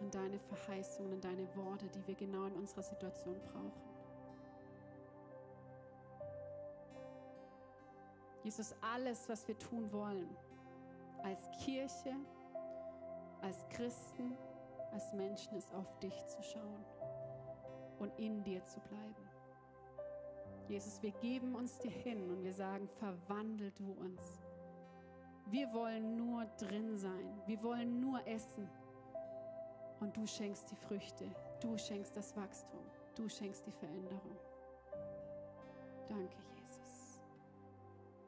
an 0.00 0.10
deine 0.10 0.38
Verheißungen, 0.38 1.14
an 1.14 1.20
deine 1.20 1.56
Worte, 1.56 1.86
die 1.88 2.06
wir 2.06 2.14
genau 2.14 2.44
in 2.46 2.54
unserer 2.54 2.82
Situation 2.82 3.40
brauchen. 3.52 3.94
Jesus, 8.42 8.74
alles, 8.82 9.28
was 9.28 9.48
wir 9.48 9.58
tun 9.58 9.90
wollen, 9.90 10.28
als 11.24 11.50
Kirche, 11.64 12.14
als 13.40 13.66
Christen, 13.70 14.36
als 14.92 15.12
Menschen 15.12 15.56
ist 15.56 15.74
auf 15.74 15.98
dich 15.98 16.14
zu 16.26 16.42
schauen 16.42 16.84
und 17.98 18.16
in 18.18 18.44
dir 18.44 18.64
zu 18.64 18.78
bleiben. 18.80 19.28
Jesus, 20.68 21.02
wir 21.02 21.12
geben 21.12 21.54
uns 21.54 21.78
dir 21.78 21.90
hin 21.90 22.30
und 22.30 22.42
wir 22.42 22.52
sagen, 22.52 22.88
verwandel 22.88 23.72
du 23.72 23.92
uns. 23.92 24.42
Wir 25.46 25.72
wollen 25.72 26.16
nur 26.16 26.46
drin 26.58 26.96
sein. 26.96 27.42
Wir 27.46 27.62
wollen 27.62 28.00
nur 28.00 28.26
essen. 28.26 28.68
Und 30.00 30.16
du 30.16 30.26
schenkst 30.26 30.70
die 30.70 30.76
Früchte. 30.76 31.26
Du 31.60 31.76
schenkst 31.76 32.16
das 32.16 32.34
Wachstum. 32.36 32.80
Du 33.14 33.28
schenkst 33.28 33.66
die 33.66 33.72
Veränderung. 33.72 34.38
Danke, 36.08 36.36
Jesus 36.38 36.53